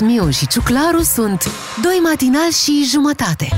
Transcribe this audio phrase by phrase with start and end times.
[0.00, 1.50] Miu și Ciuclaru sunt
[1.82, 3.48] Doi matinal și jumătate.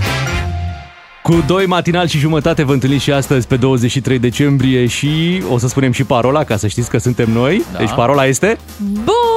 [1.22, 5.68] Cu doi matinal și jumătate vă întâlniți și astăzi pe 23 decembrie și o să
[5.68, 7.64] spunem și parola ca să știți că suntem noi.
[7.72, 7.78] Da.
[7.78, 8.58] Deci parola este...
[8.78, 9.31] Bună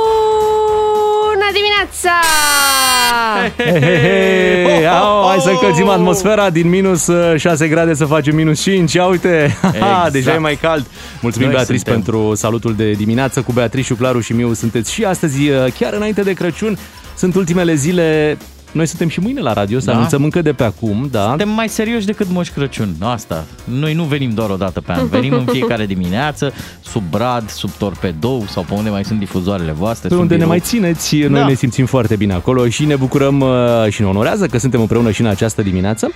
[2.06, 3.54] dimineața!
[3.58, 4.88] He, he, he.
[4.88, 8.94] Au, hai să încălzim atmosfera din minus 6 uh, grade să facem minus 5.
[8.94, 9.44] Ia uite,
[9.74, 10.12] exact.
[10.12, 10.86] deja e mai cald.
[11.22, 12.02] Mulțumim Noi Beatrice suntem.
[12.02, 13.42] pentru salutul de dimineață.
[13.42, 16.78] Cu Beatrice, Claru și Miu sunteți și astăzi, uh, chiar înainte de Crăciun.
[17.18, 18.38] Sunt ultimele zile
[18.76, 19.96] noi suntem și mâine la radio, să da?
[19.96, 21.28] anunțăm încă de pe acum, da?
[21.28, 23.46] Suntem mai serioși decât Moș Crăciun, asta.
[23.64, 27.70] Noi nu venim doar o dată pe an, venim în fiecare dimineață, sub brad, sub
[27.70, 30.08] torpedou sau pe unde mai sunt difuzoarele voastre.
[30.08, 31.48] Pe unde ne mai țineți, noi da.
[31.48, 33.50] ne simțim foarte bine acolo și ne bucurăm uh,
[33.90, 36.12] și ne onorează că suntem împreună și în această dimineață.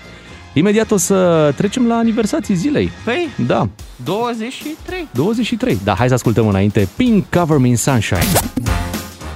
[0.53, 2.91] Imediat o să trecem la aniversații zilei.
[3.05, 3.29] Păi?
[3.47, 3.69] Da.
[4.03, 5.07] 23.
[5.13, 5.79] 23.
[5.83, 8.19] Da, hai să ascultăm înainte Pink Cover Me in Sunshine.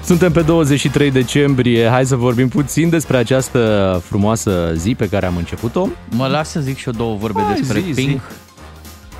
[0.05, 5.37] Suntem pe 23 decembrie, hai să vorbim puțin despre această frumoasă zi pe care am
[5.37, 5.87] început-o.
[6.09, 8.09] Mă las să zic și eu două vorbe hai, despre zi, Pink.
[8.09, 8.19] Zi.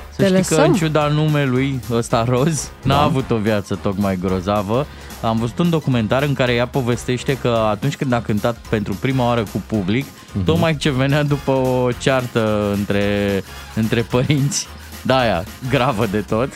[0.10, 0.58] Să Te știi lăsăm.
[0.58, 3.02] că în ciuda numelui ăsta roz, n-a da.
[3.02, 4.86] avut o viață tocmai grozavă.
[5.22, 9.26] Am văzut un documentar în care ea povestește că atunci când a cântat pentru prima
[9.26, 10.46] oară cu public, mm-hmm.
[10.46, 13.44] tocmai ce venea după o ceartă între,
[13.76, 14.68] între părinți,
[15.02, 16.50] da aia, gravă de tot,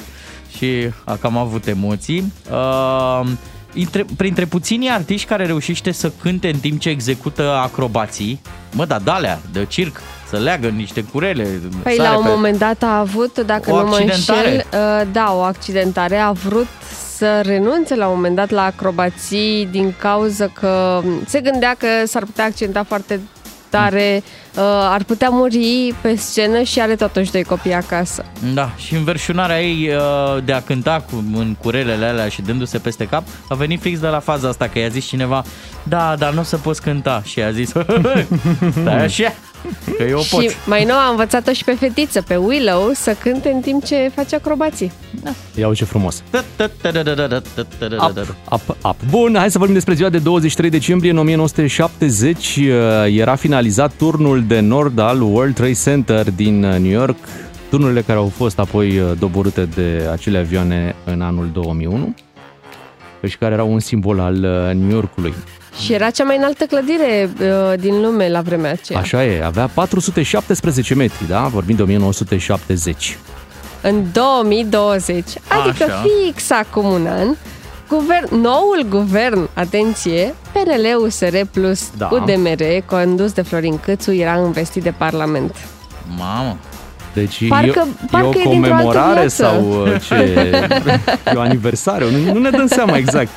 [0.58, 2.34] și a cam avut emoții.
[2.52, 3.38] Uh, Intre,
[4.18, 8.42] printre puținii artiști care reușește să cânte în timp ce execută acrobații,
[8.74, 11.48] mă, da, dalea, de circ, să leagă niște curele.
[11.84, 12.30] Păi la un pe...
[12.30, 16.68] moment dat a avut, dacă o nu mă înșel, uh, da, o accidentare, a vrut
[17.16, 22.24] să renunțe la un moment dat la acrobații din cauza că se gândea că s-ar
[22.24, 23.20] putea accidenta foarte
[23.70, 28.26] tare, uh, ar putea muri pe scenă și are totuși doi copii acasă.
[28.54, 33.08] Da, și înverșunarea ei uh, de a cânta cu, în curelele alea și dându-se peste
[33.08, 35.44] cap a venit fix de la faza asta, că i-a zis cineva,
[35.84, 37.22] da, dar nu o să poți cânta.
[37.26, 37.70] Și i-a zis,
[38.82, 39.34] stai așa,
[39.98, 40.42] că eu pot.
[40.42, 44.12] Și mai nou a învățat-o și pe fetiță, pe Willow, să cânte în timp ce
[44.16, 44.92] face acrobații.
[45.24, 45.32] Da.
[45.56, 46.24] Ia ce frumos.
[46.34, 48.96] Up, up, up.
[49.10, 52.60] Bun, hai să vorbim despre ziua de 23 decembrie în 1970.
[53.06, 57.18] Era finalizat turnul de nord al World Trade Center din New York.
[57.70, 62.16] Turnurile care au fost apoi doborâte de acele avioane în anul 2001
[63.28, 64.36] și care erau un simbol al
[64.76, 65.34] New Yorkului.
[65.84, 69.00] Și era cea mai înaltă clădire uh, din lume la vremea aceea.
[69.00, 71.48] Așa e, avea 417 metri, da?
[71.48, 73.18] Vorbim de 1970.
[73.82, 76.04] În 2020, adică Așa.
[76.04, 77.28] fix acum un an,
[77.88, 82.10] guvern, noul guvern, atenție, PNL, USR plus da.
[82.12, 85.56] UDMR, condus de Florin Câțu, era investit de Parlament.
[86.18, 86.58] Mamă!
[87.14, 90.16] Deci parcă, e, parcă e o comemorare sau uh, ce?
[91.34, 92.06] E o aniversare?
[92.12, 93.30] Nu, nu ne dăm seama exact.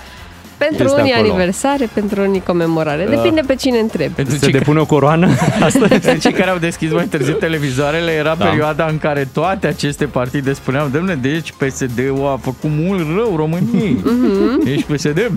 [0.69, 1.29] Pentru este unii acolo.
[1.29, 3.05] aniversare, pentru unii comemorare.
[3.05, 3.11] Da.
[3.11, 4.13] Depinde pe cine întreb.
[4.13, 4.83] Pentru Se depune că...
[4.83, 5.27] o coroană?
[5.67, 6.19] Asta este.
[6.21, 8.45] Cei care au deschis mai târziu televizoarele era da.
[8.45, 13.97] perioada în care toate aceste partide spuneau, domne, deci PSD-ul a făcut mult rău României.
[14.03, 14.69] Mm-hmm.
[14.69, 15.33] Ești PSD?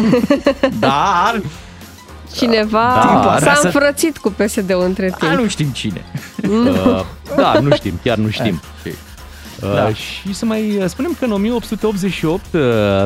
[0.78, 1.40] Dar
[2.34, 3.66] Cineva da, s-a să...
[3.66, 5.32] înfrățit cu PSD-ul între timp.
[5.32, 6.04] A, nu știm cine.
[6.48, 7.04] Uh,
[7.36, 8.60] da, nu știm, chiar nu știm.
[9.62, 9.86] Da.
[9.88, 12.60] Uh, și să mai uh, spunem că în 1888 uh,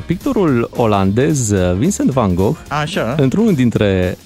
[0.06, 3.14] pictorul olandez Vincent van Gogh, așa.
[3.18, 4.18] într-unul dintre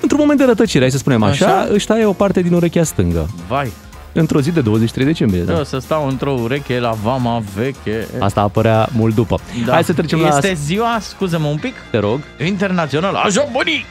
[0.00, 2.82] într-un moment de rătăcire, hai să spunem așa, așa, își taie o parte din urechea
[2.82, 3.28] stângă.
[3.48, 3.72] Vai!
[4.12, 5.42] Într-o zi de 23 decembrie.
[5.42, 5.56] Da.
[5.56, 8.06] Eu să stau într-o ureche la vama veche.
[8.18, 9.38] Asta apărea mult după.
[9.66, 9.72] Da.
[9.72, 10.36] Hai să trecem este la...
[10.36, 13.84] Este ziua, scuză-mă un pic, te rog, internațională a Japonii!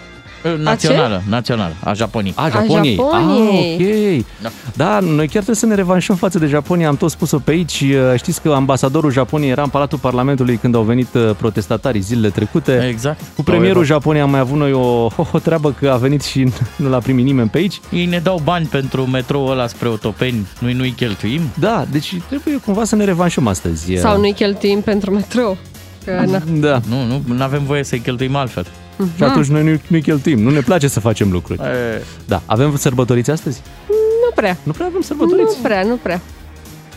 [0.56, 2.34] Națională, națională, a Japoniei.
[2.38, 3.00] A Japoniei.
[3.12, 3.78] A Japoniei.
[3.80, 4.25] Ah, ok.
[4.41, 4.50] Da.
[4.75, 7.84] da, noi chiar trebuie să ne revanșăm față de Japonia, am tot spus-o pe aici.
[8.16, 12.88] Știți că ambasadorul Japoniei era în Palatul Parlamentului când au venit uh, protestatarii zilele trecute.
[12.90, 13.22] Exact.
[13.36, 16.52] Cu premierul Japoniei am mai avut noi o, o, o treabă că a venit și
[16.75, 17.80] nu l-a primit nimeni pe aici.
[17.91, 21.42] Ei ne dau bani pentru metrou ăla spre Otopeni, noi nu-i cheltuim?
[21.60, 23.95] Da, deci trebuie cumva să ne revanșăm astăzi.
[23.95, 25.57] Sau nu-i cheltuim pentru metrou.
[26.06, 26.42] Că, na.
[26.60, 26.80] Da.
[26.89, 28.66] Nu, nu avem voie să-i cheltuim altfel.
[28.98, 29.16] Uh-huh.
[29.16, 30.40] Și atunci noi nu, nu cheltuim.
[30.40, 31.60] Nu ne place să facem lucruri.
[31.62, 32.02] E...
[32.26, 32.42] Da.
[32.46, 33.62] Avem sărbătoriți astăzi?
[33.88, 34.58] Nu prea.
[34.64, 35.56] Nu prea avem sărbătoriți?
[35.56, 36.22] Nu prea, nu prea.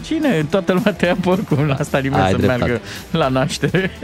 [0.04, 0.46] Cine?
[0.50, 2.64] Toată lumea te ia porcul la asta nimeni Ai să dreptate.
[2.64, 2.80] meargă
[3.10, 3.90] la naștere.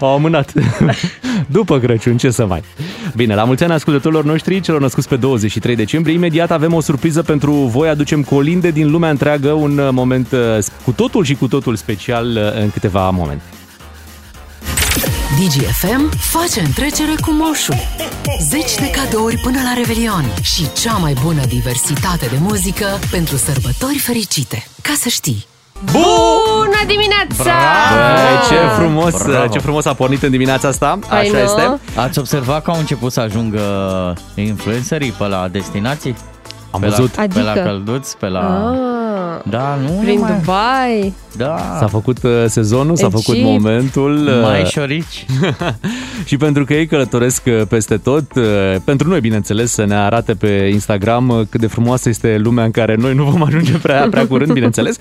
[0.00, 0.52] Au amânat.
[1.46, 2.62] După Crăciun, ce să mai.
[3.14, 7.22] Bine, la mulți ani ascultătorilor noștri, celor născuți pe 23 decembrie, imediat avem o surpriză
[7.22, 7.88] pentru voi.
[7.88, 12.62] Aducem colinde din lumea întreagă, un moment uh, cu totul și cu totul special uh,
[12.62, 13.42] în câteva momente.
[15.38, 17.74] DGFM face întrecere cu moșul.
[18.40, 23.98] Zeci de cadouri până la Revelion și cea mai bună diversitate de muzică pentru sărbători
[23.98, 24.66] fericite.
[24.82, 25.46] Ca să știi!
[25.92, 26.04] Bună
[26.56, 27.54] Bună dimineața!
[28.14, 29.52] Băi, ce frumos, Bravo.
[29.52, 30.98] ce frumos a pornit în dimineața asta.
[31.08, 31.38] Păi Așa nu?
[31.38, 31.80] este.
[32.00, 33.62] Ați observat că au început să ajungă
[34.34, 36.16] influencerii pe la destinații?
[36.70, 37.16] Am pe văzut.
[37.16, 37.40] La, adică?
[37.40, 38.70] Pe la călduți, pe la...
[38.70, 38.95] Ah,
[39.48, 40.38] da, nu Prin mai...
[40.38, 41.14] Dubai.
[41.36, 41.76] Da.
[41.78, 44.26] S-a făcut uh, sezonul, s-a făcut momentul.
[44.26, 45.26] Uh, mai șorici.
[46.28, 48.24] și pentru că ei călătoresc uh, peste tot,
[48.84, 52.94] pentru noi, bineînțeles, să ne arate pe Instagram cât de frumoasă este lumea în care
[52.94, 54.96] noi nu vom ajunge prea, prea curând, bineînțeles.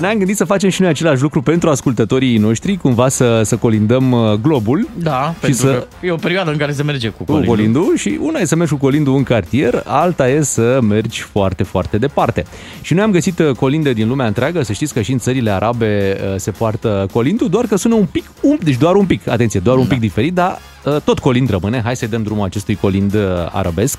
[0.00, 4.38] Ne-am gândit să facem și noi același lucru pentru ascultătorii noștri, cumva să, să colindăm
[4.42, 4.88] globul.
[4.94, 5.72] Da, și pentru să...
[5.72, 7.48] că e o perioadă în care se merge cu colindul.
[7.48, 11.20] Cu colindul și una e să mergi cu colindul în cartier, alta e să mergi
[11.20, 12.44] foarte, foarte departe.
[12.80, 16.16] Și noi am găsit colinde din lumea întreagă, să știți că și în țările arabe
[16.20, 19.60] uh, se poartă colindul, doar că sună un pic, un, deci doar un pic, atenție,
[19.60, 20.06] doar un pic da.
[20.06, 21.80] diferit, dar uh, tot colind rămâne.
[21.84, 23.20] Hai să-i dăm drumul acestui colind uh,
[23.52, 23.98] arabesc,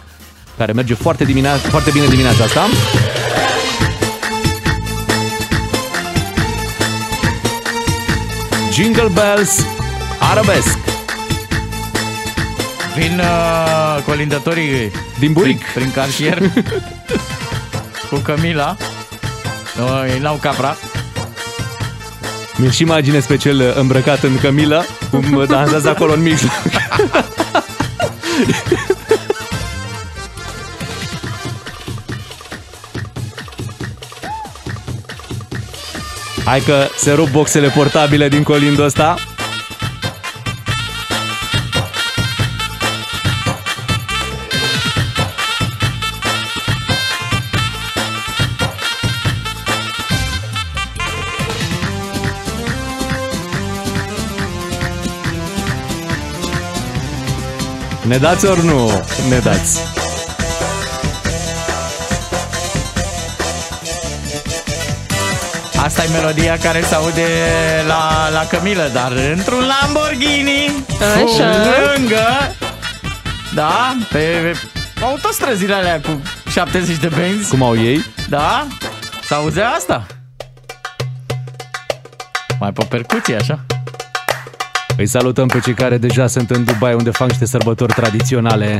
[0.57, 2.65] care merge foarte, diminea- foarte bine dimineața asta.
[8.71, 9.65] Jingle Bells
[10.31, 10.77] arabesc.
[12.97, 16.41] Vin uh, colindătorii din Buric prin, prin cartier
[18.09, 18.75] cu Camila.
[19.77, 20.75] No, ei n-au capra.
[22.56, 26.51] Mi-l și imaginez pe cel îmbrăcat în cămilă, cum dansează acolo în mijloc.
[36.45, 39.16] Hai că se rup boxele portabile din colindul ăsta.
[58.07, 59.80] Ne dați ori nu ne dați?
[65.84, 67.28] Asta e melodia care se aude
[67.88, 71.52] la, la Camila, dar într-un Lamborghini Așa.
[71.96, 72.56] lângă
[73.54, 74.54] Da, pe
[75.02, 78.06] autostrăzile alea cu 70 de benzi Cum au ei?
[78.30, 78.68] Da,
[79.28, 80.06] se auze asta
[82.60, 83.66] Mai pe percuție, așa
[84.97, 88.77] îi salutăm pe cei care deja sunt în Dubai, unde fac niște sărbători tradiționale.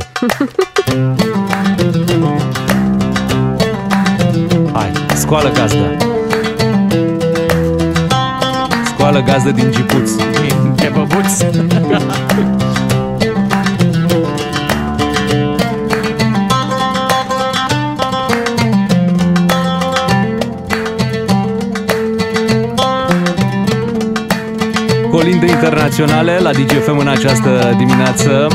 [4.72, 5.96] Hai, scoală gazda.
[8.86, 10.10] Scoală gazdă din Gipuț.
[10.10, 11.40] Din Tepăbuț.
[25.38, 28.46] colinde internaționale la DGFM în această dimineață.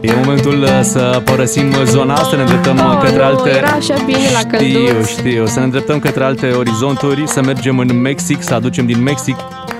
[0.00, 3.50] E momentul uh, să părăsim zona, să ne îndreptăm oh, către nu, alte...
[3.50, 8.00] Era așa bine la Știu, știu, să ne îndreptăm către alte orizonturi, să mergem în
[8.00, 9.36] Mexic, să aducem din Mexic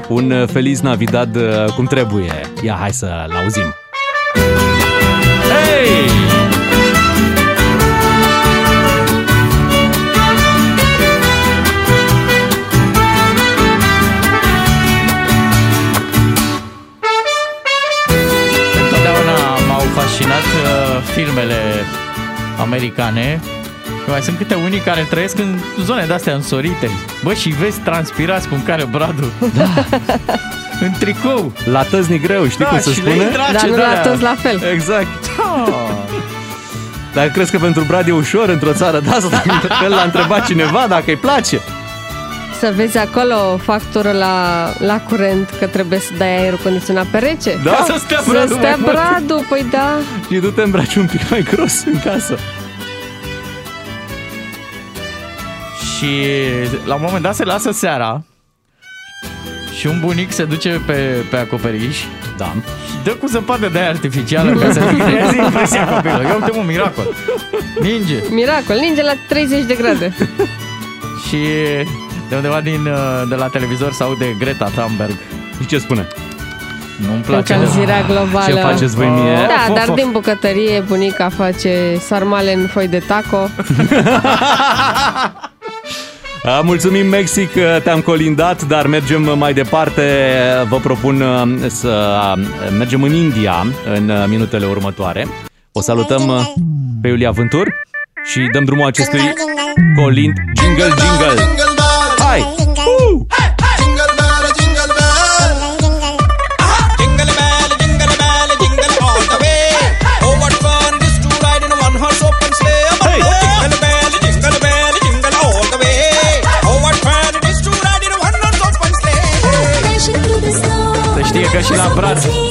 [0.08, 2.32] un uh, Feliz Navidad uh, cum trebuie.
[2.62, 3.74] Ia, hai să-l auzim.
[21.14, 21.60] Filmele
[22.60, 23.40] americane
[24.04, 26.90] și mai sunt câte unii care trăiesc în zone de-astea însorite.
[27.22, 29.32] Bă, și vezi transpirați cum care bradul.
[29.54, 29.68] Da.
[30.84, 31.52] în tricou.
[31.64, 33.30] La tăzni greu, știi da, cum se spune?
[33.52, 34.62] Dar nu la tăzi la fel.
[34.72, 35.06] Exact.
[35.66, 37.20] Da.
[37.20, 39.42] Dar crezi că pentru Brad e ușor într-o țară de asta?
[39.80, 41.60] Că l-a întrebat cineva dacă îi place
[42.60, 47.60] să vezi acolo factură la, la curent că trebuie să dai aerul condiționat pe rece.
[47.64, 49.98] Da, să stea bradul, să stea bradul păi da.
[50.30, 52.38] Și tu te îmbraci un pic mai gros în casă.
[55.96, 56.26] Și
[56.84, 58.24] la un moment dat se lasă seara
[59.78, 61.98] și un bunic se duce pe, pe acoperiș
[62.36, 62.52] da.
[62.64, 66.26] și dă cu zăpadă de aia artificială ca să creeze impresia copilului.
[66.26, 67.14] Ia uite un miracol.
[67.80, 68.22] Ninge.
[68.30, 70.16] Miracol, ninge la 30 de grade.
[71.28, 71.36] și
[72.28, 75.14] de undeva din, uh, de la televizor se aude Greta Thunberg.
[75.60, 76.06] Și ce spune?
[77.06, 77.54] Nu-mi place.
[77.54, 78.54] Încălzirea globală.
[78.54, 79.34] Ce faceți voi mie?
[79.34, 79.94] Da, of, dar of.
[79.94, 83.36] din bucătărie bunica face sarmale în foi de taco.
[86.62, 87.50] Mulțumim, Mexic,
[87.82, 90.02] te-am colindat, dar mergem mai departe.
[90.68, 92.42] Vă propun uh, să uh,
[92.78, 95.26] mergem în India în minutele următoare.
[95.72, 96.48] O salutăm
[97.02, 97.68] pe Iulia Vântur
[98.24, 99.20] și dăm drumul acestui
[99.96, 101.42] colind jingle jingle.
[101.42, 101.73] Hai!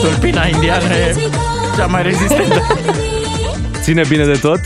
[0.02, 1.16] Tulpina indiană e
[1.78, 2.62] cea mai rezistentă.
[3.82, 4.60] Ține bine de tot?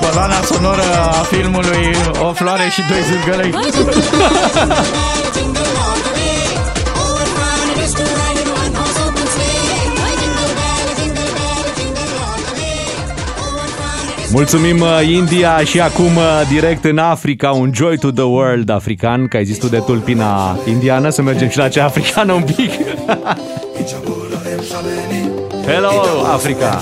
[0.00, 0.82] Coloana sonoră
[1.18, 3.54] a filmului O floare și doi zârgălei.
[14.30, 19.28] Mulțumim uh, India și acum uh, direct în Africa, un joy to the world african,
[19.28, 22.70] că ai zis tu de tulpina indiană, să mergem și la cea africană un pic.
[25.66, 25.90] Hello,
[26.32, 26.80] Africa!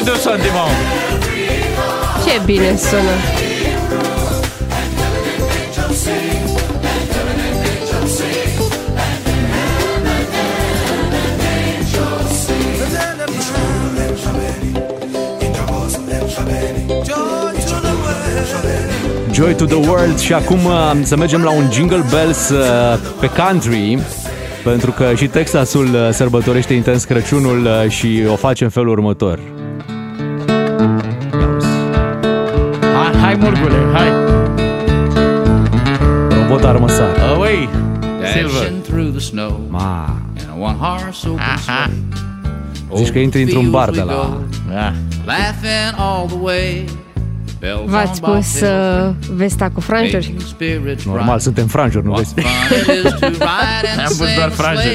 [0.00, 0.70] Beaucoup de sentiments.
[2.24, 3.00] Ce bine sună!
[19.32, 22.58] Joy to the World și acum uh, să mergem la un Jingle Bells uh,
[23.20, 23.98] pe country
[24.64, 29.59] pentru că și Texasul uh, sărbătorește intens Crăciunul și o face în felul următor.
[33.40, 34.08] Murgule, hai!
[36.38, 37.08] Robot armăsar.
[37.34, 37.68] Away!
[38.32, 38.72] Silver.
[39.68, 40.16] Ma.
[42.96, 44.38] Zici că intri într-un bar de la...
[44.68, 44.92] Da.
[47.86, 50.34] V-ați pus uh, vesta cu franjuri?
[51.06, 52.34] Normal, suntem franjuri, nu vezi?
[53.98, 54.92] Am pus doar franjele.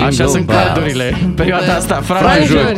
[0.00, 2.76] Așa sunt cardurile în perioada asta, franjuri.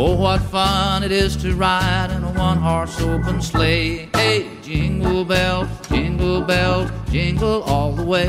[0.00, 4.08] Oh, what fun it is to ride in a one-horse open sleigh.
[4.14, 8.28] Hey, jingle bells, jingle bells, jingle all the way.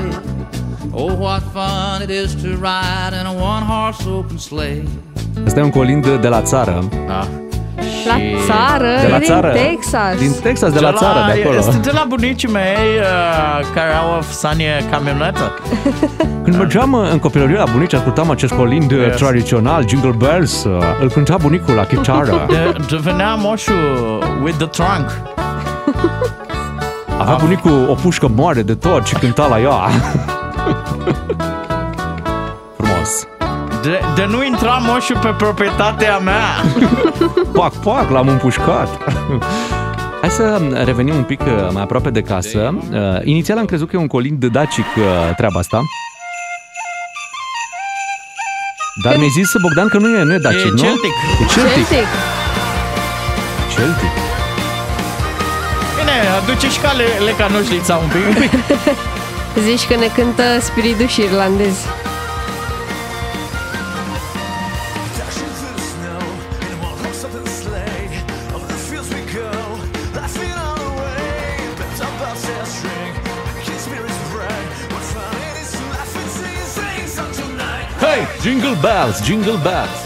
[0.91, 4.83] Oh, what fun it is to ride in a one-horse open sleigh.
[5.45, 6.89] Asta e un colind de la țară.
[7.07, 7.27] Da.
[8.13, 8.15] La
[8.53, 9.47] țară, De la din țară.
[9.51, 10.17] Texas.
[10.17, 11.57] Din Texas, de la țară, de acolo.
[11.57, 12.63] Este de la bunicii mei
[12.99, 15.51] uh, care au o sanie camionetă.
[16.43, 19.15] Când mergeam uh, în copilărie la bunici, ascultam acest colind uh, Yes.
[19.17, 22.45] tradițional, Jingle Bells, uh, îl cânta bunicul la chitară.
[22.49, 25.11] De, de venea moșul with the trunk.
[27.19, 29.69] Avea bunicul o pușcă mare de tot și cânta la ea.
[32.77, 33.27] Frumos.
[33.81, 36.45] De, de nu intra moșul pe proprietatea mea.
[37.53, 38.89] Pac, pac, l-am împușcat.
[40.21, 42.73] Hai să revenim un pic uh, mai aproape de casă.
[42.91, 45.81] Uh, inițial am crezut că e un colind dacic uh, treaba asta.
[49.03, 50.77] Dar mi-ai zis, Bogdan, că nu e, nu e dacic, E nu?
[50.77, 51.11] celtic.
[51.41, 51.87] E celtic.
[51.87, 52.07] Celtic.
[53.75, 54.11] Celtic.
[55.97, 58.25] Bine, aduce și ca le, lecanoșlița un pic.
[58.27, 58.51] Un pic.
[59.63, 61.81] Zici că ne cântă spiriduși irlandezi.
[78.41, 79.99] Jingle Bells, Jingle Bells.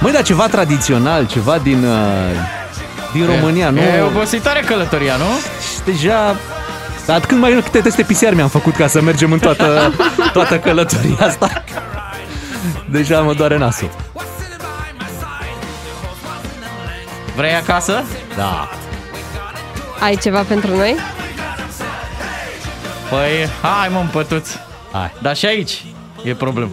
[0.00, 1.98] Măi, dar ceva tradițional, ceva din, uh,
[3.12, 3.80] din România, nu?
[3.80, 5.24] E obositoare călătoria, nu?
[5.60, 6.36] Și deja...
[7.06, 9.92] Dar când mai câte teste PCR mi-am făcut ca să mergem în toată,
[10.32, 11.64] toată călătoria asta.
[12.90, 13.90] Deja mă doare nasul.
[17.36, 18.02] Vrei acasă?
[18.36, 18.68] Da.
[20.00, 20.96] Ai ceva pentru noi?
[23.10, 24.48] Păi, hai mă, împătuț.
[24.92, 25.12] Hai.
[25.18, 25.82] Dar și aici
[26.24, 26.70] e problemă.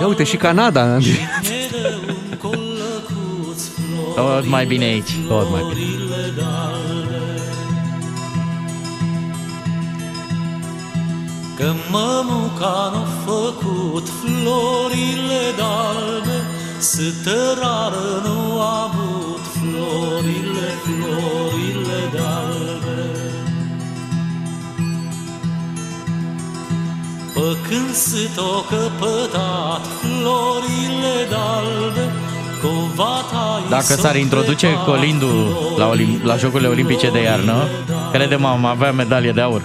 [0.00, 0.98] Ia uite și Canada.
[4.14, 5.10] Tot mai bine aici.
[5.28, 5.86] Tot mai bine.
[11.56, 16.42] Că mămuca n-a făcut florile dalbe
[16.82, 22.51] Sătărară nu a avut florile, florile dalbe
[27.42, 32.12] Pă când s-o căpătat florile dalbe
[32.62, 37.66] Covata Dacă s-ar introduce colindul la, Olim- la Jocurile Olimpice de iarnă,
[38.12, 39.62] credem am avea medalie de aur.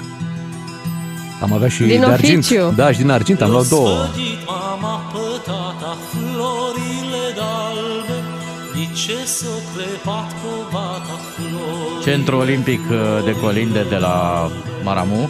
[1.41, 2.43] Am avea și Din de argint.
[2.43, 2.74] oficiu.
[2.75, 3.88] Da, și din argint am luat două.
[3.88, 8.17] Sfădit mama pe tata florile dalbe
[8.75, 14.50] Nici ce s-o crepat covata florile Centru Olimpic uh, de Colinde de la
[14.84, 15.29] Maramu.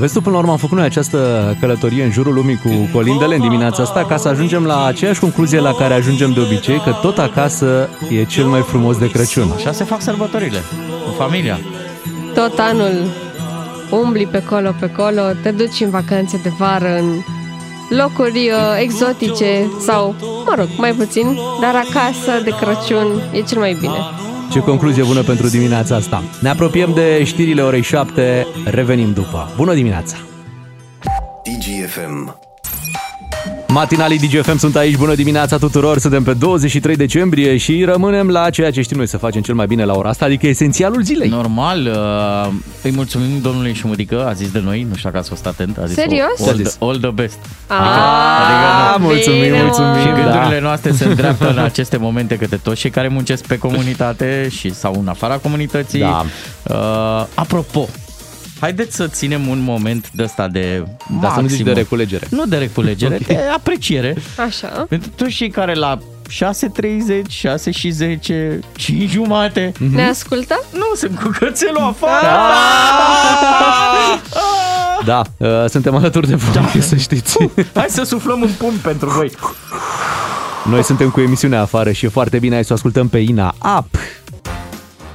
[0.00, 1.18] Vezi tu, până la urmă am făcut noi această
[1.60, 5.60] călătorie în jurul lumii cu colindele în dimineața asta ca să ajungem la aceeași concluzie
[5.60, 9.50] la care ajungem de obicei, că tot acasă e cel mai frumos de Crăciun.
[9.54, 10.58] Așa se fac sărbătorile,
[11.04, 11.60] cu familia.
[12.34, 13.06] Tot anul
[13.90, 17.22] umbli pe colo, pe colo, te duci în vacanțe de vară în
[17.98, 20.14] locuri uh, exotice sau,
[20.46, 23.98] mă rog, mai puțin, dar acasă de Crăciun e cel mai bine.
[24.50, 26.22] Ce concluzie bună pentru dimineața asta.
[26.40, 29.52] Ne apropiem de știrile orei 7, revenim după.
[29.56, 30.16] Bună dimineața!
[31.42, 32.49] DGFM
[33.72, 38.70] Matinalii DGFM sunt aici, bună dimineața tuturor, suntem pe 23 decembrie și rămânem la ceea
[38.70, 41.28] ce știm noi să facem cel mai bine la ora asta, adică esențialul zilei.
[41.28, 45.46] Normal, uh, îi mulțumim domnului Șumudică, a zis de noi, nu știu dacă ați fost
[45.46, 46.40] atent, a zis Serios?
[46.46, 47.38] All, the, all the best.
[47.66, 49.94] Ah, adică, adică, mulțumim, bine, mulțumim.
[49.94, 50.60] Și gândurile da.
[50.60, 54.96] noastre se îndreaptă în aceste momente către toți cei care muncesc pe comunitate și sau
[55.00, 56.00] în afara comunității.
[56.00, 56.24] Da.
[56.62, 57.88] Uh, apropo,
[58.60, 60.84] Haideți să ținem un moment de ăsta de
[61.20, 62.26] Dar să nu zici de reculegere.
[62.30, 63.36] Nu de reculegere, okay.
[63.36, 64.16] de apreciere.
[64.36, 64.86] Așa.
[64.88, 65.98] Pentru toți cei care la
[66.30, 69.72] 6.30, 6 și 10, 5 jumate.
[69.72, 69.94] Mm-hmm.
[69.94, 70.64] Ne ascultă?
[70.72, 72.26] Nu, sunt cu cățelul afară.
[75.04, 76.80] Da, da uh, suntem alături de voi, da.
[76.80, 77.36] să știți.
[77.74, 79.32] Hai să suflăm un pumn pentru voi.
[80.64, 83.54] Noi suntem cu emisiunea afară și e foarte bine, hai să o ascultăm pe Ina
[83.78, 83.98] Up.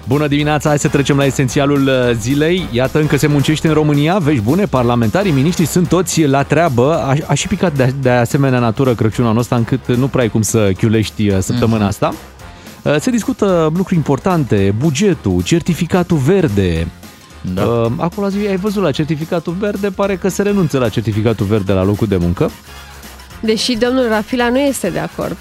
[0.07, 2.67] Bună dimineața, hai să trecem la esențialul uh, zilei.
[2.71, 6.93] Iată, încă se muncește în România, vești bune, parlamentarii, miniștrii sunt toți la treabă.
[6.93, 10.29] A, a și picat de, de asemenea natură Crăciunul anul ăsta, încât nu prea ai
[10.29, 11.88] cum să chiulești uh, săptămâna mm-hmm.
[11.88, 12.13] asta.
[12.81, 16.88] Uh, se discută lucruri importante, bugetul, certificatul verde,
[17.53, 17.91] da.
[17.97, 21.83] Acolo zi, ai văzut la certificatul verde, pare că se renunță la certificatul verde la
[21.83, 22.51] locul de muncă.
[23.39, 25.38] Deși domnul Rafila nu este de acord.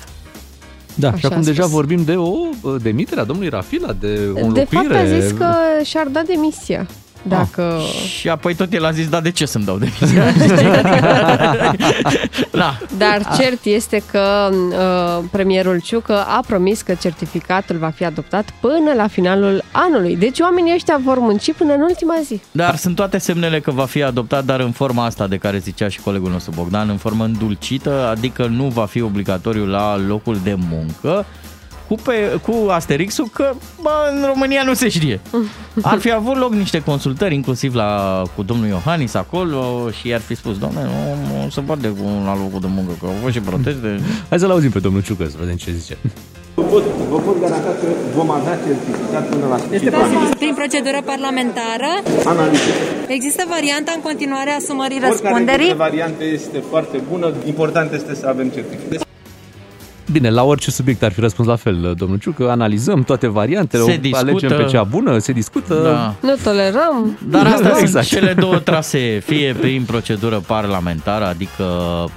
[0.94, 2.34] Da, Așa și acum deja vorbim de o
[2.82, 5.46] demitere a domnului Rafila, de o De fapt a zis că
[5.82, 6.88] și-ar da demisia.
[7.28, 7.76] Dacă...
[7.78, 8.08] Ah.
[8.18, 10.24] Și apoi tot el a zis, da, de ce să-mi dau demisia?
[12.62, 12.78] da.
[12.98, 18.92] Dar cert este că uh, premierul Ciucă a promis că certificatul va fi adoptat până
[18.96, 20.16] la finalul anului.
[20.16, 22.40] Deci oamenii ăștia vor munci până în ultima zi.
[22.50, 25.88] Dar sunt toate semnele că va fi adoptat, dar în forma asta de care zicea
[25.88, 30.56] și colegul nostru Bogdan, în formă îndulcită, adică nu va fi obligatoriu la locul de
[30.70, 31.26] muncă,
[31.88, 35.20] cu, pe, cu Asterixul că bă, în România nu se știe.
[35.82, 40.34] Ar fi avut loc niște consultări, inclusiv la, cu domnul Iohannis acolo și i-ar fi
[40.34, 43.40] spus, domnule, nu, nu se poate cu la locul de muncă, că au fost și
[43.40, 44.00] proteste.
[44.28, 45.96] Hai să-l auzim pe domnul Ciucă, să vedem ce zice.
[46.54, 50.34] Vă pot, vă pot garanta că vom avea certificat până la Este posibil.
[50.38, 51.90] Prin procedură parlamentară?
[52.24, 52.70] Analiză.
[53.06, 55.70] Există varianta în continuare a asumării răspunderii?
[55.72, 59.06] Oricare variantă este foarte bună, important este să avem certificat.
[60.12, 63.96] Bine, la orice subiect ar fi răspuns la fel, domnul Ciucă, analizăm toate variantele, se
[63.96, 65.74] discută, alegem pe cea bună, se discută.
[65.74, 66.14] Da.
[66.28, 67.18] Nu tolerăm.
[67.28, 68.06] Dar astea exact.
[68.06, 71.64] sunt cele două trasee, fie prin procedură parlamentară, adică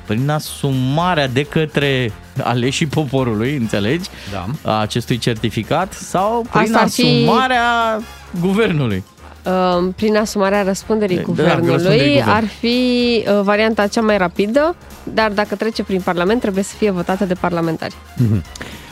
[0.05, 2.11] prin asumarea de către
[2.43, 4.45] aleșii poporului, înțelegi, da.
[4.71, 8.39] a acestui certificat, sau prin Asta asumarea fi...
[8.39, 9.03] guvernului.
[9.47, 12.77] Uh, prin asumarea răspunderii de, guvernului de ar fi
[13.27, 17.33] uh, varianta cea mai rapidă, dar dacă trece prin Parlament trebuie să fie votată de
[17.33, 17.93] parlamentari.
[17.93, 18.41] Mm-hmm.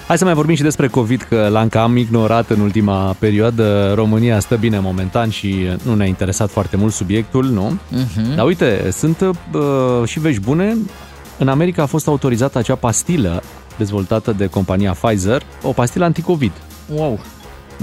[0.07, 3.93] Hai să mai vorbim și despre COVID, că l-am cam ignorat în ultima perioadă.
[3.93, 7.79] România stă bine momentan și nu ne-a interesat foarte mult subiectul, nu?
[7.93, 8.35] Uh-huh.
[8.35, 9.31] Dar uite, sunt uh,
[10.05, 10.77] și vești bune.
[11.37, 13.43] În America a fost autorizată acea pastilă
[13.77, 16.51] dezvoltată de compania Pfizer, o pastilă anticovid.
[16.93, 17.19] Wow!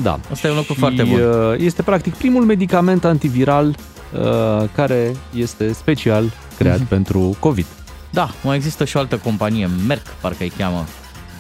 [0.02, 0.20] Da.
[0.30, 1.20] Asta e un lucru și foarte bun.
[1.20, 6.24] Uh, este practic primul medicament antiviral uh, care este special
[6.58, 6.88] creat uh-huh.
[6.88, 7.66] pentru COVID.
[8.10, 10.84] Da, mai există și o altă companie, Merck, parcă îi cheamă,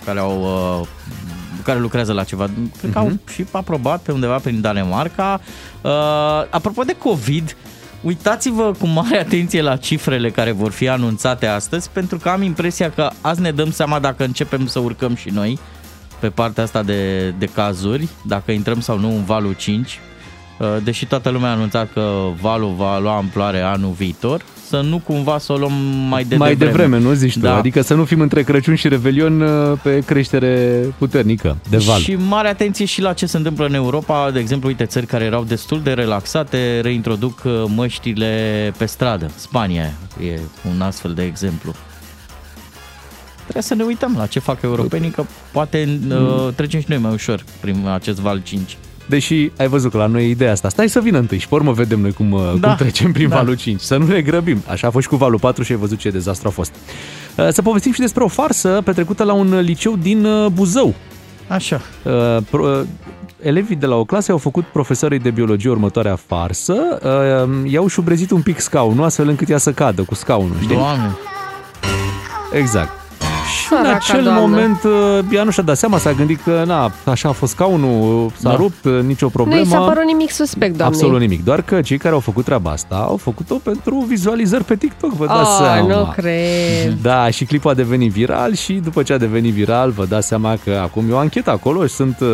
[0.04, 0.40] care au
[0.80, 0.86] uh,
[1.62, 2.44] care lucrează la ceva.
[2.78, 2.92] Cred uh-huh.
[2.92, 3.20] că au mhm.
[3.32, 5.40] și aprobat pe undeva prin Danemarca.
[5.80, 5.90] Uh,
[6.50, 7.56] apropo de COVID,
[8.02, 12.90] uitați-vă cu mare atenție la cifrele care vor fi anunțate astăzi, pentru că am impresia
[12.90, 15.58] că azi ne dăm seama dacă începem să urcăm și noi
[16.22, 20.00] pe partea asta de, de cazuri, dacă intrăm sau nu în valul 5,
[20.58, 24.98] uh, deși toată lumea a anunțat că valul va lua amploare anul viitor, să nu
[24.98, 25.72] cumva să o luăm
[26.08, 27.38] mai de Mai devreme, devreme nu zici tu?
[27.38, 27.56] Da.
[27.56, 32.00] Adică să nu fim între Crăciun și Revelion uh, pe creștere puternică de val.
[32.00, 34.30] Și mare atenție și la ce se întâmplă în Europa.
[34.30, 39.30] De exemplu, uite, țări care erau destul de relaxate reintroduc uh, măștile pe stradă.
[39.34, 39.92] Spania
[40.24, 40.40] e
[40.74, 41.74] un astfel de exemplu.
[43.42, 47.12] Trebuie să ne uităm la ce fac europenii, că poate uh, trecem și noi mai
[47.12, 48.76] ușor prin acest val 5.
[49.06, 50.68] Deși ai văzut că la noi e ideea asta.
[50.68, 53.28] Stai să vină întâi și pe urmă vedem noi cum, uh, da, cum trecem prin
[53.28, 53.36] da.
[53.36, 53.80] valul 5.
[53.80, 54.62] Să nu ne grăbim.
[54.66, 56.74] Așa a fost și cu valul 4 și ai văzut ce dezastru a fost.
[57.36, 60.94] Uh, să povestim și despre o farsă petrecută la un liceu din uh, Buzău.
[61.48, 61.80] Așa.
[63.42, 68.30] elevii de la o clasă au făcut profesorii de biologie următoarea farsă, uh, i-au șubrezit
[68.30, 70.76] un pic scaunul, astfel încât ea să cadă cu scaunul, știi?
[70.76, 71.16] Doamne!
[72.52, 73.01] Exact.
[73.52, 74.40] Și în acel doamnă.
[74.40, 78.30] moment uh, ea nu și-a dat seama, s-a gândit că na, așa a fost scaunul,
[78.38, 78.56] s-a da.
[78.56, 79.60] rupt, uh, nicio problemă.
[79.60, 80.96] Nu i s-a părut nimic suspect, doamne.
[80.96, 84.76] Absolut nimic, doar că cei care au făcut treaba asta au făcut-o pentru vizualizări pe
[84.76, 85.86] TikTok, vă dați oh, seama.
[85.86, 86.98] nu cred.
[87.02, 90.56] Da, și clipul a devenit viral și după ce a devenit viral, vă dați seama
[90.64, 92.20] că acum e o anchetă acolo și sunt...
[92.20, 92.28] Uh...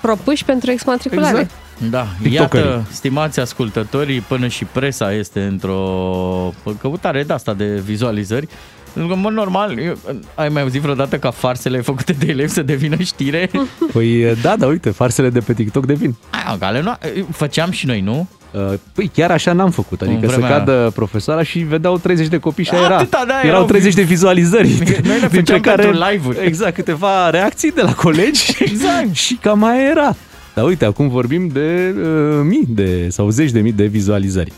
[0.00, 1.38] Propuși pentru exmatriculare.
[1.38, 1.50] Exact.
[1.90, 8.48] Da, iată, stimați ascultătorii, până și presa este într-o căutare de asta de vizualizări.
[8.96, 9.98] Pentru că, în mod normal, eu,
[10.34, 13.50] ai mai auzit vreodată ca farsele făcute de elevi să devină știre?
[13.92, 16.14] Păi da, da, uite, farsele de pe TikTok devin.
[16.30, 16.92] Aia, gale, nu,
[17.30, 18.28] făceam și noi, nu?
[18.92, 22.74] Păi chiar așa n-am făcut, adică să cadă profesoara și vedeau 30 de copii și
[22.74, 22.96] aia era.
[22.96, 25.00] Atâta, da, erau, erau 30 de vizualizări.
[25.04, 26.38] Noi le făceam care, live-uri.
[26.44, 29.14] Exact, câteva reacții de la colegi exact.
[29.14, 30.16] și cam mai era.
[30.54, 34.52] Dar uite, acum vorbim de uh, mii de, sau zeci de mii de vizualizări.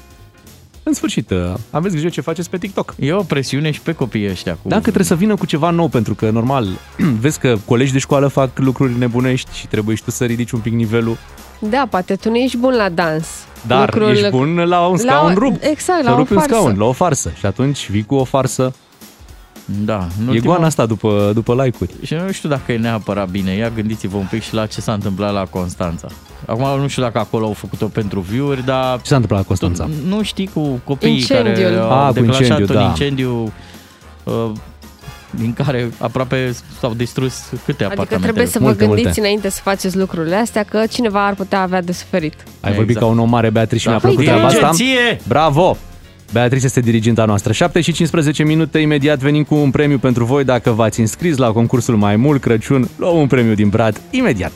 [0.89, 2.95] În sfârșit, uh, aveți grijă ce faceți pe TikTok.
[2.99, 4.59] E o presiune și pe copiii ăștia.
[4.63, 4.69] Cu...
[4.69, 6.69] Da, că trebuie să vină cu ceva nou, pentru că, normal,
[7.23, 10.61] vezi că colegi de școală fac lucruri nebunești și trebuie și tu să ridici un
[10.61, 11.17] pic nivelul.
[11.59, 13.27] Da, poate tu nu ești bun la dans.
[13.67, 14.11] Dar Lucrul...
[14.11, 15.57] ești bun la un scaun la, rup.
[15.61, 16.35] Exact, la o farsă.
[16.35, 17.33] un scaun, la o farsă.
[17.39, 18.75] Și atunci vii cu o farsă
[19.85, 20.07] da.
[20.27, 21.95] În e goana asta după, după like-uri.
[22.03, 23.51] Și nu știu dacă e neapărat bine.
[23.55, 26.09] Ia gândiți-vă un pic și la ce s-a întâmplat la Constanța.
[26.47, 29.01] Acum nu știu dacă acolo au făcut-o pentru view dar...
[29.01, 29.85] Ce s-a întâmplat la Constanța?
[29.85, 31.55] Tu, nu știi cu copiii Incendiul.
[31.55, 32.87] care au A, declanșat incendiu, un da.
[32.89, 33.53] incendiu
[34.25, 34.51] uh,
[35.31, 38.23] din care aproape s-au distrus câte adică apartamente?
[38.23, 39.21] trebuie să vă multe, gândiți multe.
[39.21, 42.35] înainte să faceți lucrurile astea că cineva ar putea avea de suferit.
[42.35, 42.77] Ai exact.
[42.77, 43.91] vorbit ca un om mare, Beatrice, și Da.
[43.91, 44.71] mi-a plăcut Păi, treaba asta.
[44.71, 45.21] dirigenție!
[45.29, 45.77] Bravo!
[46.33, 47.53] Beatrice este diriginta noastră.
[47.53, 50.45] 7 și 15 minute, imediat venim cu un premiu pentru voi.
[50.45, 54.53] Dacă v-ați înscris la concursul Mai Mult Crăciun, luăm un premiu din Brad imediat.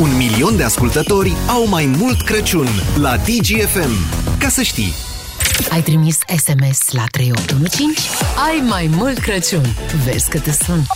[0.00, 2.66] Un milion de ascultători au mai mult Crăciun
[3.00, 3.92] la DGFM.
[4.38, 4.92] Ca să știi!
[5.70, 8.00] Ai trimis SMS la 3815?
[8.48, 9.64] Ai mai mult Crăciun.
[10.04, 10.86] Vezi că te sun.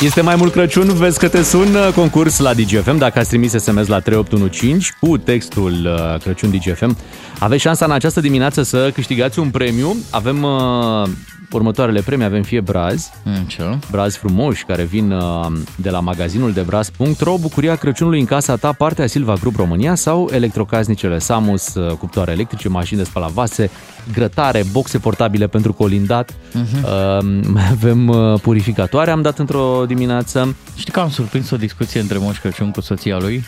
[0.00, 2.98] Este mai mult Crăciun, vezi că te sun uh, concurs la DGFM.
[2.98, 6.96] Dacă ați trimis SMS la 3815 cu textul uh, Crăciun DGFM,
[7.38, 9.96] aveți șansa în această dimineață să câștigați un premiu.
[10.10, 11.08] Avem uh,
[11.52, 13.62] următoarele premii, avem fie brazi, Mm, ce?
[13.90, 18.72] brazi frumoși care vin uh, de la magazinul de braz.ro, bucuria Crăciunului în casa ta,
[18.72, 23.70] partea Silva Group România sau electrocasnicele Samus, uh, cuptoare electrice, mașini de spălat vase,
[24.12, 26.82] grătare, boxe portabile pentru colindat, uh-huh.
[26.82, 30.54] uh, mai avem uh, purificatoare, am dat într-o dimineață.
[30.76, 33.44] Știi că am surprins o discuție între Moș Crăciun cu soția lui?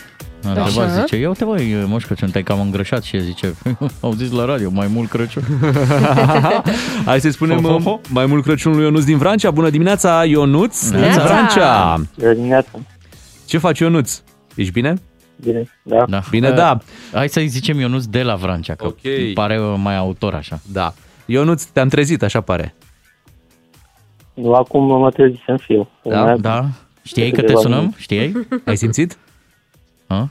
[0.49, 0.63] A Da.
[0.63, 0.99] întrebat, Așa?
[1.01, 3.55] zice, ia uite băi, Moș Crăciun, te-ai cam îngrășat și el zice,
[4.01, 5.43] au zis la radio, mai mult Crăciun.
[7.05, 7.99] Hai să-i spunem Ho, ho, uh, ho.
[8.09, 9.51] mai mult Crăciun lui Ionuț din Vrancea.
[9.51, 11.23] Bună dimineața, Ionuț din Neața!
[11.23, 11.95] Vrancea!
[12.17, 12.69] Bună dimineața.
[13.45, 14.21] Ce faci, Ionuț?
[14.55, 14.93] Ești bine?
[15.43, 16.05] Bine, da.
[16.09, 16.21] Da.
[16.29, 16.77] Bine, Uh, da.
[17.13, 19.33] Hai să-i zicem Ionuț de la Vrancea, că Ok.
[19.33, 20.59] pare uh, mai autor așa.
[20.71, 20.93] Da.
[21.25, 22.75] Ionuț, te-am trezit, așa pare.
[24.33, 25.89] Nu, acum mă trezisem și eu.
[26.03, 26.35] Da?
[26.37, 26.65] Da?
[27.03, 27.79] Știai că te Câteva sunăm?
[27.79, 27.95] minute.
[27.99, 28.47] Știai?
[28.65, 29.17] Ai simțit?
[30.13, 30.29] A?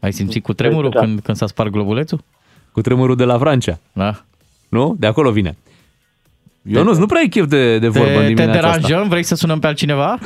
[0.00, 1.00] Ai simțit cu tremurul Da.
[1.00, 2.20] când, când s-a spart globulețul?
[2.72, 3.78] Cu tremurul de la Vrancea.
[3.92, 4.22] Da.
[4.68, 4.96] Nu?
[4.98, 5.56] De acolo vine.
[6.62, 8.80] Ionuț, nu prea ai chef de, de vorbă în Te, te dimineața asta.
[8.80, 9.08] deranjăm?
[9.08, 10.18] Vrei să sunăm pe altcineva?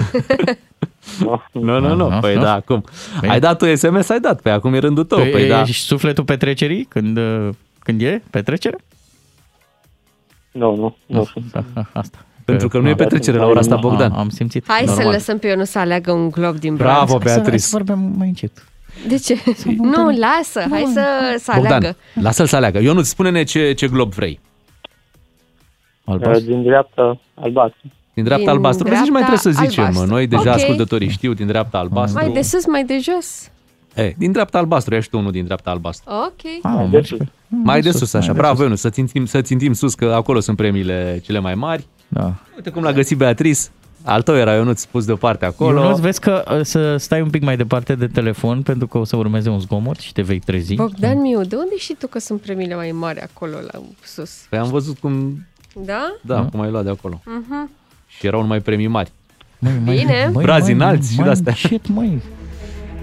[1.18, 2.04] Nu, Nu, nu, nu.
[2.06, 2.40] Aha, Păi nu?
[2.42, 2.84] da, acum.
[3.20, 3.32] Bine.
[3.32, 4.40] Ai dat tu SMS, ai dat.
[4.40, 5.18] Păi acum e rândul tău.
[5.18, 5.60] Păi, da.
[5.60, 8.76] Ești sufletul petrecerii când, uh, când e petrecere?
[10.52, 11.52] nu, nu, nu sunt.
[11.52, 12.18] Da, asta.
[12.44, 14.12] Pentru că nu e Ah, petrecere la ora asta, Bogdan.
[14.12, 14.64] Am simțit.
[14.68, 15.12] Hai să Normal.
[15.12, 16.92] lăsăm pe Ionut să aleagă un glob din bronz.
[16.92, 17.62] Bravo, Hai să, hai Beatrice.
[17.62, 18.64] să vorbim mai încet.
[19.08, 19.36] De ce?
[19.76, 21.02] Nu, lasă, hai să,
[21.38, 21.96] să Bogdan, aleagă.
[22.14, 22.78] lasă-l să aleagă.
[22.78, 24.40] Ionuț, spune-ne ce, ce glob vrei.
[26.04, 26.46] Albastru?
[26.46, 27.80] Din dreapta, albastru.
[28.14, 28.88] Din dreapta Din albastru.
[28.88, 29.84] Vezi, nici mai dreapta trebuie să zicem.
[29.84, 30.10] albastru.
[30.10, 30.56] Noi deja Ok.
[30.56, 32.22] ascultătorii știu din dreapta albastru.
[32.24, 33.50] Mai de sus, mai de jos.
[33.94, 36.12] E, din dreapta albastru, ești tu unul din dreapta albastru.
[36.14, 36.40] Ok.
[36.62, 37.18] Ah, de mergi sus.
[37.18, 38.26] pe- Mai de sus, așa.
[38.26, 38.62] mai de Bravo, sus.
[38.64, 41.86] Ionuț, să țintim, să țintim sus, că acolo sunt premiile cele mai mari.
[42.08, 42.34] Da.
[42.56, 43.60] Uite cum l-a găsit Beatrice.
[44.04, 45.80] Al tău era Ionuț pus deoparte acolo.
[45.82, 49.04] Ionuț, vezi că uh, să stai un pic mai departe de telefon pentru că o
[49.04, 50.74] să urmeze un zgomot și te vei trezi.
[50.74, 54.30] Bogdan Miu, de unde știi tu că sunt premiile mai mari acolo la sus?
[54.48, 56.12] Păi am văzut cum, Da?
[56.22, 57.22] da, cum ai luat de acolo.
[58.06, 59.12] Și erau numai premii mari.
[59.58, 60.30] Măi, măi, Bine.
[60.32, 61.52] măi, Brazi măi, înalți și măi, de-astea.
[61.54, 62.06] Shit, măi.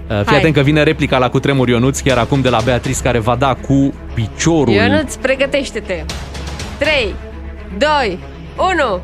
[0.10, 0.38] Uh, Fii Hai.
[0.38, 3.53] atent că vine replica la cutremur Ionuț chiar acum de la Beatrice care va da
[3.55, 4.73] cu piciorul.
[4.73, 6.05] Ionuț, pregătește-te.
[6.79, 7.15] 3,
[7.77, 8.19] 2,
[8.57, 8.99] 1.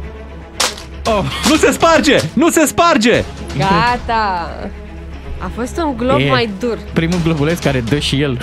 [1.49, 2.17] Nu se sparge!
[2.33, 3.23] Nu se sparge!
[3.57, 4.49] Gata.
[5.39, 6.29] A fost un glob E.
[6.29, 6.77] mai dur.
[6.93, 8.37] Primul globuleț care dă și el.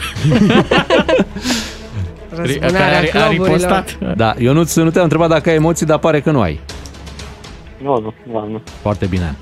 [2.30, 3.46] care Răzbunarea a, a globurilor.
[3.46, 4.16] ripostat.
[4.16, 6.60] Da, Ionuț, nu te-am întrebat dacă ai emoții, dar pare că nu ai.
[7.82, 8.62] Nu, nu, nu, nu.
[8.82, 9.36] Foarte bine.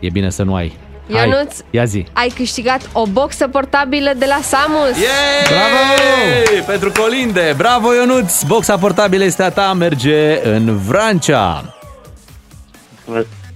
[0.00, 0.76] E bine să nu ai.
[1.12, 2.06] Hai, Ionuț, ia zi.
[2.12, 4.88] ai câștigat o boxă portabilă de la Samus.
[5.00, 5.48] Yeah!
[5.48, 6.62] Bravo!
[6.66, 7.54] Pentru Colinde!
[7.56, 8.42] Bravo, Ionuț!
[8.42, 11.74] Boxa portabilă este a ta, merge în Vrancea.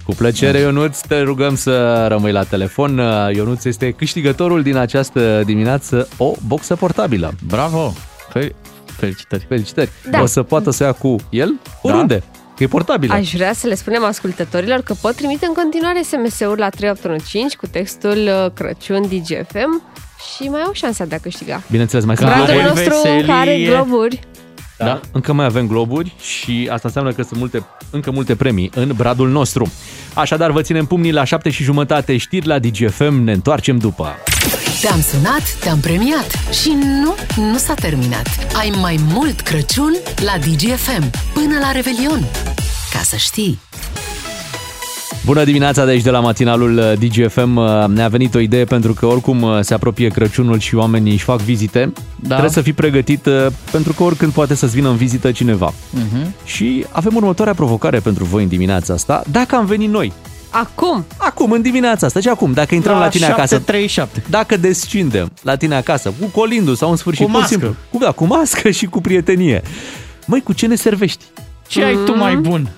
[0.05, 3.01] Cu plăcere, Ionuț, te rugăm să rămâi la telefon.
[3.33, 7.33] Ionuț este câștigătorul din această dimineață o boxă portabilă.
[7.47, 7.93] Bravo!
[8.29, 9.45] Fel- Felicitări!
[9.47, 9.89] Felicitări!
[10.11, 10.21] Da.
[10.21, 12.23] O să poată să ia cu el oriunde,
[12.55, 13.13] că e portabilă.
[13.13, 17.67] Aș vrea să le spunem ascultătorilor că pot trimite în continuare SMS-uri la 3815 cu
[17.67, 19.81] textul uh, Crăciun DGFM
[20.35, 21.61] și mai au șansa de a câștiga.
[21.71, 22.67] Bineînțeles, mai sunt Bradul globuri.
[22.69, 23.25] nostru veselie.
[23.25, 24.19] care are globuri.
[24.85, 24.99] Da.
[25.11, 29.29] Încă mai avem globuri și asta înseamnă că sunt multe, încă multe premii în bradul
[29.29, 29.71] nostru.
[30.13, 34.15] Așadar, vă ținem pumnii la 7 și jumătate, știri la DGFM, ne întoarcem după.
[34.81, 38.27] Te-am sunat, te-am premiat și nu, nu s-a terminat.
[38.53, 42.25] Ai mai mult Crăciun la DGFM până la Revelion.
[42.93, 43.59] Ca să știi.
[45.29, 47.59] Bună dimineața de aici de la matinalul uh, DGFM.
[47.87, 51.39] Ne-a venit o idee pentru că oricum uh, se apropie Crăciunul și oamenii își fac
[51.39, 51.93] vizite.
[52.15, 52.27] Da.
[52.27, 55.73] Trebuie să fii pregătit uh, pentru că oricând poate să-ți vină în vizită cineva.
[55.91, 56.33] Mhm.
[56.43, 59.23] Și avem următoarea provocare pentru voi în dimineața asta.
[59.31, 60.13] Dacă am venit noi,
[60.49, 64.23] Acum, acum, în dimineața asta, și acum, dacă intrăm la, tine acasă, 37.
[64.29, 67.59] dacă descindem la tine acasă, cu colindu sau în sfârșit, Cu pur și mască.
[67.59, 69.61] simplu, cu, da, cu mască și cu prietenie.
[70.25, 71.23] Măi, cu ce ne servești?
[71.67, 72.69] Ce ai tu mai bun?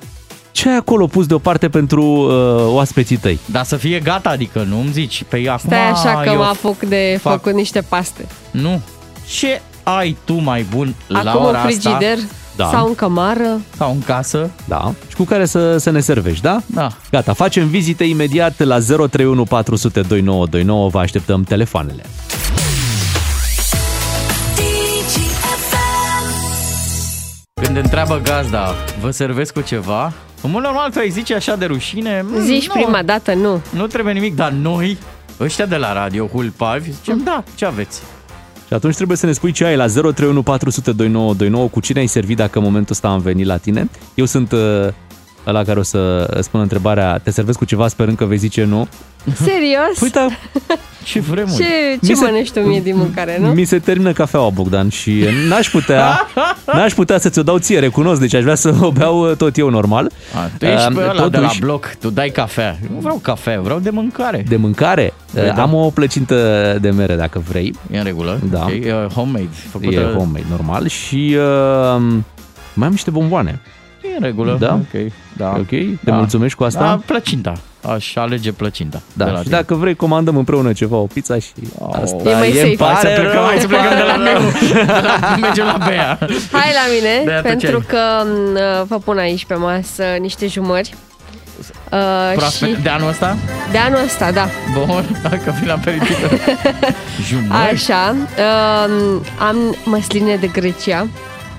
[0.51, 3.39] Ce ai acolo pus deoparte pentru uh, oaspeții tăi?
[3.45, 5.23] Dar să fie gata, adică nu îmi zici.
[5.29, 8.25] Păi acum stai așa că eu mă apuc de fac- făcut niște paste.
[8.51, 8.81] Nu.
[9.37, 12.17] Ce ai tu mai bun la Acum ora în frigider
[12.55, 12.69] Da.
[12.71, 13.41] sau în cămară.
[13.43, 13.59] asta?
[13.77, 14.49] Sau în casă?
[14.65, 14.93] Da.
[15.09, 16.61] Și cu care să, să ne servești, da?
[16.65, 16.87] Da.
[17.11, 22.03] Gata, facem vizite imediat la 031 400 2929, vă așteptăm telefoanele.
[27.63, 30.13] Când întreabă gazda, vă servesc cu ceva?
[30.41, 32.25] În mod normal tu ai zice așa de rușine.
[32.27, 33.61] "Mm, Zici nu, prima dată nu.
[33.69, 34.97] Nu trebuie nimic, dar noi,
[35.39, 38.01] ăștia de la radio, Hulpavi, zicem, da, ce aveți?
[38.67, 42.07] Și atunci trebuie să ne spui ce ai la 031 400 2929, cu cine ai
[42.07, 43.89] servit dacă în momentul ăsta am venit la tine.
[44.13, 44.59] Eu sunt uh,
[45.47, 48.87] ăla care o să spun întrebarea, te servesc cu ceva sperând că vei zice nu.
[49.35, 50.01] Serios?
[50.01, 50.19] Uite,
[51.03, 51.55] Ce vremuri?
[51.55, 51.63] ce
[52.01, 53.47] mi ce se- mănânci tu mie din mâncare, nu?
[53.47, 56.27] mi se termină cafeaua, Bogdan, și n-aș putea,
[56.75, 59.57] n-aș putea să ți-o dau ție, recunosc, deci aș vrea să o beau uh, tot
[59.57, 60.11] eu normal.
[60.35, 62.77] A, tu ești Um, pe ăla de la totuși- bloc, tu dai cafea.
[62.93, 64.45] Nu vreau cafea, vreau de mâncare.
[64.47, 65.13] De mâncare?
[65.33, 65.61] Păi Uh, da.
[65.61, 67.75] Am o plăcintă de mere, dacă vrei.
[67.91, 68.39] E în regulă?
[68.51, 68.63] Da.
[68.63, 69.47] Ok, e homemade.
[69.69, 69.99] Făcută...
[69.99, 70.87] E homemade, normal.
[70.87, 72.01] Și uh,
[72.73, 73.61] mai am niște bomboane.
[74.03, 74.57] E în regulă.
[74.59, 74.73] Da?
[74.73, 75.11] Ok.
[75.37, 75.49] Da.
[75.57, 75.67] Ok?
[76.03, 76.79] Te mulțumești cu asta?
[76.79, 77.53] Da, plăcinta.
[77.93, 79.01] Aș alege plăcinta.
[79.13, 79.55] Da, de la și tine.
[79.55, 81.49] dacă vrei, comandăm împreună ceva, o pizza și
[81.91, 82.75] asta E mai îmi safe.
[82.75, 83.43] pare Hai să plecăm, rău.
[83.45, 84.41] hai să plecăm de la meu.
[84.73, 86.17] De la, mergem la Bea.
[86.51, 87.85] Hai la mine, De atunci pentru ai.
[87.87, 90.93] că m, vă pun aici pe masă niște jumări.
[91.91, 93.37] Uh, Proaspet și de anul ăsta?
[93.71, 94.47] de anul ăsta, da.
[94.73, 96.27] Bun, dacă vin la fericită.
[97.27, 97.69] Jumări?
[97.73, 101.07] Așa, uh, am măsline de Grecia.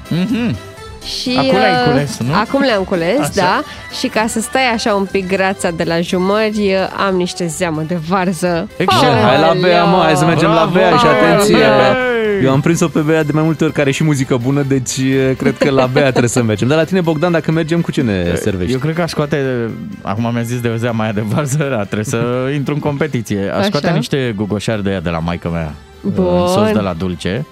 [0.09, 0.57] Mhm.
[1.05, 2.35] Și, Acum le-ai uh, cules, nu?
[2.35, 3.31] Acum le-am cules, Așa.
[3.35, 3.63] da.
[3.99, 7.83] Și ca să stai așa un pic grața de la jumări, uh, am niște zeamă
[7.83, 8.69] de varză.
[8.77, 9.21] Excelent.
[9.21, 10.73] Hai la Bea, mă, hai să mergem la Bravo!
[10.73, 11.57] Bea și atenție.
[11.57, 12.45] Hey!
[12.45, 14.97] Eu am prins-o pe Bea de mai multe ori, care e și muzică bună, deci
[14.99, 16.69] e, cred că la Bea trebuie să mergem.
[16.69, 18.73] Dar la tine, Bogdan, dacă mergem, cu ce ne servești?
[18.73, 19.71] Eu cred că aș scoate,
[20.03, 23.51] acum mi-a zis de o zeama aia de varză, da, trebuie să intru în competiție.
[23.53, 23.65] Aș Așa.
[23.65, 25.75] scoate niște gugoșari de aia de la maica mea.
[26.01, 26.41] Bun.
[26.41, 27.47] În sos de la dulce.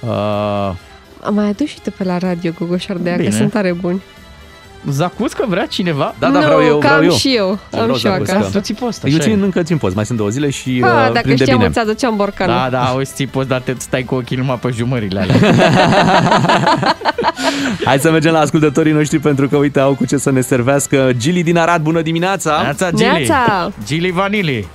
[0.00, 0.76] Uh, Am
[1.30, 3.34] mai adus și tu pe la radio Gogoșar de aia, că Bine.
[3.34, 4.02] sunt tare buni.
[4.90, 6.14] Zacuscă vrea cineva?
[6.18, 7.10] Da, da, nu, vreau eu, că vreau am eu.
[7.10, 7.46] și eu.
[7.46, 8.34] Eu am vreau și eu zacuscă.
[8.36, 8.50] acasă.
[8.50, 9.44] Tu ții post, Eu așa țin e.
[9.44, 11.68] încă țin post, mai sunt două zile și Ha, uh, dacă prinde știam, bine.
[11.68, 12.54] îți aduceam borcanul.
[12.54, 15.34] Da, da, auzi, ții post, dar te stai cu ochii numai pe jumările alea.
[17.84, 21.10] Hai să mergem la ascultătorii noștri pentru că, uite, au cu ce să ne servească.
[21.16, 22.60] Gili din Arad, bună dimineața!
[22.62, 23.08] Neața, Gili.
[23.10, 23.72] Neața!
[23.86, 24.66] Gili Vanili.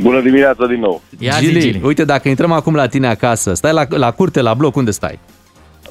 [0.00, 1.02] Bună dimineața din nou.
[1.18, 1.80] Ia zi, Gili, Gili.
[1.84, 5.18] uite, dacă intrăm acum la tine acasă, stai la, la curte, la bloc, unde stai?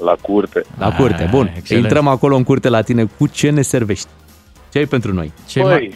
[0.03, 0.63] La curte.
[0.77, 1.51] La Ah, curte, bun.
[1.57, 1.83] excelent.
[1.83, 4.07] Intrăm acolo în curte la tine, cu ce ne servești?
[4.71, 5.31] Ce ai pentru noi?
[5.47, 5.93] Ce Păi, mai...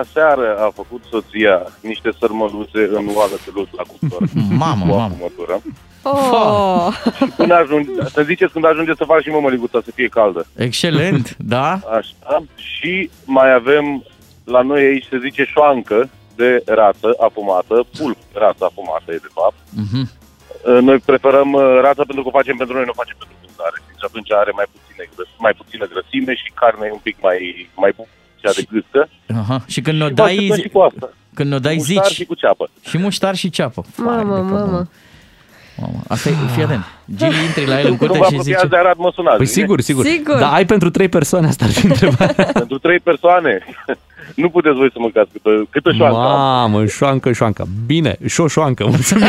[0.00, 4.28] aseară a făcut soția niște sărmăluțe în oală de lut la cuptor.
[4.58, 5.02] Mamă, cu mamă.
[5.14, 5.62] afumătură.
[6.04, 6.88] Oh,
[7.36, 10.46] Când ajunge, să ziceți când ajunge să faci și mămăliguța să fie caldă.
[10.56, 11.70] Excelent, da?
[11.98, 12.44] Așa.
[12.54, 14.04] Și mai avem,
[14.44, 19.54] la noi aici se zice șoancă de rață afumată, pulp rață afumată e de fapt.
[19.84, 20.10] Mhm.
[20.84, 23.76] Noi preferăm uh, rața pentru că o facem pentru noi, nu o facem pentru vânzare.
[23.98, 27.38] Și atunci are mai puține, grăs- mai puțină grăsime și carne e un pic mai,
[27.82, 28.08] mai bună,
[28.42, 29.00] cea de gâscă.
[29.42, 29.58] Aha.
[29.72, 31.06] Și când o Și dai, facem și cu asta.
[31.38, 32.64] când o dai Muștar zici și cu ceapă.
[32.90, 33.80] și muștar și ceapă.
[33.96, 34.90] Vai mamă, de pământ.
[35.82, 36.00] Mamă.
[36.08, 36.84] Asta e, fii atent.
[37.16, 38.42] Gili intri la el în curte Cumva și zice...
[38.42, 39.36] puteați de Arad, mă sunați.
[39.36, 39.58] Păi bine?
[39.58, 40.04] sigur, sigur.
[40.04, 40.36] Sigur.
[40.38, 42.44] Dar ai pentru trei persoane, asta ar fi întrebarea.
[42.62, 43.58] Pentru trei persoane.
[44.34, 46.24] nu puteți voi să mâncați câtă, câtă șoancă am.
[46.24, 47.66] Mamă, șoancă, șoancă.
[47.86, 49.24] Bine, șoșoancă, mulțumim.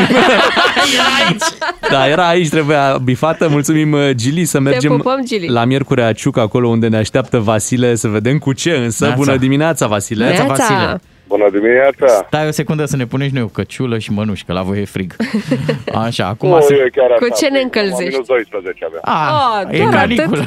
[0.94, 1.42] era aici.
[1.90, 3.48] Da, era aici, trebuia bifată.
[3.48, 5.48] Mulțumim, uh, Gili, să mergem pupăm, Gili.
[5.48, 9.04] la Miercurea Ciuc, acolo unde ne așteaptă Vasile, să vedem cu ce însă.
[9.04, 9.18] Neața.
[9.18, 10.24] Bună dimineața, Vasile.
[10.24, 10.44] Neața.
[10.44, 11.00] Vasile.
[11.36, 12.06] Bună dimineața!
[12.26, 14.80] Stai o secundă să ne punem și noi o căciulă și mănuși, că la voi
[14.80, 15.16] e frig.
[16.04, 16.74] Așa, acum Nu, să...
[16.74, 18.02] e chiar Cu așa, ce ne e încălzești?
[18.12, 19.00] Minus 12 avea.
[19.02, 20.44] A, Ah, e doar caniculă.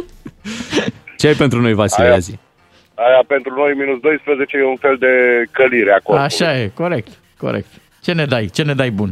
[1.18, 2.14] Ce ai pentru noi, Vasile, Aia.
[2.14, 2.38] azi?
[2.94, 5.12] Aia pentru noi minus 12 e un fel de
[5.50, 6.20] călire a corpului.
[6.20, 7.66] Așa e, corect, corect.
[8.02, 8.46] Ce ne dai?
[8.52, 9.10] Ce ne dai bun?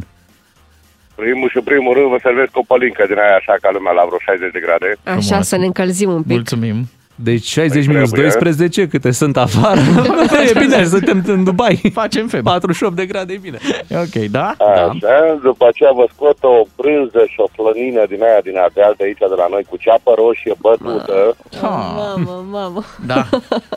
[1.15, 4.17] Primul și primul rând vă servesc o pălincă din aia așa ca lumea la vreo
[4.21, 4.89] 60 de grade.
[5.03, 5.47] Așa, Frumos.
[5.47, 6.31] să ne încălzim un pic.
[6.31, 6.77] Mulțumim.
[7.23, 8.29] Deci 60 Păi minus trebuie.
[8.31, 9.79] 12, câte sunt afară?
[10.49, 11.81] e bine, suntem în Dubai.
[11.93, 12.43] Facem feb.
[12.43, 13.57] 48 de grade, e bine.
[13.87, 14.53] E ok, da?
[14.57, 14.65] Da.
[14.65, 19.03] Așa, după aceea vă scot o brânză și o flănină din aia din Ardeal de
[19.03, 21.35] aici de la noi cu ceapă roșie bătută.
[21.51, 21.59] Ah,
[21.95, 22.83] Mamă, mamă.
[23.05, 23.25] da.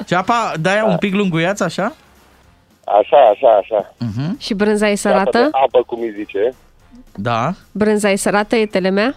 [0.07, 1.95] Ceapa, de-aia un pic lunguiață, așa?
[2.85, 3.95] Așa, așa, așa.
[4.39, 5.49] Și brânza e Ceapă de sărată?
[5.53, 6.55] apă, cum îi zice.
[7.15, 7.53] Da.
[7.73, 9.15] Brânza e sărată, e telemea?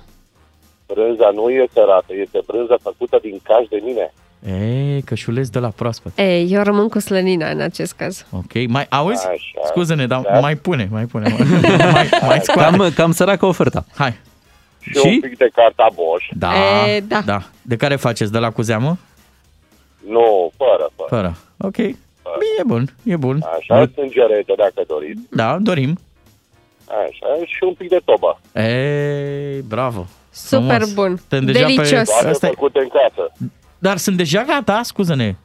[0.88, 4.14] Brânza nu e sărată, este brânza făcută din caș de mine.
[4.60, 6.12] E, cășuleț de la proaspăt.
[6.18, 8.26] Ei, eu rămân cu slănina în acest caz.
[8.32, 9.28] Ok, mai auzi?
[9.28, 9.62] Așa.
[9.68, 10.40] Scuze-ne, dar Da.
[10.40, 11.30] mai pune, mai pune.
[11.30, 11.48] Mai,
[11.94, 12.78] mai, mai scoate.
[12.78, 13.86] Cam, cam săracă oferta.
[13.96, 14.20] Hai.
[14.80, 15.08] Și, Și?
[15.08, 16.26] un pic de carta Bosch.
[16.38, 16.52] Da,
[16.88, 17.22] E, da.
[17.26, 17.42] da.
[17.62, 18.32] De care faceți?
[18.32, 18.98] De la cu zeamă?
[20.08, 21.10] Nu, fără, fără.
[21.10, 21.38] Fără.
[21.58, 21.76] Ok.
[21.76, 21.96] Bine,
[22.60, 23.44] e bun, e bun.
[23.58, 25.22] Așa, sângerete dacă doriți.
[25.30, 25.98] Da, dorim.
[26.88, 28.40] Așa, și un pic de tobă.
[28.56, 30.08] Ei, bravo.
[30.36, 30.94] Super Frumos.
[30.94, 31.18] bun.
[31.18, 31.90] Suntem deja Delicios.
[31.90, 32.04] Pe...
[32.06, 32.50] Toate Asta e...
[32.50, 33.32] făcute în casă.
[33.78, 35.36] Dar sunt deja gata, scuză-ne.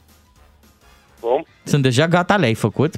[1.20, 1.46] Cum?
[1.64, 2.94] Sunt deja gata, le-ai făcut?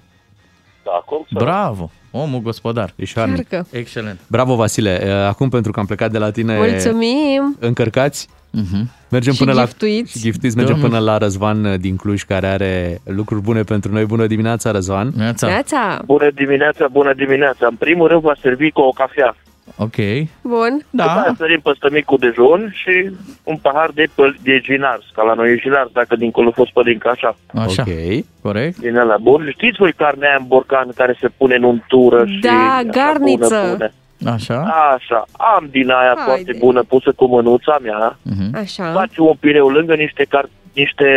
[0.85, 1.35] Da, cum să...
[1.45, 2.93] Bravo, omul gospodar.
[2.97, 3.49] Ești harnic.
[3.49, 3.77] Chiar că.
[3.79, 4.21] Excelent.
[4.27, 5.01] Bravo, Vasile.
[5.05, 7.57] Uh, Acum, pentru că am plecat de la tine Mulțumim!
[7.61, 8.29] încărcați,
[8.59, 8.85] Uh-huh.
[9.09, 9.65] mergem Și până la...
[9.65, 10.11] giftuiți.
[10.13, 10.57] Și giftuiți.
[10.57, 10.91] Mergem Domnul.
[10.91, 14.05] până la Răzvan uh, din Cluj, care are lucruri bune pentru noi.
[14.05, 15.13] Bună dimineața, Răzvan.
[15.17, 15.47] Neața.
[15.47, 16.03] Neața!
[16.05, 17.67] Bună dimineața, bună dimineața.
[17.67, 19.37] În primul rând va servi cu o cafea.
[19.77, 19.97] Ok.
[20.43, 20.85] Bun.
[20.91, 21.05] Da.
[21.05, 21.33] Da.
[21.37, 23.11] Sărim peste micul dejun și
[23.43, 26.73] un pahar de, păl- de ginars, ca la noi e ginars, dacă dincolo a fost
[26.73, 27.37] pălincă, așa.
[27.55, 27.83] Așa.
[27.87, 28.25] Ok.
[28.43, 28.77] Corect.
[28.79, 29.49] Din ăla bun.
[29.53, 32.39] Știți voi carnea aia în borcan care se pune în untură și...
[32.41, 33.61] Da, așa garniță.
[33.61, 33.91] Bună, bună.
[34.35, 34.59] Așa.
[34.95, 35.25] Așa,
[35.57, 36.23] am din aia Haide.
[36.25, 38.19] foarte bună pusă cu mânuța mea.
[38.23, 38.57] Mhm.
[38.57, 38.93] Așa.
[38.93, 41.09] Faci un pireu lângă niște, car- niște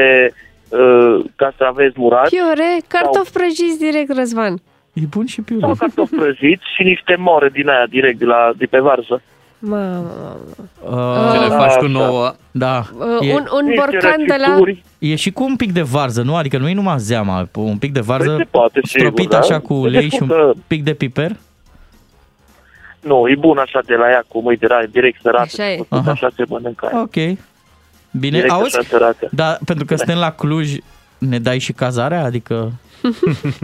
[0.70, 4.56] uh, castraveți murați Piure, cartofi prăjiți direct, Răzvan.
[4.96, 5.66] E bun și piure.
[5.66, 9.22] sau cartofi prăjiți și niște more din aia direct de, la, de pe varză.
[9.60, 10.38] Mamă, mamă.
[11.28, 11.88] Uh, Ce le Ah, faci cu așa.
[11.88, 12.34] nouă?
[12.52, 12.84] da.
[12.98, 14.48] Uh, E, un, un Niște borcan de la...
[14.48, 14.84] răcituri.
[15.00, 16.36] e și cu un pic de varză, nu?
[16.36, 19.38] Adică nu e numai zeama, un pic de varză Păi se poate, stropit sigur, da?
[19.40, 20.54] așa cu Se ulei și un descurcă.
[20.68, 21.32] pic de piper.
[23.02, 25.42] Nu, e bun așa de la ea, cu mâini de la direct sărată.
[25.44, 25.76] Așa e.
[25.78, 26.12] făcut, Aha.
[26.12, 27.02] Așa se mănâncă aia.
[27.02, 27.14] Ok.
[27.14, 27.38] Bine,
[28.38, 28.78] Direct auzi?
[28.78, 29.28] așa sărată.
[29.32, 30.74] Da, pentru că suntem la Cluj,
[31.18, 32.24] ne dai și cazarea?
[32.24, 32.72] Adică...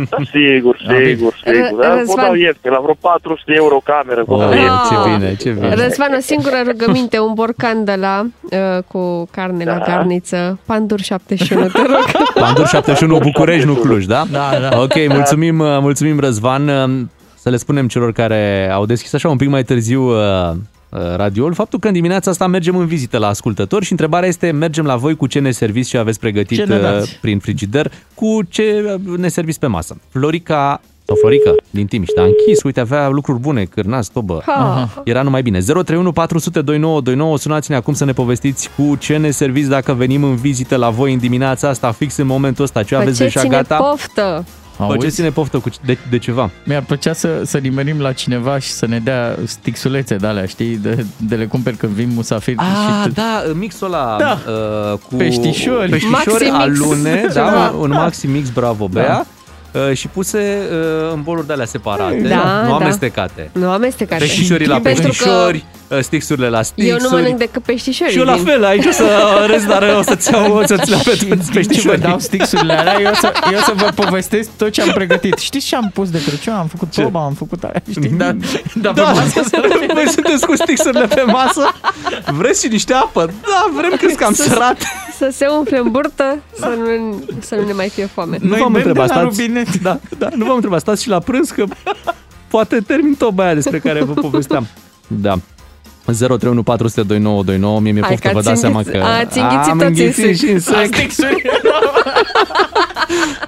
[0.10, 1.80] Da, sigur, sigur, sigur.
[1.82, 2.26] Dar vă Răzvan.
[2.26, 4.24] dau ieftin, la vreo 400 de euro cameră.
[4.28, 4.56] Vă Oh, dau Ah.
[4.58, 4.98] ieftin.
[4.98, 5.74] ce bine, ce bine.
[5.84, 9.84] Răzvan, o singură rugăminte, un borcan de la uh, cu carne la Da.
[9.88, 12.06] garniță, pandur 71, te rog.
[12.44, 14.24] Pandur 71 București, nu Cluj, da?
[14.32, 14.82] Da, da.
[14.82, 16.68] Ok, mulțumim, uh, mulțumim Răzvan.
[16.68, 16.90] Uh,
[17.36, 20.56] Să le spunem celor care au deschis așa un pic mai târziu uh, uh,
[21.16, 24.86] radioul, faptul că în dimineața asta mergem în vizită la ascultători și întrebarea este, mergem
[24.86, 27.18] la voi cu ce ne serviți și aveți pregătit Ce ne uh, dați?
[27.22, 29.98] prin frigider, cu ce uh, ne serviți pe masă.
[30.10, 34.42] Florica sau Florica din Timiș, a închis, uite, avea lucruri bune, cârnați, tobă.
[34.46, 34.90] Ha.
[35.04, 35.60] Era numai bine.
[35.60, 40.36] 031 400 2929, sunați-ne acum să ne povestiți cu ce ne serviți dacă venim în
[40.36, 43.76] vizită la voi în dimineața asta, fix în momentul ăsta, ce aveți deja Faceți-ne gata.
[43.76, 44.46] poftă.
[44.82, 44.98] Auzi?
[44.98, 46.50] Faceți-ne poftă cu, de, de ceva.
[46.64, 50.76] Mi-ar plăcea să, să nimerim la cineva și să ne dea stixulețe de alea, știi?
[50.76, 52.58] De, de le cumperi când vin musafiri.
[52.58, 52.66] Ah,
[53.04, 54.38] și da, mixul ăla Da.
[54.92, 55.90] uh, cu Peștișori.
[55.90, 56.54] peștișori Maxi mix.
[56.56, 57.74] alune, da, Da.
[57.78, 59.08] un, un maxi mix, bravo, Bea.
[59.08, 59.26] Da.
[59.80, 62.76] Uh, și puse uh, în boluri de alea separate, Da, nu da.
[62.76, 63.50] amestecate.
[63.54, 64.22] Nu amestecate.
[64.24, 67.02] Peștișorii la Pentru că peștișori, uh, stixurile la stixuri.
[67.04, 68.12] Eu nu mănânc decât peștișori.
[68.12, 69.06] Și eu la din- fel, aici o să
[69.52, 72.00] râzi, dar o să-ți iau, o să-ți iau pe toți ce vă peștișorii.
[72.02, 75.38] dau stixurile alea, eu să, eu să vă povestesc tot ce am pregătit.
[75.38, 76.54] Știți ce am pus de Crăciun?
[76.54, 78.10] Am făcut proba, am făcut aia, știi?
[78.10, 78.36] Dar,
[78.82, 81.72] dar Da, pe masă să le- voi sunteți cu stixurile pe masă?
[82.26, 83.26] Vreți și niște apă?
[83.26, 84.78] Da, vrem că cam sărat.
[85.18, 88.38] Să se umfle în burtă, să nu, să nu ne mai fie foame.
[88.42, 89.76] Nu Noi v-am bem de întrebat, la stați, robinet.
[89.82, 91.64] da, da, nu v-am întrebat, stați și la prânz că
[92.48, 94.68] poate termin toba aia despre care vă povesteam.
[95.08, 95.40] Da.
[96.06, 99.40] 031 400 2929, mie mi-e Hai poftă, că vă ați dați seama înghițit- că ați
[99.40, 100.46] înghițit am toți în înghițit sâc.
[100.48, 100.86] și în sâc.
[100.94, 101.42] Stixuri.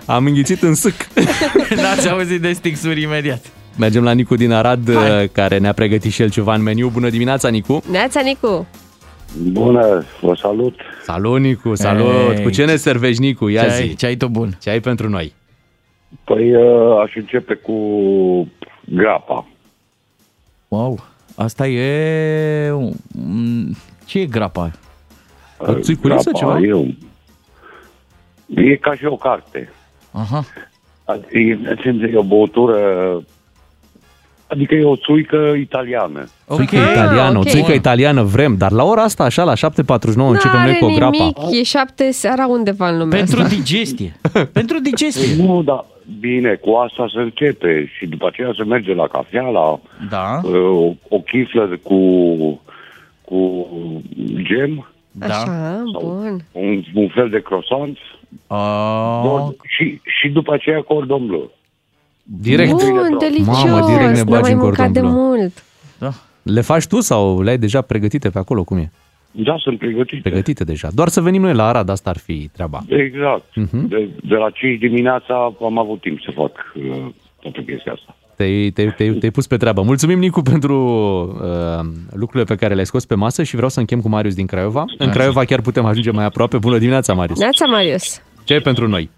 [0.06, 0.94] Am înghițit în sâc.
[1.82, 3.46] N-ați auzit de stixuri imediat.
[3.78, 5.28] Mergem la Nicu din Arad, Hai.
[5.28, 6.90] care ne-a pregătit și el ceva în meniu.
[6.90, 7.84] Bună dimineața, Nicu!
[7.92, 8.68] Neața, Nicu!
[9.52, 10.76] Bună, vă salut!
[11.04, 12.34] Salut, Nicu, salut!
[12.34, 12.44] Hey.
[12.44, 13.48] Cu ce ne servești, Nicu?
[13.48, 13.82] Ia ce zi!
[13.82, 14.58] Ai, ce ai tu bun?
[14.62, 15.34] Ce ai pentru noi?
[16.24, 17.74] Păi uh, aș începe cu
[18.86, 19.48] grapa.
[20.68, 21.04] Wow!
[21.36, 22.74] Asta e...
[24.06, 24.72] Ce e grapa?
[25.58, 26.60] O țuiculiță ceva?
[26.60, 26.96] E, un...
[28.46, 29.70] e ca și o carte.
[30.12, 30.46] Aha.
[31.32, 31.40] E,
[32.12, 32.78] e o băutură
[34.54, 36.28] Adică e o țuică italiană.
[36.48, 36.66] Okay.
[36.66, 37.42] Țuică italiană, okay.
[37.42, 39.58] o țuică italiană vrem, dar la ora asta, așa, la 7.49,
[40.16, 41.18] începem noi cu o grapa.
[41.18, 43.56] nimic, e 7 seara undeva în lumea Pentru asta.
[43.56, 44.16] digestie.
[44.52, 45.44] Pentru digestie.
[45.44, 45.86] Nu, da,
[46.20, 49.80] bine, cu asta se începe și după aceea se merge la cafea, la
[50.10, 50.40] da.
[50.44, 52.62] uh, o, o chiflă cu,
[53.22, 53.68] cu
[54.36, 54.88] gem.
[55.12, 55.26] Da.
[55.26, 56.46] Așa, bun.
[56.52, 57.98] Un, un fel de croissant.
[58.48, 59.54] Uh...
[59.68, 61.52] Și, și după aceea cordon bleu.
[62.24, 62.70] Direct.
[62.70, 63.64] Bun, delicios.
[63.64, 65.12] Mamă, direct ne bagi mai în mâncat cordon de bleu.
[65.12, 65.64] mult.
[65.98, 66.10] Da.
[66.44, 68.64] Le faci tu sau le-ai deja pregătite pe acolo?
[68.64, 68.92] Cum e?
[69.36, 70.22] Da, sunt pregătite.
[70.30, 70.88] Pregătite deja.
[70.94, 72.80] Doar să venim noi la Arad, asta ar fi treaba.
[72.88, 73.56] Exact.
[73.56, 73.88] Mhm.
[73.88, 77.06] De, de la 5 dimineața am avut timp să fac uh,
[77.42, 78.16] toată chestia asta.
[78.36, 79.82] Te-ai, te-ai, te-ai, te-ai pus pe treabă.
[79.82, 80.78] Mulțumim, Nicu, pentru
[81.42, 84.46] uh, lucrurile pe care le-ai scos pe masă și vreau să închem cu Marius din
[84.46, 84.84] Craiova.
[84.98, 86.58] În Craiova chiar putem ajunge mai aproape.
[86.58, 87.40] Bună dimineața, Marius!
[87.40, 88.22] Neața, Marius.
[88.44, 89.10] Ce ai pentru noi?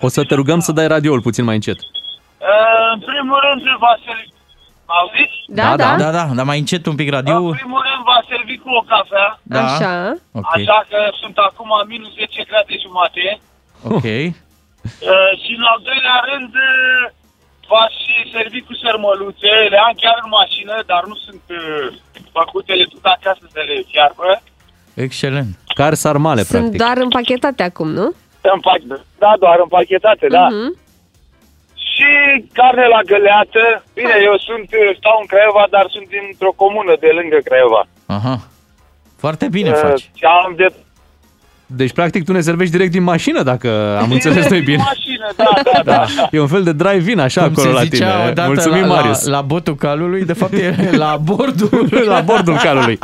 [0.00, 1.76] O să te rugăm să dai radioul puțin mai încet.
[1.78, 1.84] Uh,
[2.94, 4.35] în primul rând va servi...
[4.98, 5.36] Auziți?
[5.60, 5.90] Da, da.
[6.02, 7.36] da, da, dar mai încet un pic radio.
[7.36, 9.62] În primul rând va servi cu o cafea, Da.
[9.64, 9.92] Așa.
[10.40, 10.50] Ok.
[10.56, 13.24] așa că sunt acum minus 10 grade jumate.
[13.96, 14.08] Ok.
[15.12, 17.02] Uh, și în al doilea rând uh,
[17.72, 19.50] va și servi cu sărmăluțe.
[19.72, 21.86] Le am chiar în mașină, dar nu sunt uh,
[22.38, 24.28] făcute, le duc acasă să le fiarbă.
[25.06, 25.50] Excelent.
[25.78, 26.80] Car sarmale, Sunt practic.
[26.82, 28.06] doar împachetate acum, nu?
[28.56, 30.46] Împac- Da, doar împachetate, da.
[31.96, 32.04] Mhm.
[32.04, 33.62] Și carne la găleată.
[33.98, 34.66] Bine, eu sunt,
[35.00, 37.82] stau în Craiova, dar sunt dintr-o comună de lângă Craiova.
[38.18, 38.36] Aha.
[39.22, 40.04] Foarte bine Uh, faci.
[40.20, 40.66] Și am de
[41.68, 44.84] Deci, practic, tu ne servești direct din mașină, dacă am înțeles noi Direct din bine.
[44.92, 46.04] mașină, da, da, da.
[46.16, 46.28] da.
[46.30, 48.30] E un fel de drive-in așa Cum acolo se la zicea tine.
[48.30, 49.24] odată Mulțumim, la, Marius.
[49.24, 50.74] La, la botul calului, de fapt e
[51.04, 51.88] la bordul.
[52.14, 52.98] la bordul calului.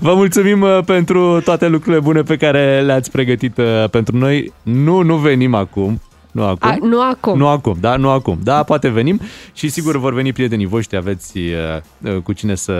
[0.00, 4.52] Vă mulțumim uh, pentru toate lucrurile bune pe care le-ați pregătit uh, pentru noi.
[4.62, 6.00] Nu, nu venim acum.
[6.32, 6.70] Nu acum.
[6.70, 7.38] A, nu acum.
[7.38, 8.38] Nu acum, da, nu acum.
[8.42, 9.20] Da, poate venim
[9.52, 11.44] și sigur vor veni prietenii voștri, aveți uh,
[12.14, 12.72] uh, cu cine să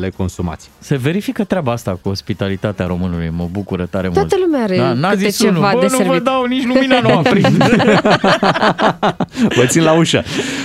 [0.00, 0.70] le consumați.
[0.78, 3.32] Se verifică treaba asta cu ospitalitatea românului.
[3.36, 4.44] Mă bucură tare Toată mult.
[4.50, 6.22] lumea are Da, n-a câte zis ceva unul, bă, de nu vă servit.
[6.22, 7.46] dau nici lumina, nu aprind.
[9.56, 10.22] Vă țin la ușă.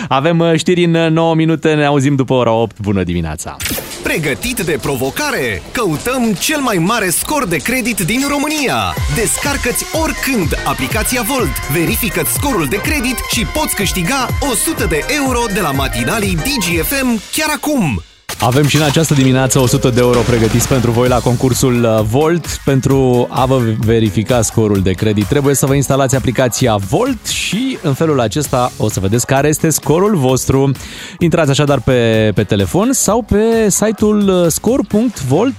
[0.07, 2.79] Avem uh, știri în uh, 9 minute, ne auzim după ora 8.
[2.79, 3.55] Bună dimineața!
[4.03, 5.61] Pregătit de provocare?
[5.71, 8.95] Căutăm cel mai mare scor de credit din România.
[9.15, 15.59] Descarcă-ți oricând aplicația Volt, verifică scorul de credit și poți câștiga 100 de euro de
[15.59, 18.03] la matinalii DGFM chiar acum.
[18.39, 22.61] Avem și în această dimineață 100 de euro pregătiți pentru voi la concursul uh, Volt.
[22.65, 27.93] Pentru a vă verifica scorul de credit trebuie să vă instalați aplicația Volt și în
[27.93, 30.71] felul acesta o să vedeți care este scorul vostru.
[31.19, 35.51] Intrați așadar pe, pe telefon sau pe site-ul uh, score.volt.ro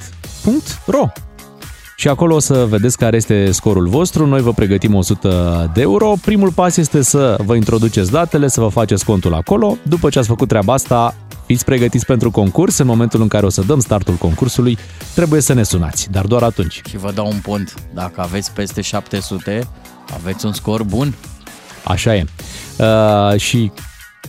[1.97, 4.27] și acolo o să vedeți care este scorul vostru.
[4.27, 6.14] Noi vă pregătim 100 de euro.
[6.25, 9.77] Primul pas este să vă introduceți datele, să vă faceți contul acolo.
[9.83, 11.14] După ce ați făcut treaba asta,
[11.47, 12.79] fiți pregătiți pentru concurs.
[12.79, 14.79] În momentul în care o să dăm startul concursului,
[15.15, 16.81] trebuie să ne sunați, dar doar atunci.
[16.89, 17.75] și vă dau un pont.
[17.95, 19.69] Dacă aveți peste 700,
[20.15, 21.15] aveți un scor bun.
[21.85, 22.25] Așa e.
[22.79, 23.73] Uh, și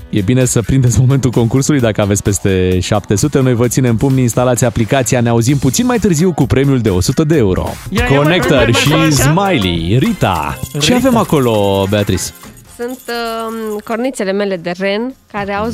[0.09, 3.39] e bine să prindeți momentul concursului dacă aveți peste 700.
[3.39, 5.21] Noi vă ținem pumni, instalați aplicația.
[5.21, 7.69] Ne auzim puțin mai târziu cu premiul de 100 de euro.
[7.89, 9.97] Ia, ia, Connector mai, mai, și mai, mai, mai, Smiley.
[9.97, 10.59] Rita.
[10.71, 10.95] Ce Rita.
[10.95, 12.23] avem acolo, Beatrice?
[12.77, 15.69] Sunt uh, cornițele mele de ren care au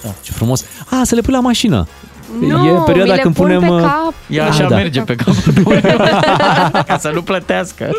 [0.00, 0.16] zurgălăi.
[0.22, 0.64] Ce frumos.
[0.90, 1.86] A, să le pui la mașină.
[2.40, 3.60] Nu, e perioada mi le când pun punem...
[3.60, 4.12] pe uh, cap.
[4.28, 4.76] Ea Ah, așa da.
[4.76, 5.64] merge pe capul
[6.88, 7.90] Ca să nu plătească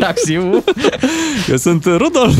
[0.00, 0.64] taxiul.
[1.50, 2.34] Eu sunt Rudolf.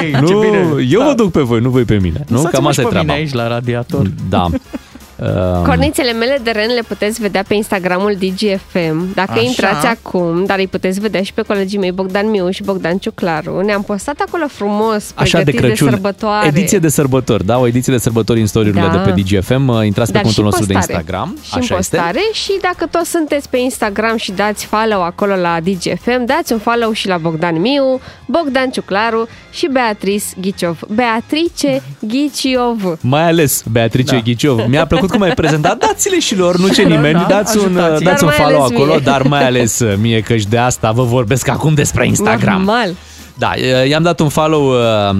[0.00, 0.66] Hey, ce nu, bine.
[0.90, 2.24] eu vă duc pe voi, nu voi pe mine.
[2.28, 3.12] Nu, Lăsați-mă cam și asta e pe mine treaba.
[3.12, 4.10] aici la radiator.
[4.28, 4.48] Da.
[5.18, 9.14] Um, Cornițele mele de ren le puteți vedea pe Instagramul DGFM.
[9.14, 9.40] Dacă Așa.
[9.40, 13.60] intrați acum, dar îi puteți vedea și pe colegii mei Bogdan Miu și Bogdan Ciuclaru.
[13.60, 15.90] Ne-am postat acolo frumos, Așa de pregătit Crăciun.
[15.90, 16.46] sărbătoare.
[16.46, 17.58] Ediție de sărbători, da?
[17.58, 19.02] O ediție de sărbători în story-urile Da.
[19.04, 19.68] de pe DGFM.
[19.68, 20.98] Uh, Intrați pe Dar contul și nostru de postare.
[20.98, 21.36] Instagram.
[21.42, 21.96] Și în Așa este.
[21.96, 26.58] postare și dacă toți sunteți pe Instagram și dați follow acolo la DGFM, dați un
[26.58, 30.80] follow și la Bogdan Miu, Bogdan Ciuclaru și Beatrice Ghiciov.
[30.88, 32.98] Beatrice Ghiciov.
[33.00, 34.20] Mai ales Beatrice da.
[34.20, 34.60] Ghiciov.
[34.68, 35.78] Mi-a plăcut cum ai prezentat.
[35.78, 37.12] Dați-le și lor, nu ce nimeni.
[37.18, 38.04] Da, dați un, ajutați-i.
[38.04, 39.00] dați un Dar mai follow ales acolo, mie.
[39.04, 42.56] dar mai ales mie, căci de asta vă vorbesc acum despre Instagram.
[42.56, 42.94] Normal.
[43.38, 43.52] Da,
[43.88, 44.72] i-am dat un follow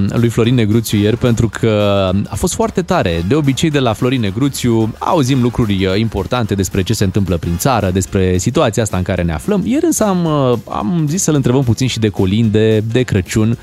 [0.09, 3.25] lui Florin Negruțiu ieri pentru că a fost foarte tare.
[3.29, 7.91] De obicei de la Florin Negruțiu auzim lucruri importante despre ce se întâmplă prin țară,
[7.93, 9.63] despre situația asta în care ne aflăm.
[9.65, 10.27] Ieri însă am,
[10.71, 13.59] am zis să-l întrebăm puțin și de colinde, de Crăciun.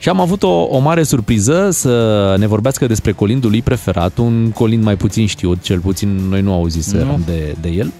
[0.00, 4.50] Și am avut o, o mare surpriză să ne vorbească despre colindul lui preferat, un
[4.50, 7.92] colind mai puțin știut, cel puțin noi nu auzisem de, de el.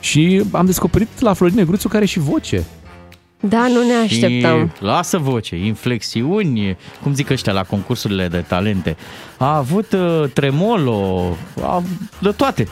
[0.00, 2.64] Și am descoperit la Florin Negruțiu care și voce.
[3.40, 4.72] Da, nu ne așteptam.
[4.76, 8.96] Și lasă voce, inflexiuni, cum zic ăștia la concursurile de talente.
[9.36, 11.22] A avut uh, tremolo,
[11.62, 11.82] a,
[12.18, 12.68] de toate.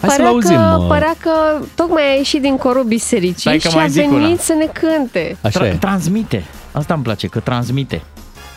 [0.00, 0.56] Hai părea să-l auzim.
[0.56, 1.30] Că, părea că
[1.74, 4.36] tocmai a ieșit din corul bisericii și a venit una.
[4.38, 5.36] să ne cânte.
[5.40, 6.44] Așa Tra- transmite.
[6.72, 8.02] Asta îmi place, că transmite.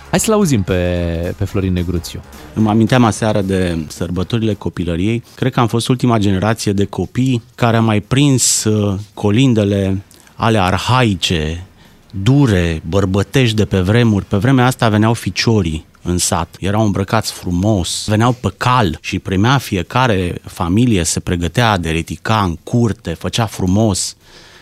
[0.10, 2.22] Hai să-l auzim pe, pe Florin Negruțiu.
[2.54, 5.24] Îmi aminteam aseară de sărbătorile copilăriei.
[5.36, 10.02] Cred că am fost ultima generație de copii care a mai prins uh, colindele
[10.36, 11.66] ale arhaice,
[12.12, 14.26] dure, bărbătești de pe vremuri.
[14.26, 16.56] Pe vremea asta veneau ficiorii în sat.
[16.60, 22.56] Erau îmbrăcați frumos, veneau pe cal și primea fiecare familie, se pregătea de retica în
[22.64, 24.16] curte, făcea frumos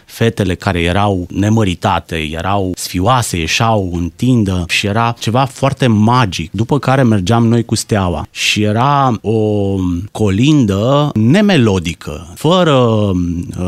[0.09, 6.51] fetele care erau nemăritate, erau sfioase, ieșau în tindă și era ceva foarte magic.
[6.51, 9.75] După care mergeam noi cu steaua și era o
[10.11, 13.11] colindă nemelodică, fără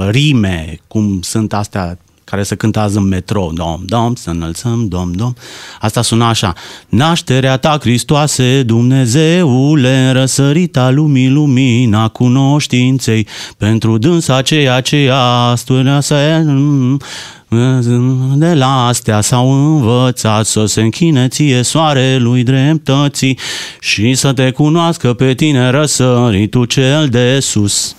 [0.10, 3.54] rime, cum sunt astea care se cântează în metrou.
[3.54, 5.34] Dom, dom, să înălțăm, dom, dom.
[5.80, 6.54] Asta suna așa.
[6.90, 16.44] Nașterea ta, Hristoase, Dumnezeule, răsărita lumii, lumina cunoștinței, pentru dânsa ceea ce astfel să
[18.36, 23.40] de la astea s-au învățat să se închine ție soarelui dreptății
[23.80, 27.96] și să te cunoască pe tine răsăritul cel de sus.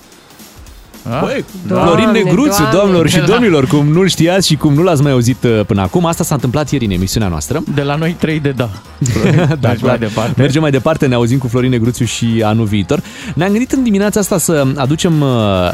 [1.21, 5.43] Băi, Florin Negruțiu, doamnelor și domnilor, cum nu-l știați și cum nu l-ați mai auzit
[5.43, 7.63] uh, până acum, asta s-a întâmplat ieri în emisiunea noastră.
[7.75, 8.71] De la noi 3 de da.
[9.61, 10.35] da Mergem mai departe.
[10.37, 13.03] Mergem mai departe, ne auzim cu Florin Negruțiu și anul viitor.
[13.35, 15.29] Ne-am gândit în dimineața asta să aducem uh,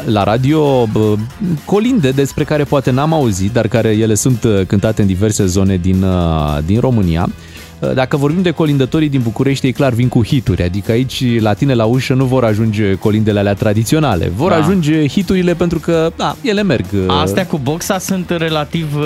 [0.05, 1.13] la radio uh,
[1.65, 6.05] colinde despre care poate n-am auzit, dar care ele sunt cântate în diverse zone din,
[6.65, 7.29] din România.
[7.79, 11.53] Uh, dacă vorbim de colindătorii din București, ei clar vin cu hituri, adică aici la
[11.53, 14.55] tine la ușă nu vor ajunge colindele alea tradiționale, vor da.
[14.55, 16.85] ajunge hiturile pentru că, da, ele merg.
[16.93, 17.21] Uh.
[17.21, 19.03] Astea cu boxa sunt relativ uh,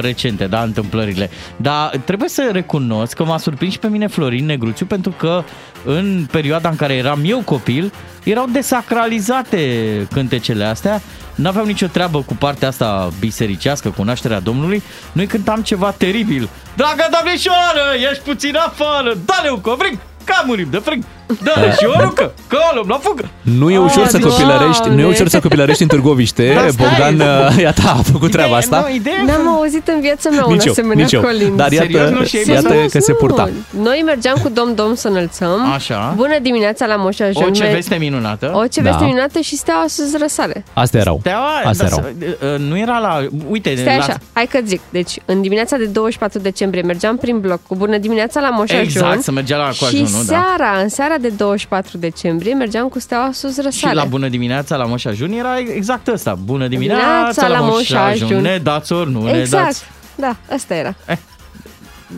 [0.00, 1.30] recente, da, întâmplările.
[1.56, 5.42] Dar trebuie să recunosc că m-a surprins și pe mine Florin Negruțiu pentru că
[5.84, 7.92] în perioada în care eram eu copil,
[8.24, 11.00] erau desacralizate cântecele astea,
[11.34, 14.82] n-aveau nicio treabă cu partea asta bisericească, cu nașterea Domnului.
[15.12, 16.48] Noi cântam ceva teribil.
[16.76, 21.04] Dragă domnișoară, ești puțin afară, dă-le un covrig, ca murim de frig.
[21.42, 23.28] Da, și o rucă, că o la fugă.
[23.42, 26.52] Nu e ușor să copilărești, nu e ușor să copilărești în Târgoviște.
[26.54, 28.86] Da, Bogdan, uh, iată, a făcut treaba asta.
[29.26, 31.56] N-am auzit în viața mea un asemenea colin.
[31.56, 33.50] Dar iată, Serios, iată că se purta.
[33.70, 35.72] Noi mergeam cu Dom Dom să înălțăm.
[35.74, 36.12] Așa.
[36.16, 37.46] Bună dimineața la Moșa John.
[37.46, 38.50] O ce veste minunată.
[38.54, 39.04] O ce veste da.
[39.04, 40.64] minunată și steaua sus răsare.
[40.72, 41.18] Astea erau.
[41.20, 42.04] Steaua, Astea erau.
[42.18, 43.26] Uh, nu era la...
[43.48, 44.80] Uite, Stai așa, hai că zic.
[44.90, 49.22] Deci, în dimineața de 24 decembrie mergeam prin bloc cu Bună dimineața la Moșa Exact,
[49.22, 53.92] să mergea la Și seara, în seara de 24 decembrie mergeam cu steaua sus răsare.
[53.92, 56.34] Și la bună dimineața la Moș Ajun era exact ăsta.
[56.44, 58.40] Bună dimineața, dimineața la, la Moș Ajun.
[58.40, 59.62] Ne dați ori nu exact.
[59.62, 59.84] ne dați.
[60.16, 60.94] Da, asta era.
[61.06, 61.16] Eh.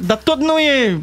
[0.07, 1.01] Dar tot nu e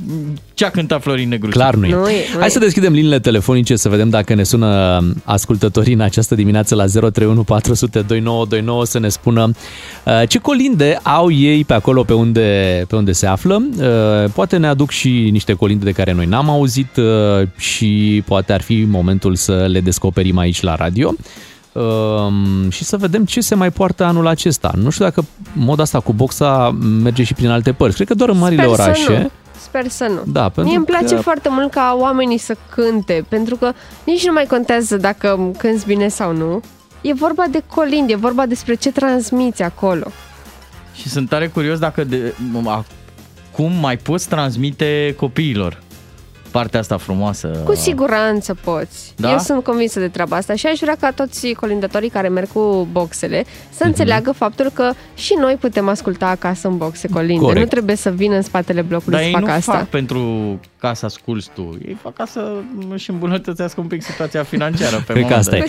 [0.53, 1.59] ce a cântat Florin Negruțiu.
[1.59, 1.89] Clar nu e.
[1.89, 2.49] Nu e nu Hai e.
[2.49, 7.43] să deschidem liniile telefonice să vedem dacă ne sună ascultătorii în această dimineață la 031
[7.43, 9.51] 400 2929 să ne spună
[10.05, 13.67] uh, ce colinde au ei pe acolo pe unde, pe unde se află.
[13.77, 18.53] Uh, poate ne aduc și niște colinde de care noi n-am auzit uh, și poate
[18.53, 21.17] ar fi momentul să le descoperim aici la radio um,
[22.69, 24.71] și să vedem ce se mai poartă anul acesta.
[24.75, 26.71] Nu știu dacă moda asta cu boxa
[27.03, 27.95] merge și prin alte părți.
[27.95, 29.03] Cred că doar în marile Sper orașe.
[29.03, 29.29] Să nu.
[29.59, 30.31] Sper să nu.
[30.31, 31.21] Da, pentru Mie îmi place că...
[31.21, 33.71] foarte mult ca oamenii să cânte, pentru că
[34.03, 36.61] nici nu mai contează dacă cânți bine sau nu.
[37.01, 40.05] E vorba de colind, e vorba despre ce transmiți acolo.
[40.95, 42.35] Și sunt tare curios dacă de,
[43.51, 45.81] cum mai poți transmite copiilor
[46.53, 47.47] partea asta frumoasă.
[47.47, 49.13] Cu siguranță poți.
[49.15, 49.31] Da?
[49.31, 52.87] Eu sunt convinsă de treaba asta și aș vrea ca toți colindătorii care merg cu
[52.91, 53.85] boxele să uh-huh.
[53.85, 57.41] înțeleagă faptul că și noi putem asculta acasă în boxe colinde.
[57.43, 57.59] Corect.
[57.59, 59.71] Nu trebuie să vină în spatele blocului Dar să facă nu asta.
[59.71, 61.77] fac pentru ca să asculti tu.
[61.87, 62.51] Ei fac ca să
[62.93, 65.63] își îmbunătățească un pic situația financiară pe Cred că asta e.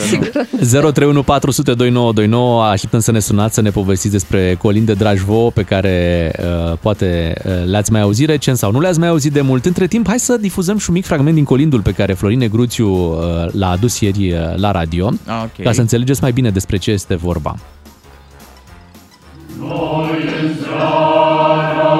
[0.71, 5.63] 031 400 2929 așteptăm să ne sunați să ne povestiți despre colinde dragi vouă pe
[5.63, 9.65] care uh, poate uh, le-ați mai auzit recent sau nu le-ați mai auzit de mult.
[9.65, 12.89] Între timp, hai să difuzăm și un mic fragment din colindul pe care Florin Negruțiu
[12.95, 13.19] uh,
[13.53, 15.65] l-a adus ieri uh, la radio, Ah, ok.
[15.65, 17.55] ca să înțelegeți mai bine despre ce este vorba.
[19.59, 21.94] Noi în seara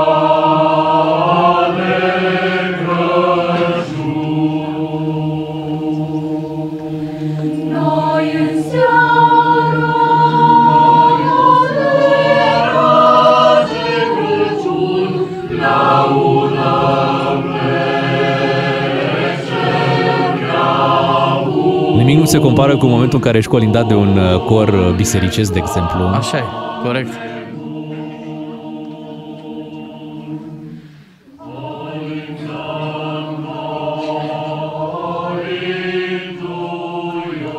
[22.35, 25.59] se compară cu momentul în care ești colindat de un uh, cor uh, bisericesc, de
[25.59, 26.05] exemplu.
[26.05, 26.43] Așa e,
[26.85, 27.13] corect.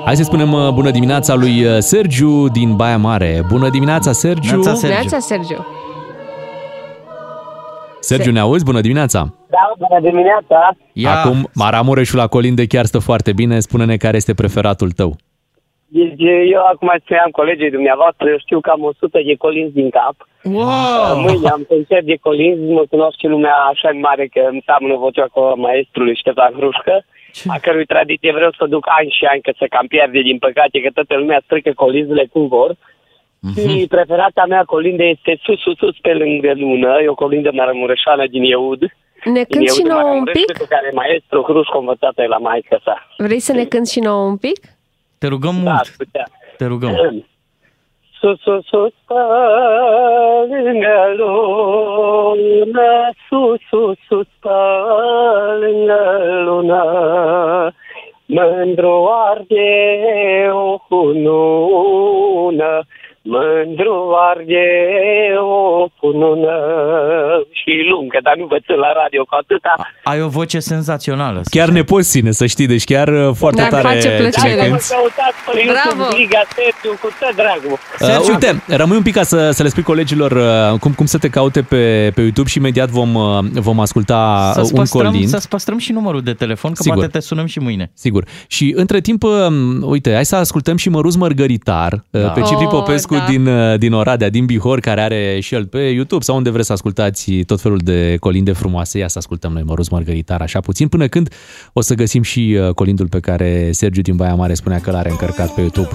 [0.06, 3.46] Hai să spunem uh, bună dimineața lui Sergiu din Baia Mare.
[3.48, 4.58] Bună dimineața, Sergiu!
[4.58, 5.48] Bună dimineața, Sergiu!
[5.48, 5.66] Sergiu,
[8.32, 8.66] ne auzi?
[8.66, 9.20] Bună dimineața!
[9.50, 10.76] Da, bună dimineața!
[10.94, 11.12] Ia.
[11.12, 13.60] Acum, Maramureșul la Colinde chiar stă foarte bine.
[13.60, 15.16] Spune-ne care este preferatul tău.
[15.88, 16.24] Deci,
[16.56, 20.16] eu acum spuneam colegii dumneavoastră, eu știu că am 100 de colinzi din cap.
[20.44, 21.20] Wow!
[21.26, 25.28] Mâine am concert de colinzi, mă cunosc și lumea așa mare că îmi seamănă vocea
[25.34, 26.96] cu maestrului Ștefan Hrușcă,
[27.56, 30.82] a cărui tradiție vreau să duc ani și ani, că se cam pierde din păcate,
[30.82, 32.72] că toată lumea strică colinzile cum vor.
[33.56, 33.70] Mhm.
[33.70, 38.26] Și preferata mea colindă este sus, sus, sus pe lângă lună, e o colindă maramureșană
[38.28, 38.80] din Eud.
[39.24, 40.58] Ne Din cânti și Eud nouă un Maramureș, pic?
[40.58, 43.08] Pe care maestru Hrușcă învățată la maică sa.
[43.18, 44.60] Vrei să ne cânti și nouă un pic?
[45.18, 45.94] Te rugăm Da, mult.
[45.98, 46.26] putea.
[46.58, 46.94] Te rugăm.
[48.20, 49.14] Sus, sus, sus, pe
[50.64, 54.50] lângă lună, sus, sus, sus, pe
[55.60, 56.84] lângă lună,
[58.26, 59.70] mândru arde
[60.52, 62.82] o cunună,
[63.26, 64.68] mândru arde
[65.40, 66.58] o cunună
[67.66, 69.74] și lungă, dar nu vă țin la radio cu atâta.
[70.04, 71.40] Ai o voce senzațională.
[71.44, 74.16] să Chiar ne poți ține, să știi, deci chiar uh, foarte Ne-ar tare face ce
[74.22, 74.50] plăcere.
[74.50, 74.88] ne Dacă mă cânti.
[74.96, 76.02] căutați pe Bravo!
[76.02, 77.78] YouTube, Liga Sergiu, cu tot dragul.
[78.02, 78.50] Uh, uite,
[78.82, 81.62] rămâi un pic ca să, să le spui colegilor uh, cum, cum să te caute
[81.62, 85.28] pe, pe YouTube și imediat vom, uh, vom asculta Să-ți un păstrăm, colind.
[85.30, 86.98] să-ți păstrăm și numărul de telefon, că Sigur.
[86.98, 87.92] poate te sunăm și mâine.
[87.94, 88.24] Sigur.
[88.48, 92.20] Și între timp, um, uite, hai să ascultăm și Măruz Mărgăritar da.
[92.28, 93.26] pe Cipri Oh, Popescu da.
[93.30, 96.68] din, uh, din Oradea, din Bihor, care are și el pe YouTube sau unde vreți
[96.68, 98.98] să ascultați tot felul de colinde frumoase.
[98.98, 101.30] Ia să ascultăm noi Măruz Mărgăritar așa puțin, până când
[101.74, 105.10] o să găsim și uh, colindul pe care Sergiu din Baia Mare spunea că l-are
[105.10, 105.90] încărcat pe YouTube.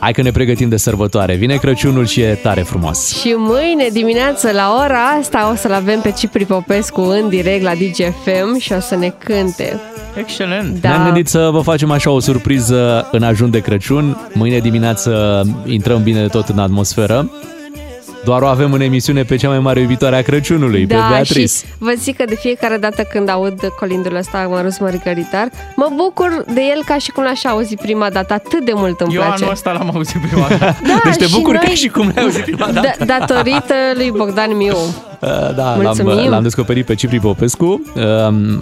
[0.00, 1.34] Hai că ne pregătim de sărbătoare.
[1.34, 3.20] Vine Crăciunul și e tare frumos.
[3.20, 7.72] Și mâine dimineață la ora asta o să-l avem pe Cipri Popescu în direct la
[7.74, 9.80] DGFM și o să ne cânte.
[10.18, 10.80] Excelent!
[10.80, 10.88] Da.
[10.88, 14.16] Ne-am gândit să vă facem așa o surpriză în ajun de Crăciun.
[14.32, 17.30] Mâine dimineață intrăm bine de tot în atmosferă.
[18.24, 21.40] Doar o avem în emisiune pe cea mai mare iubitoare a Crăciunului, pe Da, Beatrice.
[21.40, 26.44] și vă zic că de fiecare dată când aud colindul ăsta, Mărus Mărgăritar, mă bucur
[26.54, 28.32] de el ca și cum l-aș auzi prima dată.
[28.32, 29.42] Atât de mult îmi Eu place.
[29.42, 30.76] anul ăsta l-am auzit prima dată.
[30.86, 33.04] Da, Deci te și bucuri noi- ca și cum l-ai auzit prima dată.
[33.04, 34.76] Da, datorită lui Bogdan Miu.
[35.22, 36.28] Uh, Da, l-am, Mulțumim.
[36.30, 37.82] l-am descoperit pe Cipri Popescu.
[37.96, 38.02] Uh,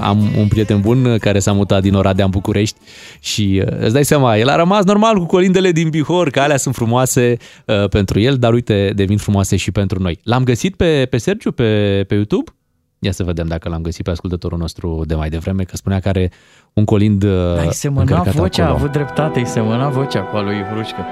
[0.01, 2.77] Am un prieten bun care s-a mutat din Oradea în București
[3.21, 6.57] și uh, îți dai seama, el a rămas normal cu colindele din Bihor, că alea
[6.57, 10.19] sunt frumoase uh, pentru el, dar uite, devin frumoase și pentru noi.
[10.23, 12.51] L-am găsit pe, pe Sergiu pe, pe YouTube?
[12.99, 16.09] Ia să vedem dacă l-am găsit pe ascultătorul nostru de mai devreme, că spunea că
[16.09, 16.31] are
[16.73, 18.79] un colind uh, Dar îi semăna încărcat vocea, a acolo.
[18.81, 21.05] avut dreptate, îi semăna vocea cu a lui Hrușcă.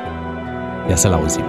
[0.89, 1.45] Ia să-l auzim.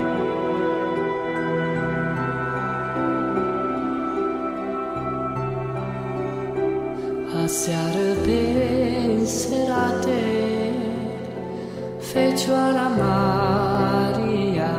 [7.48, 8.39] Aseară pe
[9.26, 10.22] serate
[12.00, 14.76] Fecioara Maria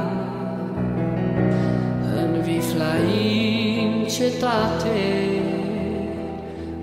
[2.17, 5.01] În Viflaim cetate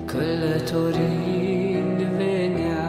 [0.05, 2.87] Călătorind venea.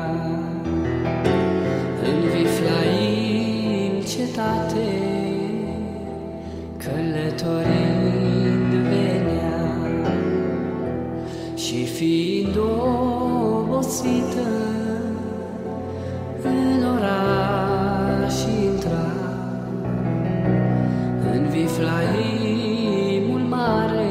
[2.02, 4.88] În Viflaim cetate
[6.76, 7.75] Călătorind
[11.56, 14.46] și fiind obosită
[16.42, 18.34] în oraș
[18.64, 19.06] intra
[21.32, 24.08] în Viflaimul mare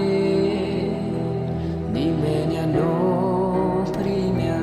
[1.91, 4.59] nimeni nu primea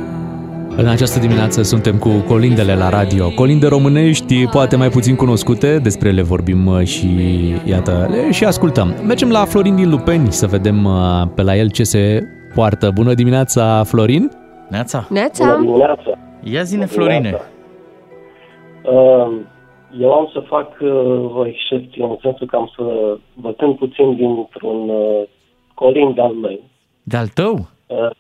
[0.77, 3.31] În această dimineață suntem cu colindele la radio.
[3.31, 7.09] Colinde românești, poate mai puțin cunoscute, despre ele vorbim uh, și
[7.65, 8.95] iată, le și ascultăm.
[9.07, 12.91] Mergem la Florin din Lupeni să vedem uh, pe la el ce se poartă.
[12.95, 14.31] Bună dimineața, Florin!
[14.69, 15.07] Neața!
[15.11, 15.57] Neața!
[15.61, 16.19] dimineața!
[16.43, 17.41] Ia zine, Florine!
[18.85, 19.33] Uh,
[20.01, 22.83] Eu am să fac uh, o excepție, în sensul că am să
[23.35, 25.23] vă cânt puțin dintr-un uh,
[25.75, 26.61] colind al meu.
[27.03, 27.67] De-al tău?
[27.87, 28.11] Uh,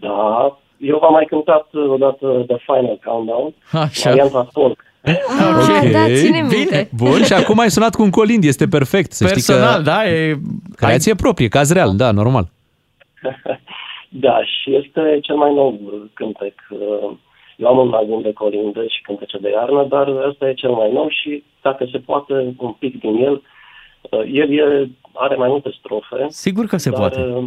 [0.00, 4.10] Da, eu v-am mai cântat uh, odată The Final Countdown, Așa.
[4.10, 4.78] varianta folk.
[5.06, 6.88] Ah, da, ține minte.
[6.96, 9.12] Bun, și acum ai sunat cu un colind, este perfect.
[9.12, 10.34] Să Personal, știi că da, e...
[10.76, 12.48] Creație proprie, caz real, da, normal.
[14.08, 15.80] Da, și este cel mai nou
[16.14, 16.54] cântec.
[16.70, 17.10] Uh,
[17.56, 20.92] Eu am un album de colindă și cântece de iarnă, dar ăsta e cel mai
[20.92, 23.42] nou și dacă se poate un pic din el,
[24.10, 26.26] uh, el e, are mai multe strofe.
[26.28, 27.20] Sigur că se dar, poate.
[27.20, 27.44] uh,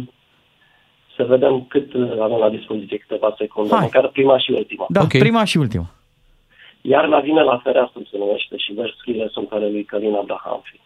[1.16, 3.80] Să vedem cât uh, avem la dispoziție, câteva secunde, Hai.
[3.82, 4.86] măcar prima și ultima.
[4.88, 5.20] Da, okay.
[5.20, 5.86] prima și ultima.
[6.80, 10.80] Iarna vine la fereastră se numește și versurile sunt ale lui Călin Abrahamfi.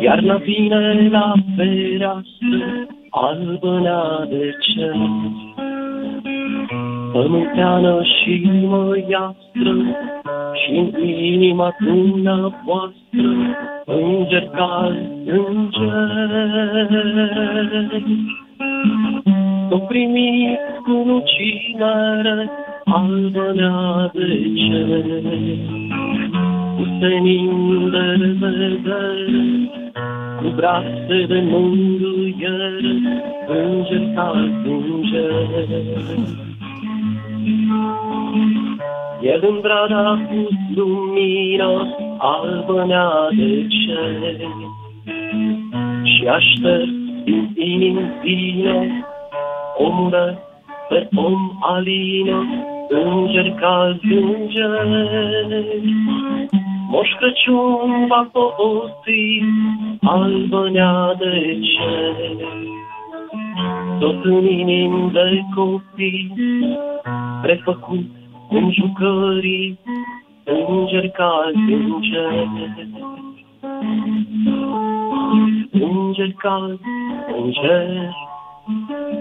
[0.00, 4.94] Iarna vine la fereastră, albă de cer.
[7.12, 9.74] Pământeană și măiastră,
[10.54, 13.28] și în inima dumneavoastră,
[13.84, 15.90] înger cald, înger.
[19.68, 22.50] Să primiți cu lucinare
[22.92, 23.52] albă
[24.12, 25.04] de cer,
[26.76, 29.42] cu senin de revedere,
[30.38, 32.94] cu brațe de mângâiere,
[33.48, 35.32] înger cald, înger.
[39.22, 42.86] El în brada cu lumină albă
[43.36, 44.36] de cer,
[46.02, 49.04] și aștept din inim vine,
[49.78, 50.38] omule,
[50.88, 52.46] pe om alină,
[52.90, 54.86] înger ca înger.
[56.90, 59.42] Moș Crăciun va folosi
[60.02, 62.36] albănea de cer.
[63.98, 66.32] Tot în inim de copii,
[67.42, 68.06] prefăcut
[68.48, 69.78] cum jucării,
[70.44, 72.48] înger ca înger.
[75.72, 76.80] Înger cald,
[77.36, 78.14] înger,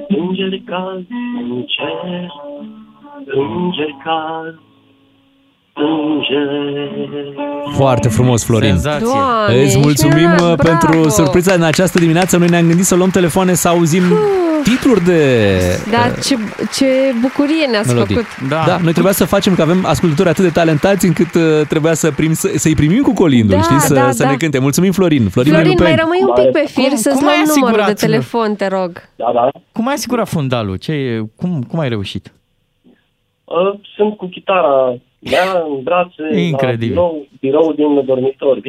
[0.08, 1.08] înger cald,
[1.42, 2.32] înger,
[3.36, 4.60] înger cald,
[5.74, 6.48] înger.
[7.76, 8.70] Foarte frumos, Florin.
[8.70, 9.06] Senzație.
[9.06, 11.10] Doamne, Îți mulțumim ești minunat, pentru bravo!
[11.10, 12.38] surpriza în această dimineață.
[12.38, 14.04] Noi ne-am gândit să luăm telefoane să auzim
[14.64, 15.54] titluri de
[15.92, 16.36] Da, ce,
[16.74, 16.86] ce
[17.22, 18.16] bucurie ne-ați melodii.
[18.16, 18.50] făcut.
[18.50, 18.64] Da.
[18.68, 22.12] da, noi trebuia să facem că avem ascultători atât de talentați încât uh, trebuia să
[22.12, 24.30] prim, să, să-i primim cu colindul, Da, știi, să, da, să da.
[24.30, 24.60] ne cânte.
[24.60, 25.30] Mulțumim, Florin.
[25.30, 25.90] Florin, Florin, Lupeni.
[25.90, 28.00] mai rămâi un pic pe fir Cum- să-ți cum luăm ai numărul de asigurat?
[28.00, 28.92] telefon, te rog.
[29.16, 29.50] Da, da.
[29.72, 30.76] Cum ai asigurat fundalul?
[30.76, 32.32] Ce, e- cum, cum ai reușit?
[33.50, 36.96] Uh, Sunt cu chitara mea în brațe, Incredibil.
[36.96, 38.60] la birou, birou din dormitor.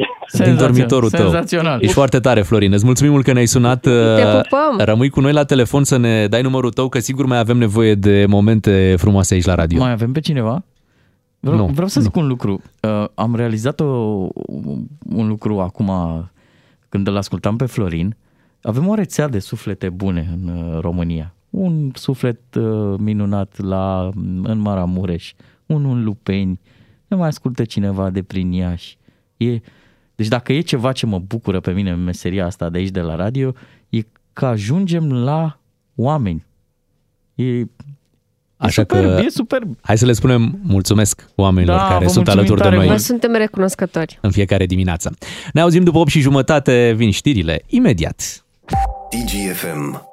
[0.43, 1.19] din dormitorul tău.
[1.19, 1.81] senzațional.
[1.81, 2.73] Ești foarte tare, Florin.
[2.73, 3.79] Îți mulțumim mult că ne-ai sunat.
[3.81, 4.77] Te Uh, pupăm.
[4.85, 7.95] Rămâi cu noi la telefon să ne dai numărul tău, că sigur mai avem nevoie
[7.95, 9.79] de momente frumoase aici la radio.
[9.79, 10.63] Mai avem pe cineva?
[11.39, 12.61] Vreau, Nu, vreau să zic un lucru.
[12.81, 13.85] Uh, am realizat o,
[15.15, 15.91] un lucru acum
[16.89, 18.15] când îl ascultam pe Florin.
[18.61, 21.33] Avem o rețea de suflete bune în uh, România.
[21.51, 24.09] Un suflet uh, minunat la,
[24.43, 25.33] în Maramureș,
[25.65, 26.59] unul în Lupeni,
[27.07, 28.97] ne mai ascultă cineva de prin Iași.
[29.37, 29.59] E,
[30.15, 32.99] deci dacă e ceva ce mă bucură pe mine în meseria asta de aici de
[33.01, 33.53] la radio,
[33.89, 33.99] e
[34.33, 35.59] că ajungem la
[35.95, 36.45] oameni.
[37.35, 37.65] E, e
[38.57, 39.77] Așa superb, că e superb.
[39.81, 42.87] hai să le spunem mulțumesc oamenilor Da, care vă sunt mulțumim alături de tare noi
[42.87, 44.17] Vă suntem recunoscători.
[44.21, 45.13] în fiecare dimineață.
[45.53, 48.45] Ne auzim după 8 și jumătate, vin știrile imediat.
[49.09, 50.09] DGFM.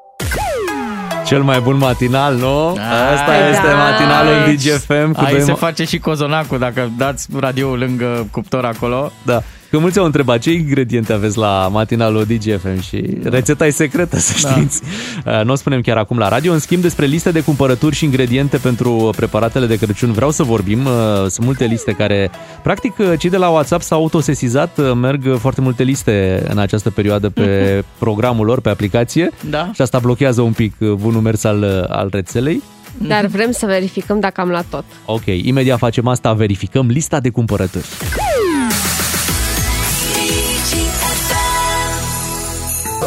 [1.29, 2.69] Cel mai bun matinal, nu?
[3.15, 3.75] Asta Ai, este da.
[3.75, 8.27] matinalul Aici- DGFM cu Aici doi se ma- face și cozonacul dacă dați radioul lângă
[8.31, 9.13] cuptor acolo.
[9.23, 9.43] Da.
[9.71, 14.35] Că mulți au întrebat ce ingrediente aveți la matinalul DGFM și rețeta e secretă, să
[14.43, 14.49] Da.
[14.51, 14.83] știți.
[15.27, 16.53] Uh, Nu o spunem chiar acum la radio.
[16.53, 20.85] În schimb, despre liste de cumpărături și ingrediente pentru preparatele de Crăciun vreau să vorbim.
[20.85, 20.93] Uh,
[21.29, 22.31] Sunt multe liste care,
[22.63, 24.79] practic, uh, cei de la WhatsApp s-au autosesizat.
[24.79, 29.31] uh, Merg foarte multe liste în această perioadă pe programul lor, pe aplicație.
[29.51, 29.71] Da.
[29.75, 32.63] Și asta blochează un pic uh, bunul mers al, uh, al rețelei.
[33.07, 34.85] Dar vrem să verificăm dacă am luat tot.
[35.05, 37.87] Ok, imediat facem asta, verificăm lista de cumpărături.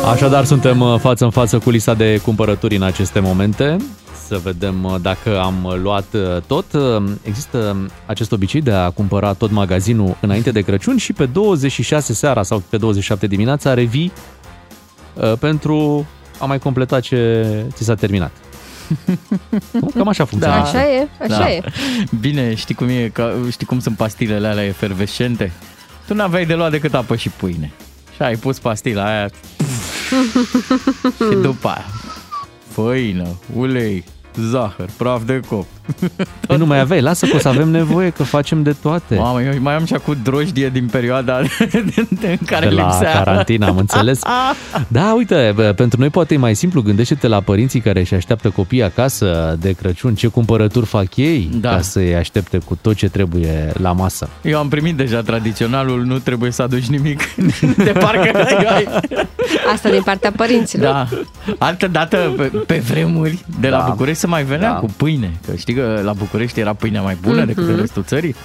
[0.05, 3.75] Așadar, suntem uh, față în față cu lista de cumpărături în aceste momente.
[4.27, 6.73] Să vedem uh, dacă am uh, luat uh, tot.
[6.73, 12.13] Uh, Există acest obicei de a cumpăra tot magazinul înainte de Crăciun și pe 26
[12.13, 14.11] seara sau pe 27 dimineața revii
[15.13, 16.05] uh, pentru
[16.39, 18.31] a mai completa ce ți s-a terminat.
[19.71, 19.91] Nu?
[19.95, 20.77] Cam așa funcționează.
[20.77, 21.61] Așa e, așa e.
[22.19, 25.51] Bine, știi cum e, că, știi cum sunt pastilele alea efervescente?
[26.07, 27.71] Tu n-aveai de luat decât apă și pâine.
[28.15, 29.29] Și ai pus pastila aia
[31.30, 31.86] și după aia
[32.72, 34.03] făină, ulei,
[34.36, 35.68] zahăr, praf de copt,
[36.47, 39.15] Păi nu mai aveai, lasă că o să avem nevoie, că facem de toate.
[39.15, 41.37] Mamă, eu mai am și acum drojdie din perioada
[42.21, 43.11] în care de la lipsea.
[43.23, 44.19] carantină, am înțeles.
[44.87, 46.81] Da, uite, bă, pentru noi poate e mai simplu.
[46.81, 51.69] Gândește-te la părinții care își așteaptă copiii acasă de Crăciun, ce cumpărături fac ei Da.
[51.69, 54.29] ca să-i aștepte cu tot ce trebuie la masă.
[54.41, 57.21] Eu am primit deja tradiționalul, nu trebuie să aduci nimic.
[57.77, 58.37] De parcă
[58.75, 58.87] ai...
[59.73, 60.91] Asta din partea părinților.
[60.93, 61.07] Da.
[61.57, 63.85] Altă dată, pe, pe vremuri, de la Da.
[63.89, 64.75] București se mai venea Da.
[64.77, 65.31] cu pâine.
[65.47, 67.71] Că știi că la București era pâinea mai bună decât Mhm.
[67.73, 68.36] în restul țării.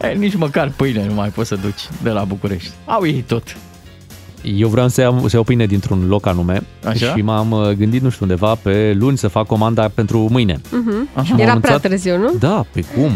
[0.00, 2.70] E, nici măcar pâine nu mai poți să duci de la București.
[2.84, 3.56] Au ei tot.
[4.42, 7.14] Eu vreau să iau, să iau pâine dintr-un loc anume Așa?
[7.14, 10.60] și m-am uh, gândit, nu știu undeva, pe luni să fac comanda pentru mâine.
[10.70, 11.08] Mhm.
[11.14, 11.30] Așa.
[11.30, 12.32] M-am Era prea anunțat- târziu, nu?
[12.38, 13.10] Da, pe cum?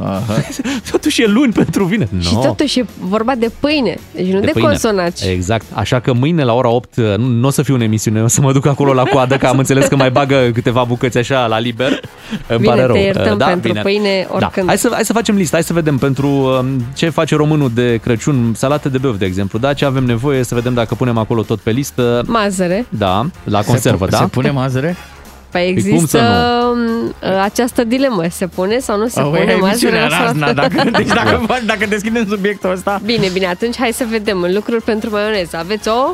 [0.00, 0.22] Aha.
[0.90, 2.10] Totuși e luni pentru vineri.
[2.20, 2.40] Și No.
[2.40, 4.68] totuși e vorba de pâine, deci nu de, pâine.
[4.68, 5.20] consonaci.
[5.22, 5.64] Exact.
[5.72, 8.40] Așa că mâine la ora 8 nu, nu o să fiu în emisiune, o să
[8.40, 11.58] mă duc acolo la coadă, că am înțeles că mai bagă câteva bucăți așa la
[11.58, 12.00] liber.
[12.46, 12.94] Îmi Bine, pare rău.
[12.94, 13.82] te iertăm Da, pentru bine.
[13.82, 14.34] pâine Da.
[14.34, 14.66] oricând.
[14.66, 17.96] Hai, să, hai să facem lista, hai să vedem pentru um, ce face românul de
[18.02, 19.58] Crăciun, salate de băuf, de exemplu.
[19.58, 22.22] Da, ce avem nevoie, să vedem dacă punem acolo tot pe listă.
[22.26, 22.86] Mazăre.
[22.88, 24.16] Da, la conservă, se, da?
[24.16, 24.96] Se pune mazăre?
[25.50, 26.18] Păi cum să există
[27.22, 30.14] uh, această dilemă, se pune sau nu se Au, pune e emisiunea mazăre?
[30.14, 33.00] sau- razna, dacă, deci dacă, dacă deschidem subiectul ăsta...
[33.04, 35.56] Bine, bine, atunci hai să vedem lucruri pentru maioneză.
[35.56, 36.12] Aveți o?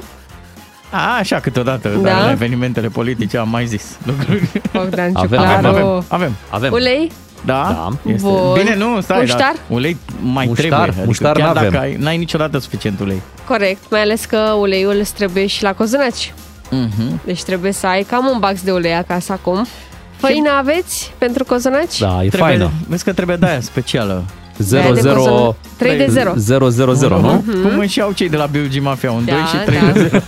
[0.90, 2.08] A, așa câteodată, Da?
[2.08, 4.50] dar la evenimentele politice am mai zis lucruri.
[4.72, 5.66] Bogdan Avem, Ciuclaru.
[5.66, 6.32] avem, avem, avem.
[6.50, 6.72] Avem.
[6.72, 7.10] Ulei?
[7.44, 7.52] Da?
[7.52, 8.12] Da.
[8.12, 8.28] Este.
[8.28, 8.52] Bun.
[8.58, 9.38] Bine, nu, stai, Muștar?
[9.38, 10.88] dar ulei mai Muștar, trebuie.
[10.88, 11.70] Adică muștar chiar n-avem.
[11.70, 13.20] dacă ai, n-ai niciodată suficient ulei.
[13.46, 16.32] Corect, mai ales că uleiul îți trebuie și la cozonaci.
[16.74, 17.20] Mhm.
[17.24, 19.66] Deci trebuie să ai cam un bax de ulei acasă acum.
[20.16, 21.98] Făină aveți pentru cozonaci?
[21.98, 22.70] Da, e Trebuie, faină.
[22.88, 24.24] Vezi că trebuie de aia specială.
[24.58, 26.32] 0 de 0 cozon- trei de zero.
[26.36, 27.44] 0 0 0, nu?
[27.46, 27.62] Mhm.
[27.62, 29.90] Cum își iau cei de la Belgi Mafia, un Da, 2 și 3 da.
[29.92, 30.22] de 0.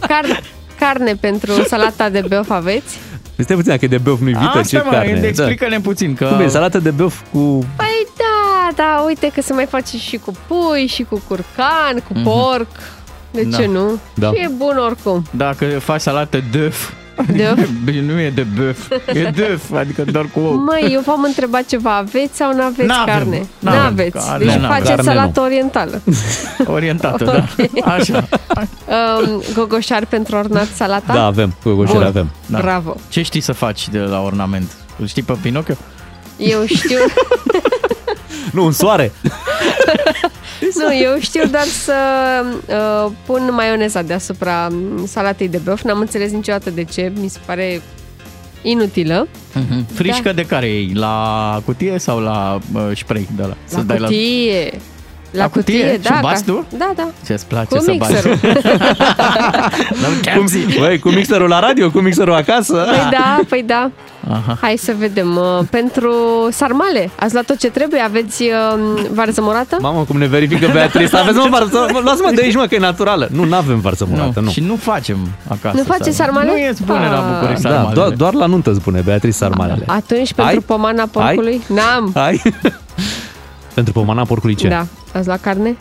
[0.00, 0.42] Car-
[0.78, 2.98] carne pentru salata de beof aveți?
[3.36, 5.20] Stai puțin, că e de băuf, nu-i vită, Asta, ce mă, carne.
[5.26, 6.24] explică-ne puțin că...
[6.24, 7.38] Cum e, salată de băuf cu...
[7.76, 12.12] Păi da, da, uite că se mai face și cu pui, și cu curcan, cu
[12.24, 12.66] porc.
[13.30, 13.56] De Da.
[13.56, 13.98] ce nu?
[14.14, 14.28] Da.
[14.28, 15.24] Și e bun oricum.
[15.30, 16.90] Dacă faci salată dăf,
[17.36, 17.68] Dăf?
[18.06, 20.54] nu e de băf, e dăf, adică doar cu ou.
[20.54, 23.46] Măi, eu v-am întrebat ceva, aveți sau nu aveți N-avem, carne?
[23.58, 24.26] n-avem N-aveți.
[24.26, 24.68] carne, Deci n-avem.
[24.68, 26.00] faceți Carne salată orientală.
[26.76, 27.44] Orientată, da.
[27.92, 28.28] Așa.
[29.24, 31.12] Um, gogoșar pentru ornat salata?
[31.12, 32.06] Da, avem, cu goșele Bun.
[32.06, 32.30] avem.
[32.46, 32.58] Da.
[32.58, 32.96] Bravo.
[33.08, 34.70] Ce știi să faci de la ornament?
[34.98, 35.74] Îl știi pe Pinocchio?
[36.36, 36.98] Eu știu,
[38.52, 39.12] Nu, în soare.
[40.74, 41.94] Nu, eu știu doar să
[42.66, 45.82] uh, pun maioneza deasupra mm, salatei de băf.
[45.82, 47.82] N-am înțeles niciodată de ce, mi se pare
[48.62, 49.28] inutilă.
[49.54, 49.86] Mhm.
[49.94, 50.92] Frișcă de care ei?
[50.94, 53.56] La cutie sau la uh, spray de la?
[53.86, 54.80] La cutie.
[55.30, 55.78] La, La cutie?
[55.80, 56.18] cutie, Și da.
[56.22, 56.66] bați ca- tu?
[56.78, 57.08] Da, da.
[57.26, 58.12] Ce-ți place Cu să bați?
[58.12, 58.38] mixerul.
[60.36, 60.46] Cum,
[60.78, 62.72] băi, cu mixerul la radio, cu mixerul acasă.
[62.74, 63.90] Păi da, păi da.
[64.30, 64.58] Aha.
[64.60, 65.36] Hai să vedem.
[65.36, 66.12] Uh, Pentru
[66.50, 68.00] sarmale, ați luat tot ce trebuie?
[68.00, 69.76] Aveți uh, varză morată?
[69.80, 71.16] Mamă, cum ne verifică Beatrice.
[71.16, 73.28] Aveți mă varză, mă, luați-mă de aici, mă, că e naturală.
[73.32, 74.50] Nu, n-avem varză morată, nu.
[74.50, 75.16] Și nu facem
[75.48, 75.76] acasă.
[75.76, 76.46] Nu faceți sarmale?
[76.50, 77.24] Nu e bune la Ah.
[77.34, 77.94] București Da, sarmalele.
[77.94, 79.84] doar, doar la nuntă spune Beatrice sarmalele.
[79.86, 80.62] Atunci, pentru Ai?
[80.66, 81.60] pomana porcului?
[81.66, 82.12] N-am.
[82.14, 82.42] Ai?
[83.74, 84.68] Pentru pomana porcului ce?
[84.68, 84.86] Da.
[85.14, 85.76] Ați luat carne?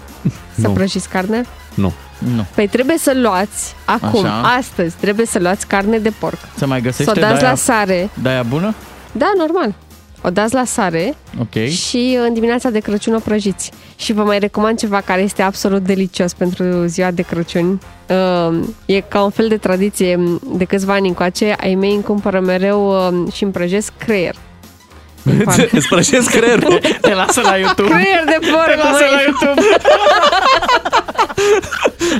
[0.59, 0.73] Să Nu.
[0.73, 1.43] prăjiți carne?
[1.73, 1.93] Nu.
[2.35, 2.45] Nu.
[2.55, 4.41] Păi trebuie să luați, acum, Așa.
[4.57, 6.37] astăzi, trebuie să luați carne de porc.
[6.57, 8.09] Se mai Să găsește o dați de-aia, la sare.
[8.21, 8.73] de-aia bună?
[9.11, 9.73] Da, normal.
[10.23, 11.53] O dați la sare Ok.
[11.67, 13.71] și în dimineața de Crăciun o prăjiți.
[13.95, 17.81] Și vă mai recomand ceva care este absolut delicios pentru ziua de Crăciun.
[18.09, 20.19] Uh, E ca un fel de tradiție
[20.55, 21.55] de câțiva ani încoace.
[21.59, 24.35] Ai mei îmi cumpără mereu uh, și îmi prăjesc creier.
[25.71, 26.79] Îți prăjesc creierul.
[27.01, 27.89] Te lasă la YouTube.
[27.89, 29.09] Creier de porc, Te lasă măi.
[29.15, 29.61] la YouTube.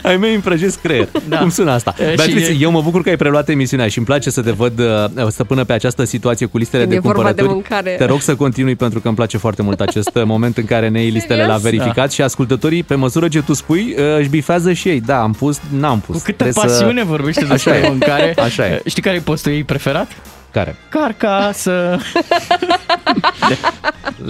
[0.04, 1.08] Ai mei îmi prăjesc creier.
[1.28, 1.38] Da.
[1.38, 1.96] Cum sună asta?
[2.00, 4.42] E, și Beatrice, e- eu mă bucur că ai preluat emisiunea și îmi place să
[4.42, 7.54] te văd uh, stăpână pe această situație cu listele Când de e vorba de cumpărături.
[7.70, 7.96] mâncare.
[7.98, 10.88] Te rog să continui pentru că îmi place foarte mult acest uh, moment în care
[10.90, 11.64] ne iei listele Serios?
[11.64, 15.02] la verificat și ascultătorii, pe măsură ce tu spui, uh, își bifează și ei.
[15.02, 16.16] Da, am pus, n-am pus.
[16.16, 17.08] Cu câtă Trebuie pasiune să...
[17.08, 17.88] vorbește Așa despre e.
[17.88, 18.34] mâncare.
[18.40, 18.82] Așa e.
[18.86, 20.08] Știi care e postul ei preferat?
[20.52, 20.76] Care?
[20.90, 21.74] Carcasă.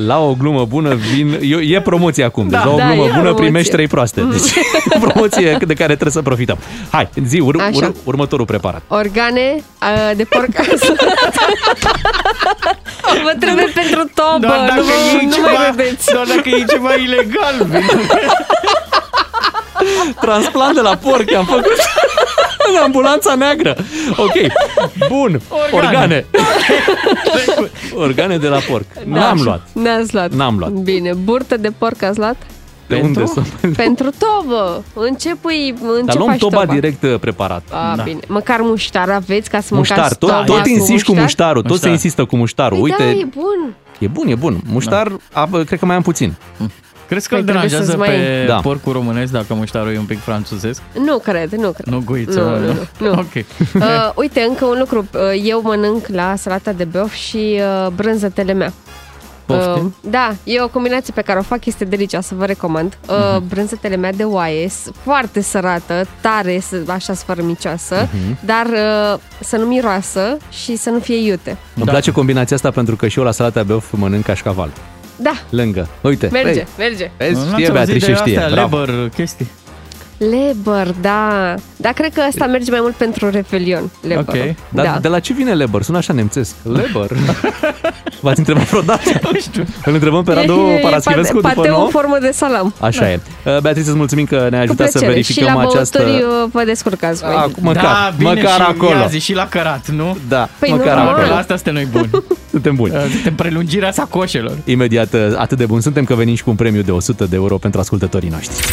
[0.05, 1.37] La o glumă bună vin...
[1.41, 2.47] Eu, e promoție acum.
[2.47, 3.43] Deci Da, la o da, glumă e bună promoție.
[3.43, 4.21] primești trei proaste.
[4.21, 4.55] Deci
[4.91, 6.57] e o promoție de care trebuie să profităm.
[6.91, 7.71] Hai, zi, ur, Așa.
[7.85, 8.81] ur, următorul preparat.
[8.87, 10.47] Organe uh, de porc.
[13.23, 14.91] Vă trebuie pentru tobă, Doar dacă nu, vă,
[15.21, 16.11] e nu ceva, mai vedeți.
[16.13, 17.67] doar dacă e ceva ilegal.
[20.21, 21.77] Transplant de la porc am făcut
[22.75, 23.75] în ambulanța neagră.
[24.17, 24.33] Ok,
[25.09, 25.41] bun.
[25.71, 26.25] Organe.
[27.95, 28.85] Organe, de la porc.
[29.05, 29.67] N-am luat.
[29.73, 30.31] N-ați luat.
[30.33, 30.71] N-am luat.
[30.71, 32.35] Bine, burtă de porc ați luat?
[32.87, 33.41] De unde să...
[33.83, 34.83] Pentru tobă.
[34.93, 36.73] În ce pui, în Dar ce luăm faci toba toba?
[36.73, 37.63] direct uh, preparat.
[37.71, 38.03] A, da.
[38.03, 38.19] bine.
[38.27, 41.73] Măcar muștar aveți ca să Muștar, mâncați tot, toba tot insiști cu muștarul, tot se
[41.73, 41.91] Muștar.
[41.91, 42.79] insistă cu muștarul.
[42.79, 43.75] Păi Uite, da, e bun.
[43.99, 44.61] e bun, e bun.
[44.71, 45.41] Muștar, da.
[45.41, 46.33] a, cred că mai am puțin.
[47.09, 48.09] Crezi că îl Păi trebuie deranjează să-ți mai-
[48.41, 48.55] pe Da.
[48.55, 50.81] porcul românesc dacă muștarul e un pic franțuzesc?
[51.05, 51.85] Nu cred, nu cred.
[51.93, 52.65] Nu guiță, Nu, mă, nu,
[52.99, 53.07] nu.
[53.07, 53.11] nu.
[53.23, 53.33] Ok.
[53.35, 55.07] Uh, uite, încă un lucru.
[55.13, 58.73] Uh, eu mănânc la salata de beof și uh, brânzetele mea.
[59.45, 59.95] Poftim?
[60.01, 62.97] da, e o combinație pe care o fac, este delicioasă, vă recomand.
[63.09, 63.47] Uh, Mhm.
[63.47, 68.37] Brânzetele mea de oaie, s- foarte sărată, tare, s- așa sfărămicioasă, Mhm.
[68.45, 71.57] dar uh, să nu miroasă și să nu fie iute.
[71.75, 74.69] Îmi place combinația asta pentru că și eu la salata beof mănânc cașcaval.
[75.21, 75.87] Da, Lângă.
[76.01, 76.29] Uite.
[76.31, 76.65] merge, vezi?
[76.77, 77.11] merge.
[77.17, 78.37] Vezi, N-ați știe auzit Beatrice, de știe.
[78.37, 78.77] astea, Bravo.
[78.79, 79.47] leber chestii?
[80.19, 81.53] Leber, da.
[81.77, 83.89] Dar cred că asta merge mai mult pentru Revelion.
[84.01, 84.17] Leber.
[84.27, 84.55] Ok.
[84.69, 84.97] Dar da.
[85.01, 85.81] de la ce vine Leber?
[85.81, 86.55] Sună așa nemțesc.
[86.63, 87.07] Leber.
[88.21, 89.09] V-ați întrebat vreodată?
[89.31, 89.63] Nu știu.
[89.85, 91.83] Îl întrebăm pe Radu E- e Paraschivescu pate- după pateu nouă?
[91.83, 92.73] în formă de salam.
[92.79, 93.11] Așa Da.
[93.11, 93.19] e.
[93.45, 95.11] Uh, Beatrice, îți mulțumim că ne-ai Cu ajutat să plăcere.
[95.11, 95.97] verificăm și la această...
[95.97, 97.33] băuturi uh, vă descurcați voi.
[97.35, 98.89] Acum, măcar, da, bine măcar și acolo.
[98.99, 100.17] Ia zi, și la cărat, nu?
[100.27, 101.07] Da, Păi măcar normal.
[101.13, 101.27] acolo.
[101.27, 102.09] La asta suntem noi buni.
[102.51, 102.93] Suntem buni.
[102.95, 104.57] Uh, Suntem prelungirea sacoșelor.
[104.65, 107.35] Imediat, uh, atât de bun suntem că venim și cu un premiu de 100 de
[107.35, 108.65] euro pentru ascultătorii noștri.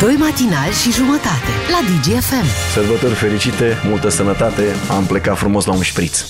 [0.00, 2.46] Doi matinali și jumătate la DGFM.
[2.72, 6.24] Sărbători fericite, multă sănătate, am plecat frumos la un șpriț.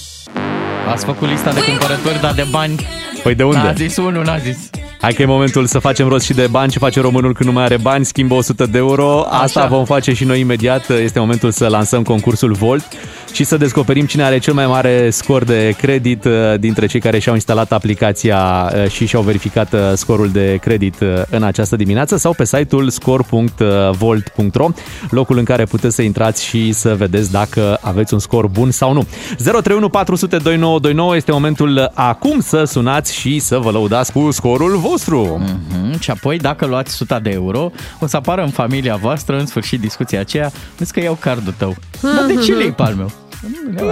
[0.88, 2.86] Ați făcut lista de cumpărături, dar de bani
[3.22, 3.58] Păi de unde?
[3.58, 4.70] N-a zis unul, n-a zis.
[5.00, 6.70] Hai că e momentul să facem rost și de bani.
[6.70, 8.04] Ce face românul când nu mai are bani?
[8.04, 9.26] Schimbă 100 de euro.
[9.28, 9.68] Asta Așa.
[9.68, 10.90] vom face și noi imediat.
[10.90, 12.84] Este momentul să lansăm concursul Volt
[13.32, 17.18] și să descoperim cine are cel mai mare scor de credit uh, dintre cei care
[17.18, 22.16] și-au instalat aplicația uh, și și-au verificat uh, scorul de credit uh, în această dimineață
[22.16, 24.68] sau pe site-ul score.volt.ro,
[25.10, 28.92] locul în care puteți să intrați și să vedeți dacă aveți un scor bun sau
[28.92, 29.06] nu.
[29.36, 35.42] 031 400 2929 este momentul acum să sunați și să vă lăudați cu scorul vostru.
[35.44, 35.98] Mm-hmm.
[35.98, 39.80] Și apoi, dacă luați 100 de euro, o să apară în familia voastră, în sfârșit,
[39.80, 41.76] discuția aceea, vezi că iau cardul tău.
[42.02, 43.10] Dar de ce le al meu?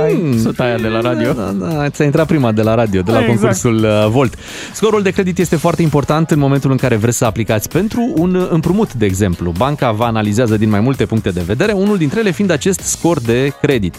[0.03, 1.33] Ai suta aia de la radio.
[1.33, 3.39] Da, da, ți-a intrat prima de la radio, de la Exact.
[3.39, 4.35] concursul uh, Volt.
[4.73, 8.47] Scorul de credit este foarte important în momentul în care vreți să aplicați pentru un
[8.51, 9.53] împrumut, de exemplu.
[9.57, 13.21] Banca vă analizează din mai multe puncte de vedere, unul dintre ele fiind acest scor
[13.21, 13.95] de credit.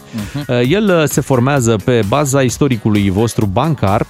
[0.47, 4.05] Uh, El uh, se formează pe baza istoricului vostru bancar,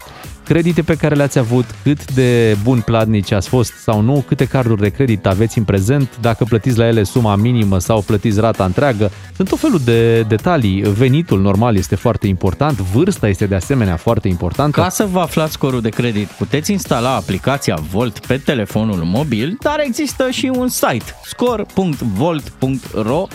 [0.50, 4.82] credite pe care le-ați avut, cât de bun platnici ați fost sau nu, câte carduri
[4.82, 9.12] de credit aveți în prezent, dacă plătiți la ele suma minimă sau plătiți rata întreagă.
[9.36, 10.82] Sunt tot felul de detalii.
[10.82, 14.82] Venitul normal este foarte important, vârsta este de asemenea foarte importantă.
[14.82, 19.80] Ca să vă aflați scorul de credit, puteți instala aplicația Volt pe telefonul mobil, dar
[19.86, 23.28] există și un site, score.volt.ro,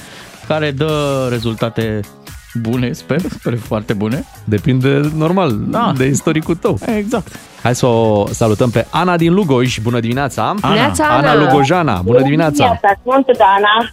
[0.47, 2.01] care dă rezultate
[2.61, 4.25] bune, sper, sper foarte bune.
[4.45, 5.93] Depinde, normal, Da.
[5.97, 6.79] de istoricul tău.
[6.97, 7.29] Exact.
[7.63, 9.79] Hai să o salutăm pe Ana din Lugoj.
[9.83, 10.55] Bună dimineața!
[10.61, 10.75] Ana.
[10.75, 11.31] Neața, Ana.
[11.31, 12.81] Ana Lugojana, bună dimineața!
[13.05, 13.89] Sunt Dana.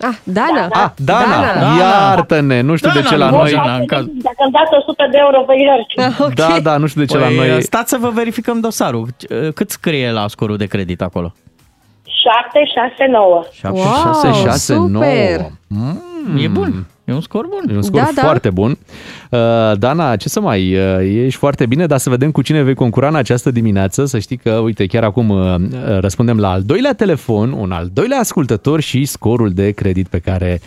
[0.00, 0.68] Ah, Dana.
[0.72, 1.76] Ah, Dana, Dana.
[1.78, 3.52] iartă-ne, nu știu de ce la noi...
[3.52, 4.02] Dacă
[4.44, 6.34] îmi dați 100 de euro, vă ierți.
[6.34, 7.62] Da, da, nu știu de ce la Păi, noi...
[7.62, 9.08] Stați să vă verificăm dosarul.
[9.54, 11.32] Cât scrie la scorul de credit acolo?
[12.04, 12.60] 7,
[12.96, 13.44] 6, 9.
[13.52, 14.86] 7, Wow, 6, 6, 9.
[15.04, 15.50] super.
[15.66, 16.02] Mm.
[16.38, 16.86] E bun.
[17.06, 17.70] E un scor bun.
[17.74, 18.22] E un scor Da, da.
[18.22, 18.70] foarte bun.
[19.30, 19.38] Uh,
[19.78, 23.08] Dana, ce să mai, uh, ești foarte bine, dar să vedem cu cine vei concura
[23.08, 24.04] în această dimineață.
[24.04, 25.54] Să știi că, uite, chiar acum uh,
[26.00, 30.60] răspundem la al doilea telefon, un al doilea ascultător și scorul de credit pe care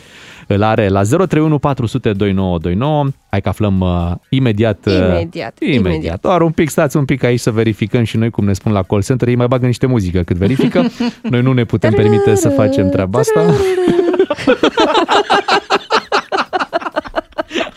[0.47, 3.07] îl are la 031 400 2929.
[3.29, 4.85] Hai că aflăm uh, imediat.
[4.85, 5.85] uh, Imediat, imediat.
[5.93, 6.21] imediat.
[6.21, 8.83] Doar un pic, stați un pic aici să verificăm și noi, cum ne spun la
[8.83, 10.85] call center, ei mai bagă niște muzică cât verifică.
[11.31, 13.45] Noi nu ne putem permite să facem treaba asta.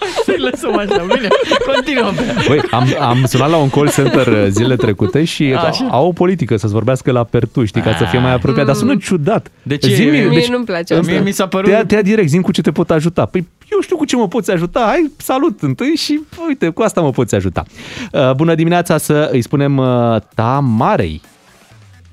[0.27, 1.29] Să-i lăsăm așa, bine.
[1.75, 2.15] Continuăm.
[2.49, 5.89] Băi, am, am sunat la un call center uh, zilele trecute și Așa.
[5.91, 8.97] au o politică să-ți vorbească la pertu, știi, ca să fie mai apropiat, dar sună
[8.97, 9.51] ciudat.
[9.63, 9.95] De ce?
[9.95, 11.23] Zi-mi, Mie deci, nu-mi place Mie asta.
[11.23, 11.71] mi s-a părut...
[11.71, 13.27] te ia, te ia direct, zi cu ce te pot ajuta.
[13.27, 17.01] Păi eu știu cu ce mă poți ajuta, hai, salut întâi și uite, cu asta
[17.01, 17.65] mă poți ajuta.
[18.13, 21.21] Uh, bună dimineața să îi spunem uh, Tamarei.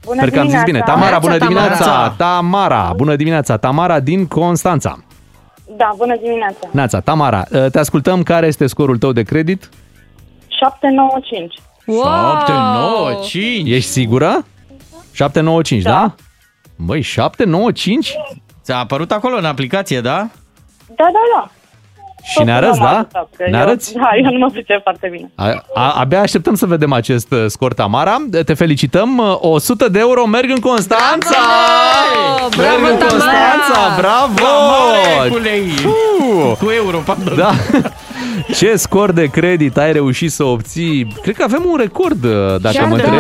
[0.05, 0.79] Bună Sper că am zis bine.
[0.85, 1.61] Tamara, bună Tamara.
[1.61, 2.13] dimineața!
[2.17, 3.57] Tamara, bună dimineața!
[3.57, 4.99] Tamara din Constanța.
[5.77, 6.67] Da, bună dimineața.
[6.71, 8.23] Neața, Tamara, uh, te ascultăm.
[8.23, 9.69] Care este scorul tău de credit?
[10.47, 11.53] 7, 9, 5.
[11.85, 13.69] 7, 9, 5.
[13.69, 14.45] Ești sigură?
[15.11, 15.89] 795, da?
[15.89, 16.15] da?
[16.75, 18.13] Băi, 795?
[18.63, 20.29] Ți-a apărut acolo în aplicație, da?
[20.95, 21.51] Da, da, da.
[22.23, 23.07] Și ne arăți, da?
[23.49, 23.93] Ne arăți?
[23.93, 25.31] Da, eu nu mă pricep foarte bine.
[25.35, 28.15] A, a, abia așteptăm să vedem acest uh, scor, Tamara.
[28.45, 29.17] Te felicităm.
[29.17, 31.35] uh, 100 de euro merg în Constanța!
[32.57, 33.09] Bravo, merg în Tamara!
[33.09, 33.95] Constanța!
[33.97, 34.41] Bravo!
[34.41, 35.61] La mare cu lei.
[35.85, 37.35] Uh, Cu euro, pardon.
[37.37, 37.51] Da.
[38.53, 41.13] Ce scor de credit ai reușit să obții?
[41.21, 42.31] Cred că avem un record, uh,
[42.61, 43.13] dacă mă întreb.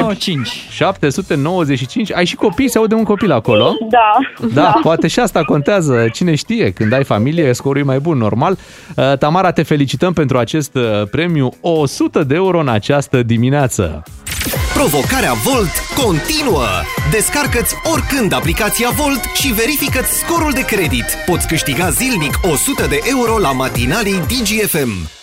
[0.69, 2.13] 795.
[2.13, 2.69] Ai și copii?
[2.69, 3.73] Se aude un copil acolo?
[3.89, 4.11] Da.
[4.53, 6.07] Da, poate și asta contează.
[6.13, 8.57] Cine știe, când ai familie, scorul e mai bun, normal.
[8.95, 11.53] Uh, Tamara, te felicităm pentru acest uh, premiu.
[11.61, 14.03] 100 de euro în această dimineață.
[14.79, 16.67] Provocarea Volt continuă!
[17.11, 21.05] Descarcă-ți oricând aplicația Volt și verifică scorul de credit.
[21.25, 25.18] Poți câștiga zilnic 100 de euro la matinalii DGFM.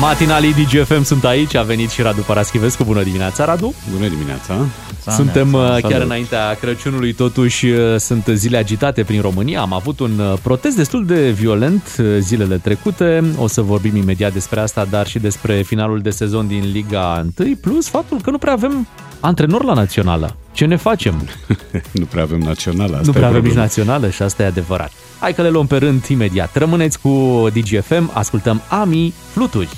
[0.00, 2.84] Matinalii DGFM sunt aici, a venit și Radu Paraschivescu.
[2.84, 3.74] Bună dimineața, Radu!
[3.92, 4.66] Bună dimineața!
[5.10, 5.84] Suntem Salut.
[5.84, 9.60] uh, chiar înaintea Crăciunului, totuși uh, sunt zile agitate prin România.
[9.60, 13.24] Am avut un uh, protest destul de violent uh, zilele trecute.
[13.38, 17.56] O să vorbim imediat despre asta, dar și despre finalul de sezon din Liga 1,
[17.60, 18.86] plus faptul că nu prea avem
[19.24, 20.36] antrenor la națională.
[20.52, 21.28] Ce ne facem?
[22.00, 22.92] nu prea avem națională.
[22.92, 23.60] Asta nu prea e avem nici problema.
[23.60, 24.92] națională și asta e adevărat.
[25.18, 26.56] Hai că le luăm pe rând imediat.
[26.56, 29.68] Rămâneți cu DGFM, ascultăm Ami Fluturi.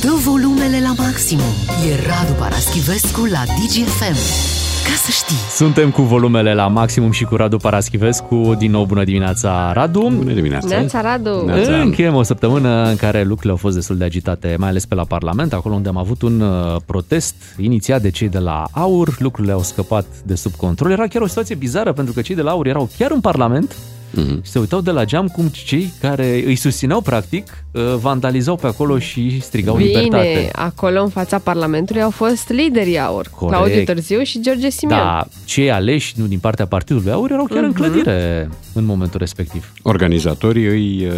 [0.00, 1.54] Dă volumele la maximum.
[1.90, 4.65] E Radu Paraschivescu la DGFM.
[4.86, 5.36] Ca să știi.
[5.50, 8.54] Suntem cu volumele la maximum și cu Radu Paraschivescu.
[8.58, 10.00] Din nou, bună dimineața, Radu!
[10.00, 10.66] Bună dimineața!
[10.68, 11.52] Neața, Radu.
[11.82, 15.04] Încheiem o săptămână în care lucrurile au fost destul de agitate, mai ales pe la
[15.04, 19.16] Parlament, acolo unde am avut un uh, protest inițiat de cei de la AUR.
[19.18, 20.90] Lucrurile au scăpat de sub control.
[20.90, 23.76] Era chiar o situație bizară, pentru că cei de la AUR erau chiar în Parlament
[24.16, 24.42] Mhm.
[24.44, 28.66] și se uitau de la geam cum cei care îi susțineau, practic, uh, vandalizau pe
[28.66, 30.48] acolo și strigau Bine, libertate.
[30.52, 33.30] acolo în fața Parlamentului au fost liderii aur.
[33.36, 33.56] Corect.
[33.62, 34.98] Claudiu Târziu și George Simion.
[34.98, 37.76] Da, cei aleși nu din partea Partidului AUR erau chiar în Mhm.
[37.78, 39.72] clădire în momentul respectiv.
[39.82, 41.12] Organizatorii îi uh,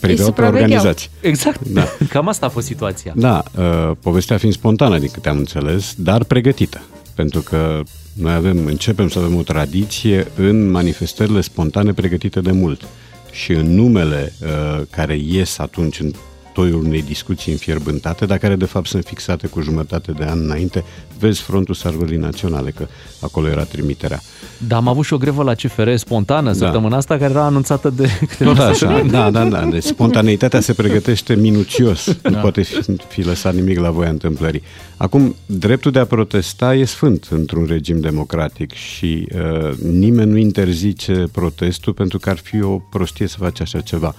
[0.00, 0.62] priveau pe supravegheau.
[0.64, 1.10] organizați.
[1.20, 1.84] Exact, Da.
[2.12, 3.12] cam asta a fost situația.
[3.16, 6.82] Da, uh, povestea fiind spontană, din câte am înțeles, dar pregătită.
[7.14, 7.80] Pentru că
[8.12, 12.88] noi avem, începem să avem o tradiție în manifestările spontane pregătite de mult.
[13.30, 16.12] Și în numele uh, care ies atunci în
[16.52, 20.84] toiul unei discuții înfierbântate, dar care de fapt sunt fixate cu jumătate de an înainte,
[21.18, 22.86] vezi Frontul Sărbării Naționale, că
[23.20, 24.20] acolo era trimiterea.
[24.68, 26.52] Dar am avut și o grevă la CFR spontană Da.
[26.56, 29.10] săptămâna asta care era anunțată de câteva Tot așa, săptămâni.
[29.10, 29.64] da, da, da.
[29.64, 32.16] Deci spontaneitatea se pregătește minuțios.
[32.22, 34.62] Nu poate fi, fi lăsat nimic la voia întâmplării.
[34.96, 41.24] Acum, dreptul de a protesta e sfânt într-un regim democratic și uh, nimeni nu interzice
[41.32, 44.14] protestul pentru că ar fi o prostie să faci așa ceva.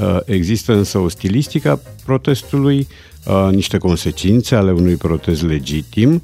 [0.00, 2.86] Uh, există însă o stilistică a protestului,
[3.26, 6.22] uh, niște consecințe ale unui protest legitim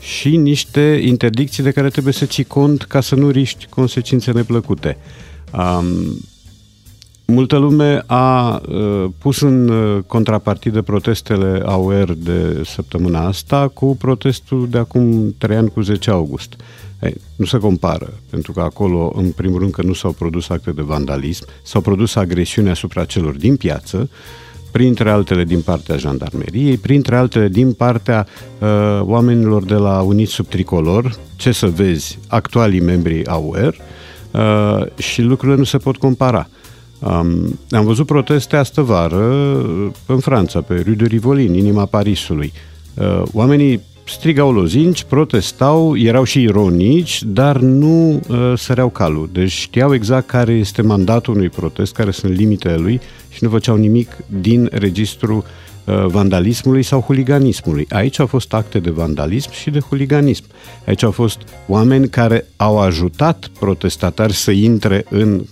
[0.00, 4.96] și niște interdicții de care trebuie să ții cont ca să nu riști consecințe neplăcute.
[5.52, 5.86] Um,
[7.32, 14.68] Multă lume a uh, pus în uh, contrapartidă protestele AUR de săptămâna asta cu protestul
[14.68, 16.56] de acum 3 ani cu 10 august.
[17.02, 20.70] Ei, nu se compară, pentru că acolo, în primul rând, că nu s-au produs acte
[20.70, 24.10] de vandalism, s-au produs agresiuni asupra celor din piață,
[24.70, 28.26] printre altele din partea jandarmeriei, printre altele din partea
[28.58, 28.68] uh,
[29.00, 33.76] oamenilor de la Unit Sub Tricolor, ce să vezi, actualii membri AUR,
[34.30, 36.48] uh, și lucrurile nu se pot compara.
[36.98, 41.84] Um, am văzut proteste astă vară uh, în Franța, pe Rue de Rivoli, în inima
[41.84, 42.52] Parisului.
[42.94, 49.28] Uh, oamenii strigau lozinci, protestau, erau și ironici, dar nu uh, săreau calul.
[49.32, 53.76] Deci știau exact care este mandatul unui protest, care sunt limitele lui și nu făceau
[53.76, 55.44] nimic din registrul
[55.84, 57.86] uh, vandalismului sau huliganismului.
[57.90, 60.44] Aici au fost acte de vandalism și de huliganism.
[60.86, 65.44] Aici au fost oameni care au ajutat protestatari să intre în uh,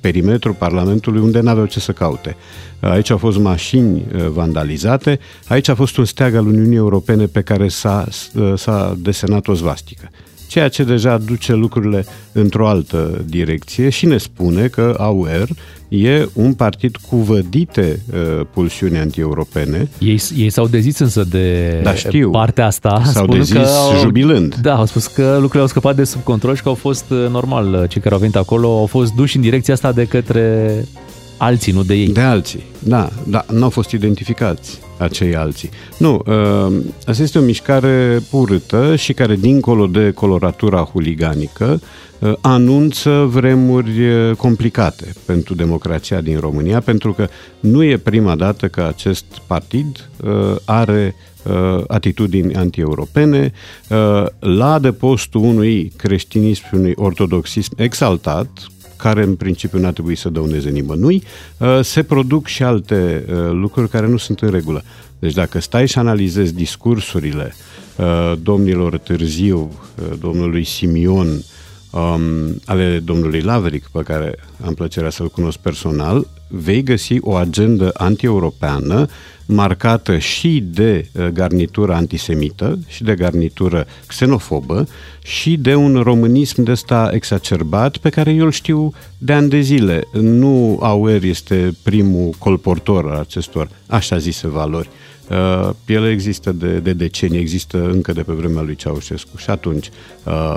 [0.00, 2.36] perimetrul Parlamentului unde n-aveau ce să caute.
[2.80, 7.40] Aici au fost mașini uh, vandalizate, aici a fost un steag al Uniunii Europene pe
[7.42, 10.10] care s-a, uh, s-a desenat o zvastică.
[10.52, 15.48] Ceea ce deja duce lucrurile într-o altă direcție și ne spune că AUR
[15.88, 19.88] e un partid cu vădite uh, pulsiuni anti-europene.
[19.98, 22.30] Ei, ei s-au dezis însă de Da, știu.
[22.30, 23.02] partea asta.
[23.04, 24.54] S-au spunând dezis au, jubilând.
[24.54, 27.26] Da, au spus că lucrurile au scăpat de sub control și că au fost uh,
[27.30, 27.72] normal.
[27.72, 30.74] uh, Cei care au venit acolo au fost duși în direcția asta de către
[31.36, 32.08] alții, nu de ei.
[32.08, 35.70] De alții, da, da, nu au fost identificați acei alții.
[35.98, 36.76] Nu, uh,
[37.06, 41.80] asta este o mișcare urâtă și care, dincolo de coloratura huliganică,
[42.18, 47.28] uh, anunță vremuri uh, complicate pentru democrația din România, pentru că
[47.60, 53.52] nu e prima dată că acest partid uh, are uh, atitudini anti-europene,
[53.88, 58.48] uh, la adăpostul unui creștinism și unui ortodoxism exaltat,
[59.02, 61.22] care în principiu n-ar trebui să dăuneze nimănui,
[61.58, 64.84] uh, se produc și alte uh, lucruri care nu sunt în regulă.
[65.18, 67.54] Deci dacă stai și analizezi discursurile
[67.96, 71.42] uh, domnilor Târziu, uh, domnului Simion,
[71.92, 77.90] um, ale domnului Laveric, pe care am plăcerea să-l cunosc personal, vei găsi o agendă
[77.94, 79.06] anti-europeană
[79.46, 84.88] marcată și de uh, garnitură antisemită și de garnitură xenofobă
[85.22, 89.60] și de un românism de ăsta exacerbat pe care eu îl știu de ani de
[89.60, 90.04] zile.
[90.12, 94.88] Nu Auer este primul colportor al acestor așa zise valori.
[95.30, 99.90] Uh, ele există de, de decenii, există încă de pe vremea lui Ceaușescu și atunci
[100.24, 100.56] uh,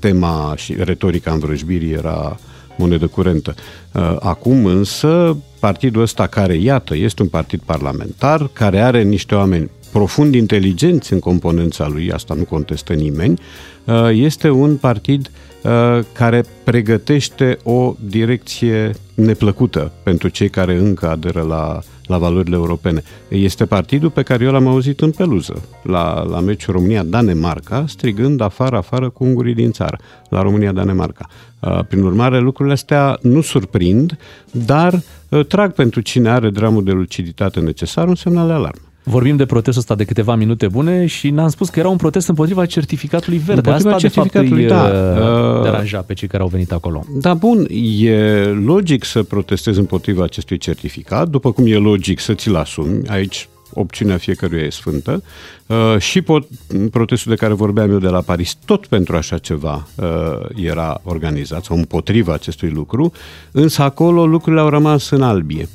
[0.00, 2.36] tema și retorica învrăjbirii era
[2.76, 3.54] monedă curentă.
[3.92, 9.70] Uh, acum însă, partidul ăsta care, iată, este un partid parlamentar, care are niște oameni
[9.92, 13.40] profund inteligenți în componența lui, asta nu contestă nimeni,
[13.84, 15.30] uh, este un partid
[15.62, 21.80] uh, care pregătește o direcție neplăcută pentru cei care încă aderă la
[22.10, 23.02] la valorile europene.
[23.28, 28.76] Este partidul pe care eu l-am auzit în peluză, la, la meciul România-Danemarca, strigând afară,
[28.76, 31.26] afară cu ungurii din țară, la România-Danemarca.
[31.60, 34.18] Uh, prin urmare, lucrurile astea nu surprind,
[34.50, 38.89] dar uh, trag pentru cine are dramul de luciditate necesar un semnal de alarmă.
[39.10, 42.28] Vorbim de protestul ăsta de câteva minute bune și n-am spus că era un protest
[42.28, 43.68] împotriva certificatului verde.
[43.68, 45.56] Împotriva Asta, certificatului, de fapt, îi da.
[45.56, 47.04] uh, deranja pe cei care au venit acolo.
[47.20, 47.66] Da, bun,
[48.00, 53.08] e logic să protestezi împotriva acestui certificat, după cum e logic să ți-l asumi.
[53.08, 55.22] Aici opțiunea fiecăruia e sfântă.
[55.66, 56.46] Uh, și pot,
[56.90, 60.06] protestul de care vorbeam eu de la Paris, tot pentru așa ceva uh,
[60.54, 63.12] era organizat, sau împotriva acestui lucru,
[63.50, 65.68] însă acolo lucrurile au rămas în albie.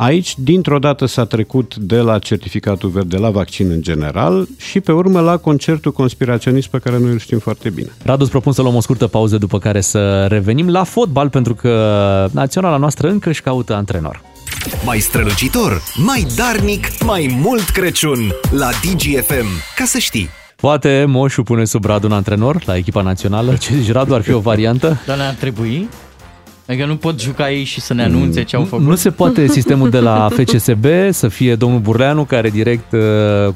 [0.00, 4.92] Aici, dintr-o dată s-a trecut de la certificatul verde la vaccin în general și pe
[4.92, 7.88] urmă la concertul conspiraționist pe care noi îl știm foarte bine.
[8.02, 11.54] Radu, îți propun să luăm o scurtă pauză după care să revenim la fotbal pentru
[11.54, 14.22] că naționala noastră încă își caută antrenor.
[14.84, 18.18] Mai strălucitor, mai darnic, mai mult Crăciun
[18.50, 19.46] la DGFM.
[19.76, 20.28] Ca să știi!
[20.56, 23.56] Poate Moșu pune sub Radu un antrenor la echipa națională?
[23.56, 25.00] Ce zici, Radu, ar fi o variantă?
[25.06, 25.88] Dar ne-ar trebui?
[26.70, 28.86] Adică nu pot juca ei și să ne anunțe ce au făcut?
[28.86, 33.00] Nu se poate sistemul de la FCSB să fie domnul Burleanu care direct uh,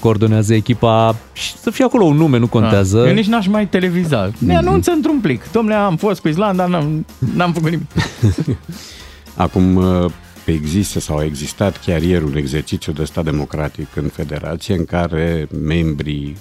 [0.01, 2.99] coordonează echipa și să fie acolo un nume, nu contează.
[2.99, 3.09] Da.
[3.09, 4.31] Eu nici n-aș mai televiza.
[4.39, 5.51] Ne anunță într-un plic.
[5.53, 7.87] Domnule, am fost cu Islanda, n-am, n-am făcut nimic.
[9.35, 10.11] Acum uh,
[10.45, 15.49] există sau a existat chiar ieri un exercițiu de stat democratic în federație în care
[15.67, 16.37] membrii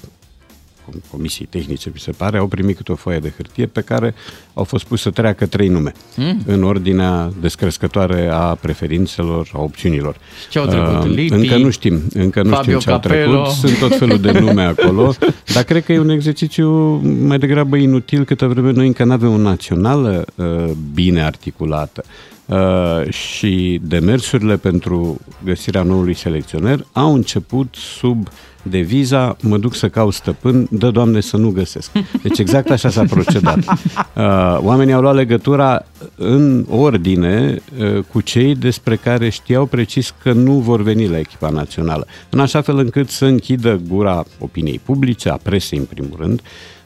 [1.12, 4.14] Comisiei Tehnice, mi se pare, au primit câte o foaie de hârtie pe care
[4.54, 6.42] au fost pus să treacă trei nume mm.
[6.46, 10.16] în ordinea descrescătoare a preferințelor, a opțiunilor.
[10.50, 11.04] Ce au trecut?
[11.04, 13.38] Uh, Lipi, încă nu știm, încă nu Fabio știm ce Capello.
[13.38, 15.14] au trecut, sunt tot felul de nume acolo,
[15.54, 16.70] dar cred că e un exercițiu
[17.28, 22.04] mai degrabă inutil câtă vreme noi încă nu avem o națională uh, bine articulată.
[22.46, 28.28] Uh, și demersurile pentru găsirea noului selecționer au început sub
[28.64, 31.92] deviza mă duc să caut stăpân, dă Doamne să nu găsesc.
[32.22, 33.58] Deci exact așa s-a procedat.
[34.16, 35.86] Uh, oamenii au luat legătura
[36.16, 41.50] în ordine uh, cu cei despre care știau precis că nu vor veni la echipa
[41.50, 42.08] națională.
[42.30, 46.42] În așa fel încât să închidă gura opiniei publice, a presei în primul rând,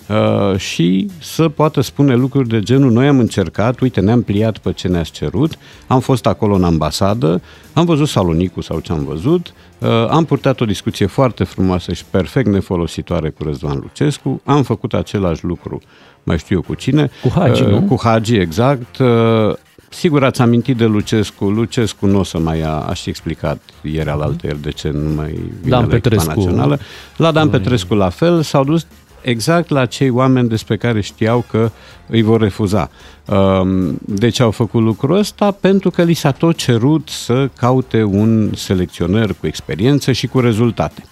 [0.10, 4.74] Uh, și să poată spune lucruri de genul noi am încercat, uite, ne-am pliat pe
[4.74, 5.58] ce ne-ați cerut,
[5.88, 7.42] am fost acolo în ambasadă,
[7.74, 12.04] am văzut Salonicul sau ce am văzut, uh, am purtat o discuție foarte frumoasă și
[12.10, 15.82] perfect nefolositoare cu Răzvan Lucescu, am făcut același lucru,
[16.24, 17.10] mai știu eu cu cine.
[17.22, 17.82] Cu Hagi, uh, nu?
[17.82, 18.98] Cu Hagi, exact.
[18.98, 19.54] Uh,
[19.90, 21.46] Sigur ați amintit de Lucescu.
[21.46, 25.30] Lucescu nu o să mai a, aș explicat ieri al ieri de ce nu mai
[25.32, 26.28] vine Dan la Petrescu.
[26.28, 26.80] națională.
[27.18, 28.86] La Dan Petrescu la fel, s-au dus
[29.22, 31.72] exact la cei oameni despre care știau că
[32.08, 32.90] îi vor refuza.
[33.26, 38.52] Um, deci au făcut lucrul ăsta pentru că li s-a tot cerut să caute un
[38.56, 41.04] selecționer cu experiență și cu rezultate.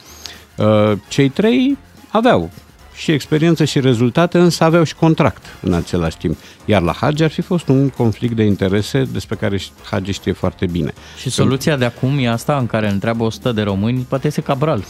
[0.56, 1.78] Uh, cei trei
[2.10, 2.50] aveau
[2.96, 6.38] și experiență și rezultate, însă aveau și contract în același timp.
[6.66, 9.60] Iar la Hagi ar fi fost un conflict de interese despre care
[9.90, 10.94] Hagi știe foarte bine.
[11.18, 14.84] Și soluția de acum e asta în care întreabă 100 de români, poate este Cabral.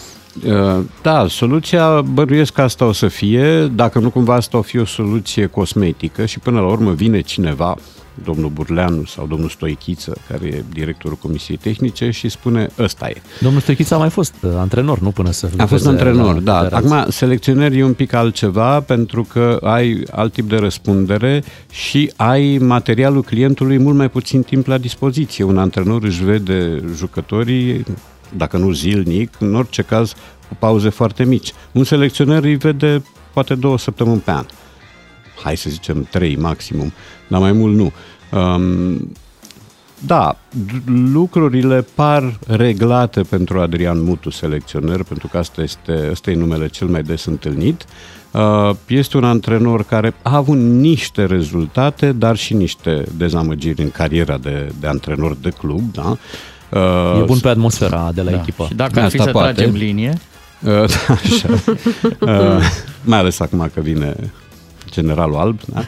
[0.45, 4.77] Uh, da, soluția băruiesc că asta o să fie, dacă nu cumva asta o fi
[4.77, 7.75] o soluție cosmetică și până la urmă vine cineva,
[8.23, 13.21] domnul Burleanu sau domnul Stoichiță, care e directorul Comisiei Tehnice și spune ăsta e.
[13.41, 15.49] Domnul Stoichiță a mai fost uh, antrenor, nu până să...
[15.57, 16.57] A fost antrenor, da.
[16.71, 22.57] Acum, selecționer e un pic altceva pentru că ai alt tip de răspundere și ai
[22.57, 25.43] materialul clientului mult mai puțin timp la dispoziție.
[25.43, 27.85] Un antrenor își vede jucătorii
[28.37, 30.13] dacă nu zilnic, în orice caz
[30.47, 31.53] cu pauze foarte mici.
[31.71, 34.45] Un selecționer îi vede poate două săptămâni pe an.
[35.43, 36.93] Hai să zicem trei maximum,
[37.27, 37.91] dar mai mult nu.
[38.39, 39.11] Um,
[40.05, 40.37] da,
[41.11, 46.87] lucrurile par reglate pentru Adrian Mutu, selecționer, pentru că asta este, asta e numele cel
[46.87, 47.85] mai des întâlnit.
[48.31, 54.37] Uh, este un antrenor care a avut niște rezultate, dar și niște dezamăgiri în cariera
[54.37, 56.17] de, de antrenor de club, da?
[56.69, 58.37] Uh, e bun pe atmosfera de la da.
[58.37, 58.65] echipă.
[58.67, 59.53] Și dacă ar fi să poate.
[59.53, 60.13] tragem linie...
[60.61, 60.71] Uh,
[61.07, 61.49] da, așa.
[62.57, 62.63] uh,
[63.03, 64.15] mai ales acum că vine
[64.95, 65.85] generalul alb, da?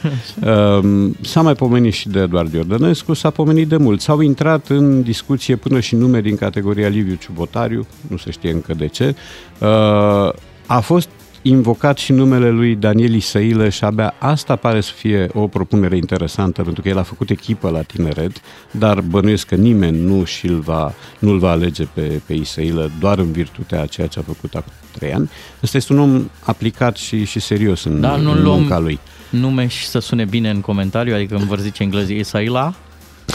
[0.78, 4.00] Uh, s-a mai pomenit și de Eduard Iordănescu, s-a pomenit de mult.
[4.00, 8.74] S-au intrat în discuție până și nume din categoria Liviu Ciubotariu, nu se știe încă
[8.74, 9.14] de ce.
[9.58, 10.32] Uh,
[10.66, 11.08] a fost
[11.42, 16.62] invocat și numele lui Daniel Isăilă și abia asta pare să fie o propunere interesantă,
[16.62, 18.40] pentru că el a făcut echipă la tineret,
[18.70, 23.32] dar bănuiesc că nimeni nu și-l va, nu-l va alege pe, pe Isăilă doar în
[23.32, 25.30] virtutea a ceea ce a făcut acum trei ani.
[25.62, 28.98] Ăsta este un om aplicat și, și serios în, da, în munca lui.
[29.30, 32.74] nume și să sune bine în comentariu, adică îmi vor zice englezii Isaila,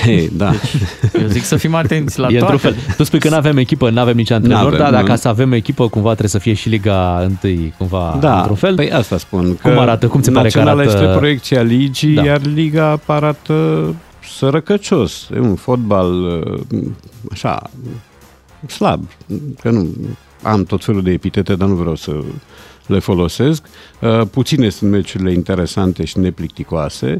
[0.10, 0.50] Hey, da.
[0.50, 2.58] Deci, eu zic să fim atenți la e toate.
[2.58, 2.76] Fel.
[2.98, 5.88] Tu spui că nu avem echipă, nu avem nici antrenor, dar dacă să avem echipă,
[5.88, 8.76] cumva trebuie să fie și Liga 1, cumva, da, într-un fel.
[8.76, 9.56] Păi asta spun.
[9.56, 10.08] Cum arată?
[10.08, 10.82] Cum ți pare că arată?
[10.84, 12.24] este proiecția ligii, da.
[12.24, 13.56] iar Liga arată
[14.36, 15.30] sărăcăcios.
[15.36, 16.44] E un fotbal
[17.32, 17.70] așa,
[18.68, 19.10] slab.
[19.62, 19.96] Că nu
[20.42, 22.12] am tot felul de epitete, dar nu vreau să
[22.86, 23.64] le folosesc.
[24.32, 27.18] Puține sunt meciurile interesante și neplicticoase.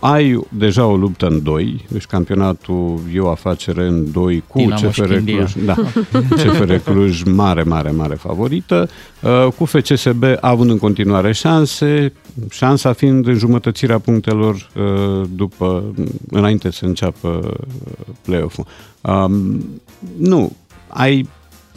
[0.00, 4.88] Ai deja o luptă în doi, deci campionatul e o afacere în doi cu Dinamo
[4.88, 5.74] CFR Cluj, da,
[6.42, 8.88] CFR Cluj mare, mare, mare favorită,
[9.22, 12.12] uh, cu FCSB având în continuare șanse,
[12.50, 15.94] șansa fiind înjumătățirea punctelor uh, după,
[16.30, 17.56] înainte să înceapă
[18.22, 18.66] play-off-ul.
[19.00, 19.64] Um,
[20.16, 20.52] nu,
[20.88, 21.28] ai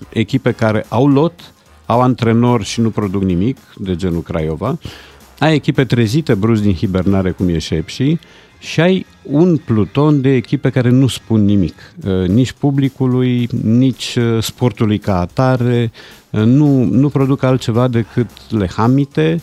[0.10, 1.54] echipe care au lot,
[1.86, 4.78] au antrenor și nu produc nimic, de genul Craiova,
[5.40, 8.18] ai echipe trezite brusc din hibernare, cum e Șepși,
[8.60, 14.44] și ai un pluton de echipe care nu spun nimic, uh, nici publicului, nici uh,
[14.44, 15.92] sportului ca atare,
[16.30, 19.42] uh, nu, nu produc altceva decât lehamite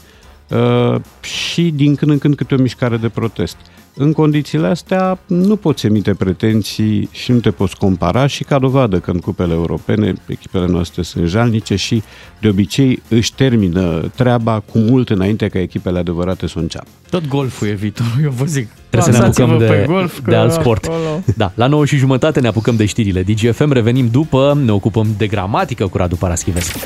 [1.21, 3.57] și din când în când câte o mișcare de protest.
[4.03, 8.99] În condițiile astea nu poți emite pretenții și nu te poți compara și ca dovadă
[8.99, 12.03] că în cupele europene echipele noastre sunt jalnice și
[12.41, 16.87] de obicei își termină treaba cu mult înainte ca echipele adevărate să înceapă.
[17.11, 18.69] Tot golful e viitorul, eu vă zic.
[18.91, 20.85] Trebuie să ne apucăm de, golf, de alt sport.
[20.85, 21.23] Acolo.
[21.37, 25.27] Da, la 9 și jumătate ne apucăm de știrile DGFM, revenim după, ne ocupăm de
[25.27, 26.79] gramatică cu Radu Paraschivescu.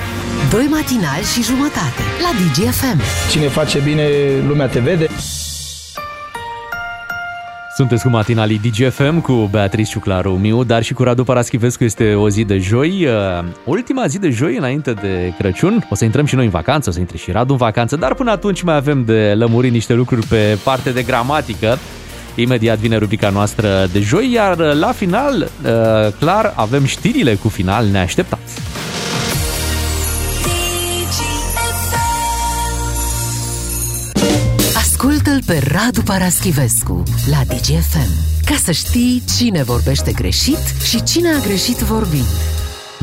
[0.51, 3.01] Doi matinali și jumătate la DGFM.
[3.31, 4.09] Cine face bine,
[4.47, 5.09] lumea te vede.
[7.77, 12.29] Sunteți cu matinalii DGFM cu Beatrice Ciuclaru Miu, dar și cu Radu Paraschivescu este o
[12.29, 13.07] zi de joi.
[13.07, 15.87] Uh, ultima zi de joi înainte de Crăciun.
[15.91, 18.15] O să intrăm și noi în vacanță, o să intre și Radu în vacanță, dar
[18.15, 21.79] până atunci mai avem de lămurit niște lucruri pe parte de gramatică.
[22.35, 27.87] Imediat vine rubrica noastră de joi, iar la final, uh, clar, avem știrile cu final
[27.87, 28.61] neașteptați.
[35.47, 38.11] Pe Radu Paraschivescu la DGFM
[38.45, 42.25] ca să știi cine vorbește greșit și cine a greșit vorbind.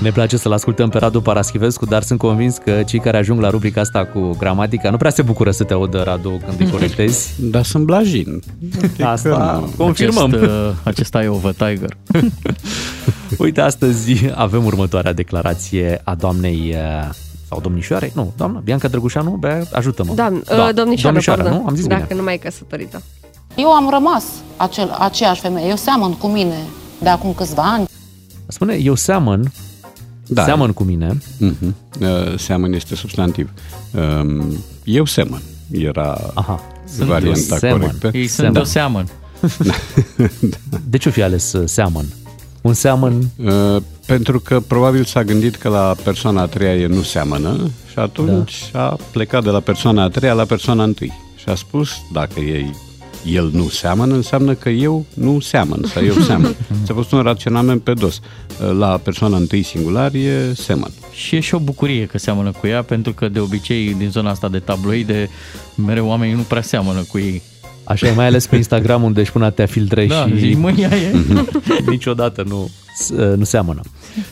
[0.02, 3.50] Ne place să-l ascultăm pe Radu Paraschivescu, dar sunt convins că cei care ajung la
[3.50, 7.34] rubrica asta cu gramatica nu prea se bucură să te audă, Radu, când îi corectezi.
[7.54, 8.42] Dar sunt blajin.
[9.04, 10.34] Asta confirmăm.
[10.34, 11.98] Acest, uh, acesta e over tiger.
[13.38, 17.10] Uite, astăzi avem următoarea declarație a doamnei uh,
[17.52, 18.12] sau domnișoare?
[18.16, 20.14] Nu, doamna, Bianca Drăgușanu, bea, ajută-mă.
[20.14, 21.64] Da, da domnișoară, domnișoară nu?
[21.68, 22.20] Am zis Dacă bine.
[22.20, 23.02] nu mai e căsătorită.
[23.56, 24.24] Eu am rămas
[24.58, 25.68] acel, aceeași femeie.
[25.68, 26.58] Eu seamăn cu mine
[27.02, 27.86] de acum câțiva ani.
[28.48, 29.52] Spune, eu seamăn,
[30.28, 30.44] da.
[30.44, 31.18] seamăn cu mine.
[31.18, 31.74] Uh-huh.
[32.02, 33.50] Uh, seamăn este substantiv.
[33.94, 34.44] Uh,
[34.84, 35.42] eu semăn
[35.72, 36.60] era Aha.
[36.98, 37.80] varianta semăn.
[37.80, 38.10] corectă.
[38.14, 39.08] Ei sunt o seamăn.
[40.90, 42.06] De ce fi ales uh, seamăn?
[42.62, 43.22] Un seamăn?
[43.44, 48.00] Uh, pentru că probabil s-a gândit că la persoana a treia e nu seamănă și
[48.00, 48.90] atunci da.
[48.90, 51.12] a plecat de la persoana a treia la persoana întâi.
[51.36, 52.76] Și a spus, dacă ei
[53.26, 56.56] el nu seamănă, înseamnă că eu nu seamăn sau eu seamăn.
[56.84, 58.20] Ți-a fost un raționament pe dos.
[58.78, 60.92] La persoana întâi singular e semăn.
[61.14, 64.30] Și e și o bucurie că seamănă cu ea, pentru că de obicei din zona
[64.30, 65.30] asta de tabloide,
[65.76, 67.42] mereu oamenii nu prea seamănă cu ei.
[67.84, 70.72] Așa e mai ales pe Instagram unde își pun atâtea filtre da, și zici, mă,
[70.72, 71.16] ea e.
[71.90, 72.70] niciodată nu,
[73.36, 73.82] nu seamănă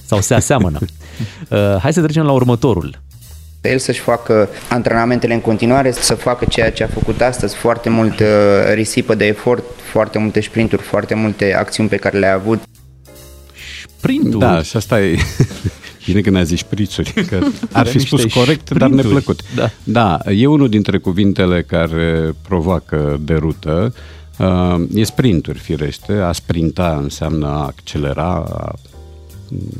[0.05, 0.79] sau se aseamănă.
[1.81, 3.01] Hai să trecem la următorul.
[3.61, 8.21] El să-și facă antrenamentele în continuare, să facă ceea ce a făcut astăzi, foarte mult
[8.73, 12.61] risipă de efort, foarte multe sprinturi, foarte multe acțiuni pe care le-a avut.
[13.97, 14.45] Sprinturi?
[14.45, 15.17] Da, și asta e...
[16.11, 17.39] Bine că ne-a zis șprițuri, că
[17.71, 18.79] ar fi spus corect, sprinturi.
[18.79, 19.41] dar neplăcut.
[19.55, 19.69] Da.
[19.83, 23.93] da, e unul dintre cuvintele care provoacă derută.
[24.93, 26.13] E sprinturi, firește.
[26.13, 28.73] A sprinta înseamnă a accelera, a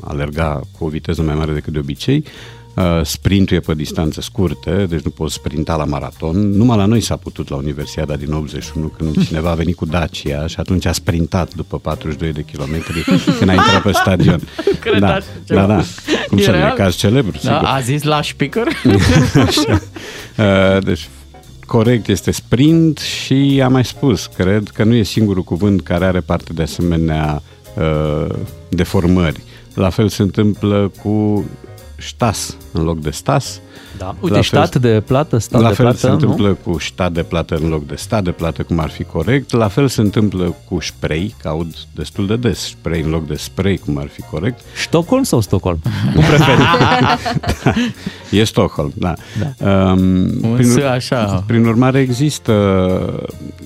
[0.04, 2.24] alerga cu o viteză mai mare decât de obicei.
[2.26, 2.59] Uh,
[3.04, 6.50] sprintul e pe distanțe scurte, deci nu poți sprinta la maraton.
[6.52, 10.48] Numai la noi s-a putut la Universiada din 81, când cineva a venit cu Dacia
[10.48, 13.04] și atunci a sprintat după 42 de kilometri
[13.38, 14.40] când a intrat pe stadion.
[14.80, 15.60] Cred da, așa ceva.
[15.62, 15.84] da, da.
[16.28, 16.76] Cum E să nu e real?
[16.76, 17.62] caz celebru, Da, sigur.
[17.64, 18.68] a zis la speaker?
[19.48, 19.82] Așa.
[20.38, 21.10] Uh, Deci,
[21.66, 26.20] corect este sprint și am mai spus, cred că nu e singurul cuvânt care are
[26.20, 27.42] parte de asemenea
[27.76, 28.36] uh,
[28.70, 29.42] deformări.
[29.74, 31.46] La fel se întâmplă cu
[32.00, 33.60] ștas în loc de stas.
[33.98, 34.16] Da.
[34.20, 36.14] Uite, La stat de plată, stat la de fel plată, se nu?
[36.14, 39.52] întâmplă cu stat de plată în loc de stat de plată, cum ar fi corect.
[39.52, 43.36] La fel se întâmplă cu spray, că aud destul de des spray în loc de
[43.36, 44.60] spray, cum ar fi corect.
[44.76, 45.80] Stockholm sau Stockholm?
[46.14, 46.62] Cum preferi?
[48.32, 49.14] E Stockholm, da.
[49.40, 49.70] da.
[49.72, 50.00] Um,
[50.42, 51.44] Un S așa.
[51.48, 52.54] Prin urmare există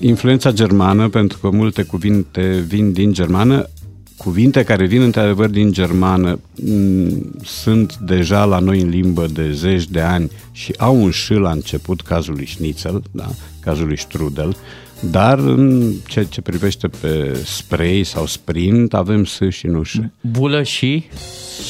[0.00, 3.68] influența germană, pentru că multe cuvinte vin din germană.
[4.16, 7.08] Cuvinte care vin într-adevăr din germană m,
[7.44, 11.50] sunt deja la noi în limbă de zeci de ani și au un ș la
[11.50, 13.28] început, cazul lui Schnitzel, da?
[13.60, 14.56] cazul lui Strudel,
[15.00, 19.96] dar în ceea ce privește pe spray sau sprint avem S și nu ș.
[20.20, 21.04] Bulă și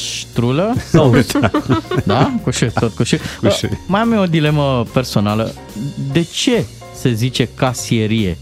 [0.09, 0.73] ștrulă?
[0.89, 1.15] Sau...
[1.41, 1.51] Da.
[2.05, 2.39] da?
[2.43, 3.13] Cu ș, tot cu ș.
[3.39, 3.61] Cu ș.
[3.61, 5.53] Uh, Mai am eu o dilemă personală.
[6.11, 6.65] De ce
[6.95, 8.37] se zice casierie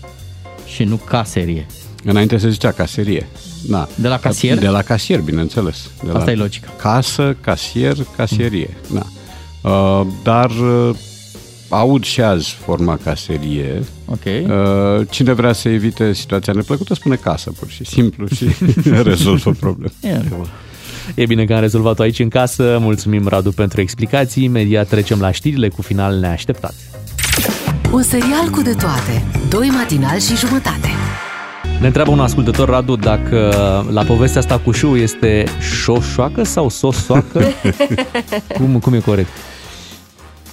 [0.65, 1.65] și nu caserie?
[2.03, 3.27] Înainte se zicea caserie.
[3.67, 3.87] Da.
[3.95, 4.59] De la casier?
[4.59, 5.89] De la casier, bineînțeles.
[6.03, 6.67] De Asta la e logica.
[6.77, 8.77] Casă, casier, casierie.
[8.93, 9.05] Da.
[9.69, 10.95] Uh, dar uh,
[11.69, 13.83] aud și azi forma caserie.
[14.05, 14.25] Ok.
[14.25, 18.45] Uh, cine vrea să evite situația neplăcută spune casă, pur și simplu, și
[19.03, 19.93] rezolvă problema.
[20.01, 20.47] E în regulă.
[21.15, 22.77] E bine că am rezolvat-o aici în casă.
[22.79, 24.43] Mulțumim, Radu, pentru explicații.
[24.43, 26.73] Imediat trecem la știrile cu final neașteptat.
[27.91, 29.25] Un serial cu de toate.
[29.49, 30.87] Doi matinali și jumătate.
[31.83, 33.53] Ne întreabă un ascultător, Radu, dacă
[33.91, 35.45] la povestea asta cu șu este
[35.81, 37.43] șoșoacă sau sosoacă?
[38.57, 39.29] cum, cum e corect?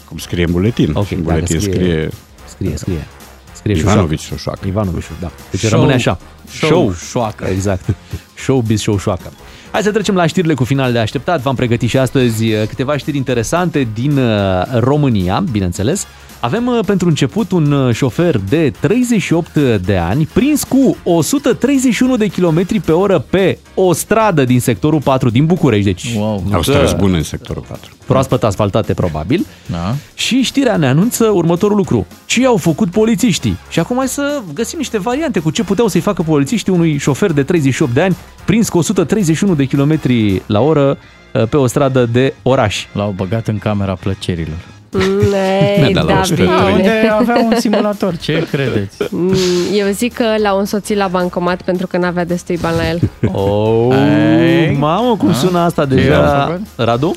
[0.09, 0.91] Cum scrie în buletin.
[0.95, 2.09] Ok, Și în dacă buletin scrie...
[2.45, 3.07] Scrie, scrie.
[3.53, 4.67] Scrie Ivanovici Șoșoacă.
[4.67, 5.31] Ivanovici, da.
[5.51, 6.19] Deci Show- rămâne așa.
[6.49, 7.45] show șoacă.
[7.45, 7.95] Exact.
[8.35, 9.33] Showbiz, show șoacă.
[9.71, 11.41] Hai să trecem la știrile cu final de așteptat.
[11.41, 16.07] V-am pregătit și astăzi uh, câteva știri interesante din uh, România, bineînțeles.
[16.41, 19.55] Avem uh, pentru început un uh, șofer de 38
[19.85, 25.31] de ani prins cu 131 de km pe oră pe o stradă din sectorul 4
[25.31, 25.85] din București.
[25.85, 26.45] Deci wow.
[26.53, 27.91] Au străzi bune în sectorul 4.
[28.07, 29.47] proaspăt asfaltate probabil.
[29.67, 29.95] Da.
[30.15, 32.07] Și știrea ne anunță următorul lucru.
[32.27, 33.57] Ce au făcut polițiștii?
[33.71, 37.33] Și acum hai să găsim niște variante cu ce puteau să-i facă polițiștii unui șofer
[37.33, 40.01] de 38 de ani prins cu 131 de km
[40.47, 40.99] la oră
[41.33, 42.87] uh, pe o stradă de oraș.
[42.93, 44.80] L-au băgat în camera plăcerilor.
[45.87, 46.47] Ei, Da, la da, 130.
[46.57, 46.77] Da, bine.
[46.77, 48.97] unde avea un simulator, ce credeți?
[49.11, 49.35] Mm,
[49.73, 53.01] Eu zic că l-au însoțit la bancomat pentru că n-avea destui bani la el.
[53.33, 53.97] Oh,
[54.41, 54.77] Ei.
[54.79, 55.35] mamă, cum Da?
[55.35, 56.41] sună asta Ce deja?
[56.41, 56.67] au făcut?
[56.77, 57.17] Radu?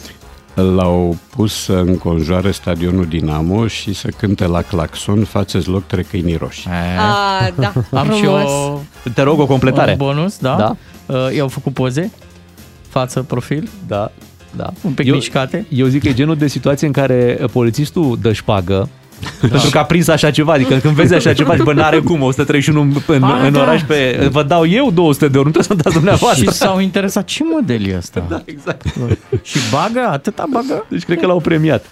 [0.54, 6.36] L-au pus să înconjoare stadionul Dinamo și să cânte la claxon Faceți loc trec câinii
[6.36, 6.70] roșii.
[7.00, 8.44] A, da, Am și frumos.
[8.50, 8.80] o
[9.14, 9.92] Te rog o completare.
[9.92, 10.56] un bonus, da?
[10.56, 10.76] Da.
[11.16, 12.12] Uh, i-au făcut poze,
[12.90, 14.12] față, profil, Da,
[14.56, 14.70] da.
[14.82, 15.66] un pic Eu- mișcate.
[15.70, 18.90] Eu zic că e genul de situație în care uh, polițistul dă șpagă
[19.42, 22.22] pentru că a prins așa ceva, adică când vezi așa ceva, zici, bă, n-are cum,
[22.22, 23.62] 131 în, în, A, în da.
[23.62, 24.28] oraș pe...
[24.32, 26.44] Vă dau eu 200 de ori, nu trebuie să-mi dați dumneavoastră.
[26.44, 28.26] Și s-au interesat ce model e ăsta.
[28.30, 28.86] Da, exact.
[29.42, 30.86] Și bagă, atâta bagă.
[30.90, 31.86] Deci cred că l-au premiat.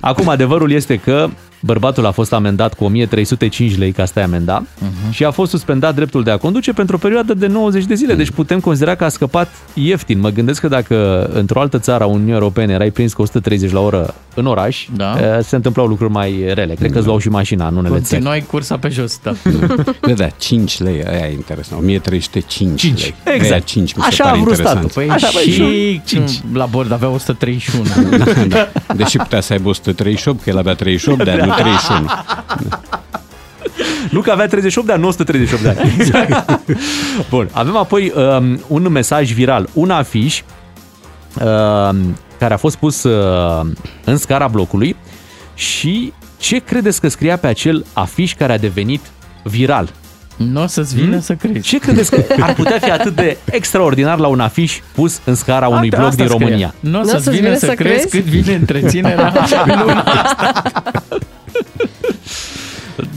[0.00, 1.28] Acum, adevărul este că
[1.60, 5.10] bărbatul a fost amendat cu 1305 lei ca stai amenda uh-huh.
[5.10, 8.14] și a fost suspendat dreptul de a conduce pentru o perioadă de 90 de zile.
[8.14, 10.20] Deci putem considera că a scăpat ieftin.
[10.20, 13.80] Mă gândesc că dacă într-o altă țară a Uniunii Europene erai prins cu 130 la
[13.80, 15.14] oră în oraș, Da.
[15.20, 16.74] eh, se întâmplau lucruri mai rele.
[16.74, 18.08] Cred că îți luau și mașina în unele țări.
[18.08, 19.32] Continuai cursa pe jos, da.
[20.06, 21.80] Da, da, 5 lei, aia e interesant.
[21.80, 23.00] 1305 Cinci.
[23.00, 23.14] lei.
[23.34, 23.52] Exact.
[23.52, 24.90] Aia 5 mi se Așa pare a vrut interesant.
[24.90, 25.02] statul.
[25.02, 26.30] Păi Așa, băi, și cinci.
[26.52, 27.84] la bord avea 131.
[28.18, 28.24] Da,
[28.56, 28.94] da.
[28.94, 32.06] Deși putea să aibă 138, că el avea 38 de ani, nu 31.
[34.10, 35.94] Nu că avea 38 de ani, nu 138 de ani.
[35.98, 36.60] Exact.
[37.28, 40.42] Bun, avem apoi um, un mesaj viral, un afiș
[41.40, 43.66] um, care a fost pus uh,
[44.04, 44.96] în scara blocului
[45.54, 49.00] și ce credeți că scria pe acel afiș care a devenit
[49.42, 49.88] viral?
[50.36, 51.60] Nu o să-ți vină să crezi.
[51.60, 55.68] Ce credeți că ar putea fi atât de extraordinar la un afiș pus în scara
[55.68, 56.74] unui bloc din România?
[56.80, 59.32] Nu o să-ți vină să crezi cât vine întreținerea
[59.66, 60.52] în luna asta.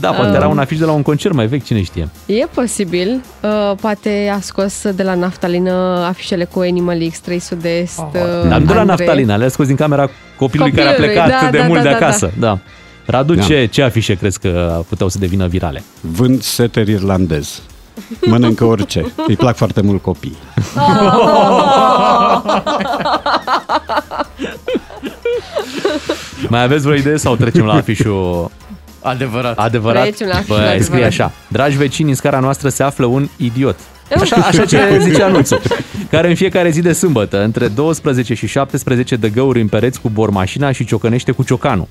[0.00, 0.34] Da, poate Um.
[0.34, 2.08] era un afiș de la un concert mai vechi, cine știe.
[2.26, 3.20] E posibil.
[3.40, 8.22] Uh, poate a scos de la naftalină afișele cu Animal X, 3 Sud-Est, uh, Dar
[8.58, 8.84] nu de la Andrei.
[8.84, 11.84] naftalina, le-a scos din camera copilului, care a Copilului, plecat da, de da, mult da,
[11.84, 12.30] de da, acasă.
[12.38, 12.58] Da.
[13.06, 13.42] Radu, Da.
[13.42, 15.82] ce, ce afișe crezi că puteau să devină virale?
[16.00, 17.62] Vând seter irlandez.
[18.26, 19.12] Mănâncă orice.
[19.26, 20.36] Îi plac foarte mult copii.
[26.48, 28.50] Mai aveți vreo idee sau trecem la afișul
[29.02, 29.58] Adevărat.
[29.58, 30.02] adevărat?
[30.02, 30.86] Trecem la afișul Băi, adevărat.
[30.86, 31.32] scrie așa.
[31.48, 33.76] Dragi vecini, în scara noastră se află un idiot.
[34.20, 35.60] Așa, așa ce zice anunțul.
[36.10, 40.08] Care în fiecare zi de sâmbătă, între 12 și 17, dă găuri în pereți cu
[40.08, 41.86] bormașina și ciocănește cu ciocanul.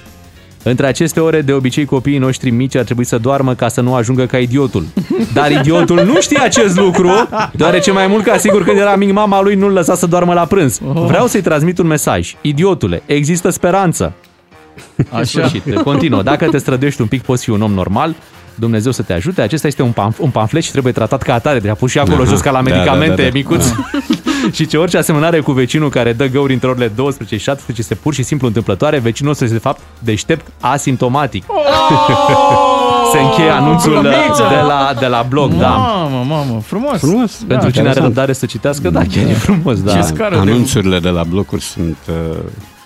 [0.64, 3.94] Între aceste ore, de obicei, copiii noștri mici ar trebui să doarmă ca să nu
[3.96, 4.86] ajungă ca idiotul.
[5.34, 7.12] Dar idiotul nu știe acest lucru,
[7.54, 10.46] deoarece mai mult ca sigur când era mic, mama lui nu-l lăsa să doarmă la
[10.46, 10.80] prânz.
[10.82, 12.36] Vreau să-i transmit un mesaj.
[12.42, 14.14] Idiotule, există speranță.
[15.12, 16.22] În sfârșit, continuă.
[16.22, 18.16] Dacă te străduiești un pic, poți fi un om normal.
[18.56, 19.42] Dumnezeu să te ajute.
[19.42, 21.60] Acesta este un, pamf- un pamflet și trebuie tratat ca atare.
[21.60, 22.30] Deci a pus și acolo Aha.
[22.30, 23.34] jos ca la Da, medicamente, da, da, da.
[23.34, 23.66] micuț.
[24.56, 28.04] și ce orice asemănare cu vecinul care dă găuri între orele 12 și 17 este
[28.04, 31.44] pur și simplu întâmplătoare, vecinul ăsta este de fapt deștept asimptomatic.
[33.12, 34.44] Se încheie anunțul Glumiță!
[34.50, 35.68] de la, de la blog, da.
[35.70, 36.98] Mamă, mamă, frumos.
[37.00, 37.32] Frumos.
[37.32, 38.06] Pentru Da, cine are interesant.
[38.06, 39.92] răbdare să citească, da, chiar e frumos, da.
[39.96, 40.40] Ce scară de...
[40.52, 42.44] Anunțurile de la blocuri sunt uh, un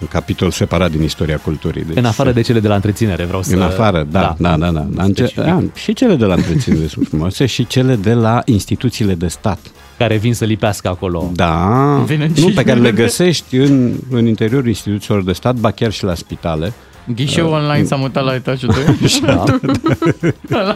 [0.09, 1.84] capitol separat din istoria culturii.
[1.84, 3.55] Deci, În afară de cele de la întreținere, vreau să...
[3.55, 4.72] În afară, da, da, da.
[4.72, 5.03] da, da.
[5.03, 9.27] Înce- a, și cele de la întreținere sunt frumoase și cele de la instituțiile de
[9.27, 9.59] stat.
[9.97, 11.31] Care vin să lipească acolo.
[11.34, 11.65] Da,
[12.05, 13.01] Vin în nu, pe care le cine?
[13.01, 16.73] găsești în, în interiorul instituțiilor de stat, ba chiar și la spitale.
[17.15, 19.11] Ghișeu online s-a mutat la etajul 2.
[20.49, 20.73] Da.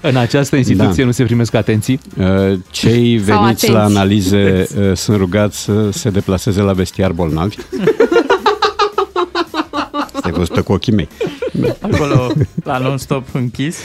[0.00, 1.04] În această instituție Da.
[1.04, 2.00] nu se primesc atenții?
[2.18, 3.96] Uh, Cei Sau veniți la atenți.
[3.96, 7.56] analize uh, sunt rugați să se deplaseze la vestiar bolnavi.
[10.44, 11.08] Stai văzută cu ochii mei.
[11.80, 12.32] Acolo,
[12.64, 13.78] la non-stop închis.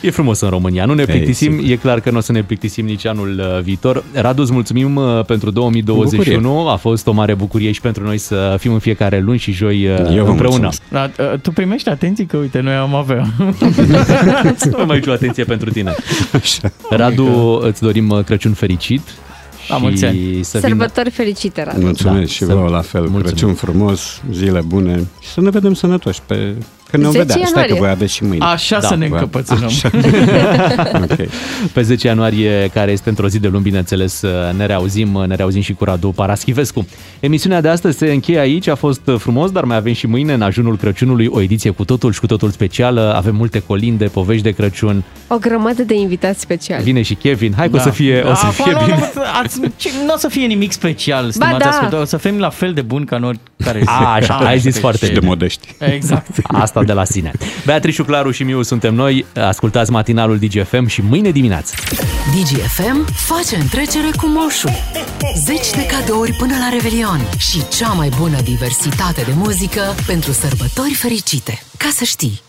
[0.00, 1.70] E frumos în România, nu ne Ei, plictisim, sigur.
[1.70, 4.04] e clar că nu o să ne plictisim nici anul uh, viitor.
[4.12, 8.56] Radu, îți mulțumim uh, pentru 2021, a fost o mare bucurie și pentru noi să
[8.58, 10.70] fim în fiecare luni și joi uh, Eu vă împreună.
[10.70, 10.82] mulțumesc.
[10.88, 13.26] Da, uh, tu primești atenții că, uite, noi am avea.
[14.76, 15.94] Nu mai aici o atenție pentru tine.
[16.90, 19.00] Radu, îți dorim uh, Crăciun fericit.
[19.68, 20.16] La mulți ani.
[20.18, 20.68] și să vină...
[20.68, 21.80] Sărbători fericite, Radu.
[21.80, 23.00] Mulțumesc Da, și să- vouă la fel.
[23.00, 23.22] mulțumim.
[23.26, 26.54] Crăciun frumos, zile bune și să ne vedem sănătoși pe...
[26.90, 27.34] Că ne 10 vedea.
[27.34, 27.78] Stai că ianuarie.
[27.78, 28.44] voi aveți și mâine.
[28.44, 29.64] Așa Da, să ne voi- încăpățânăm.
[29.64, 29.90] Așa.
[31.10, 31.16] ok.
[31.72, 34.22] Pe 10 ianuarie, care este într-o zi de luni, bineînțeles,
[34.56, 36.86] ne reauzim, ne reauzim și cu Radu Paraschivescu.
[37.20, 40.42] Emisiunea de astăzi se încheie aici, a fost frumos, dar mai avem și mâine, în
[40.42, 43.14] ajunul Crăciunului, o ediție cu totul și cu totul specială.
[43.16, 45.02] Avem multe colinde, povești de Crăciun.
[45.28, 46.82] O grămadă de invitați speciali.
[46.82, 47.52] Vine și Kevin.
[47.56, 48.48] Hai că o să fie, o să Da.
[48.48, 48.96] fie Acum, bine.
[48.98, 51.68] Nu, nu, ați- ce- nu o să fie nimic special, stimați da.
[51.68, 52.02] ascultători.
[52.02, 53.86] O să fim la fel de buni ca în oricare zi.
[53.88, 55.26] A, așa, ai zis foarte De bine.
[55.26, 55.68] modești.
[55.78, 56.26] Exact.
[56.76, 57.30] Asta de la sine.
[57.64, 59.26] Beatrice, Claru și Miu suntem noi.
[59.34, 61.74] Ascultați matinalul DGFM și mâine dimineață.
[62.34, 64.70] DGFM face întrecere cu moșul.
[65.44, 70.94] Zeci de cadouri până la Revelion și cea mai bună diversitate de muzică pentru sărbători
[70.94, 71.62] fericite.
[71.76, 72.45] Ca să știi!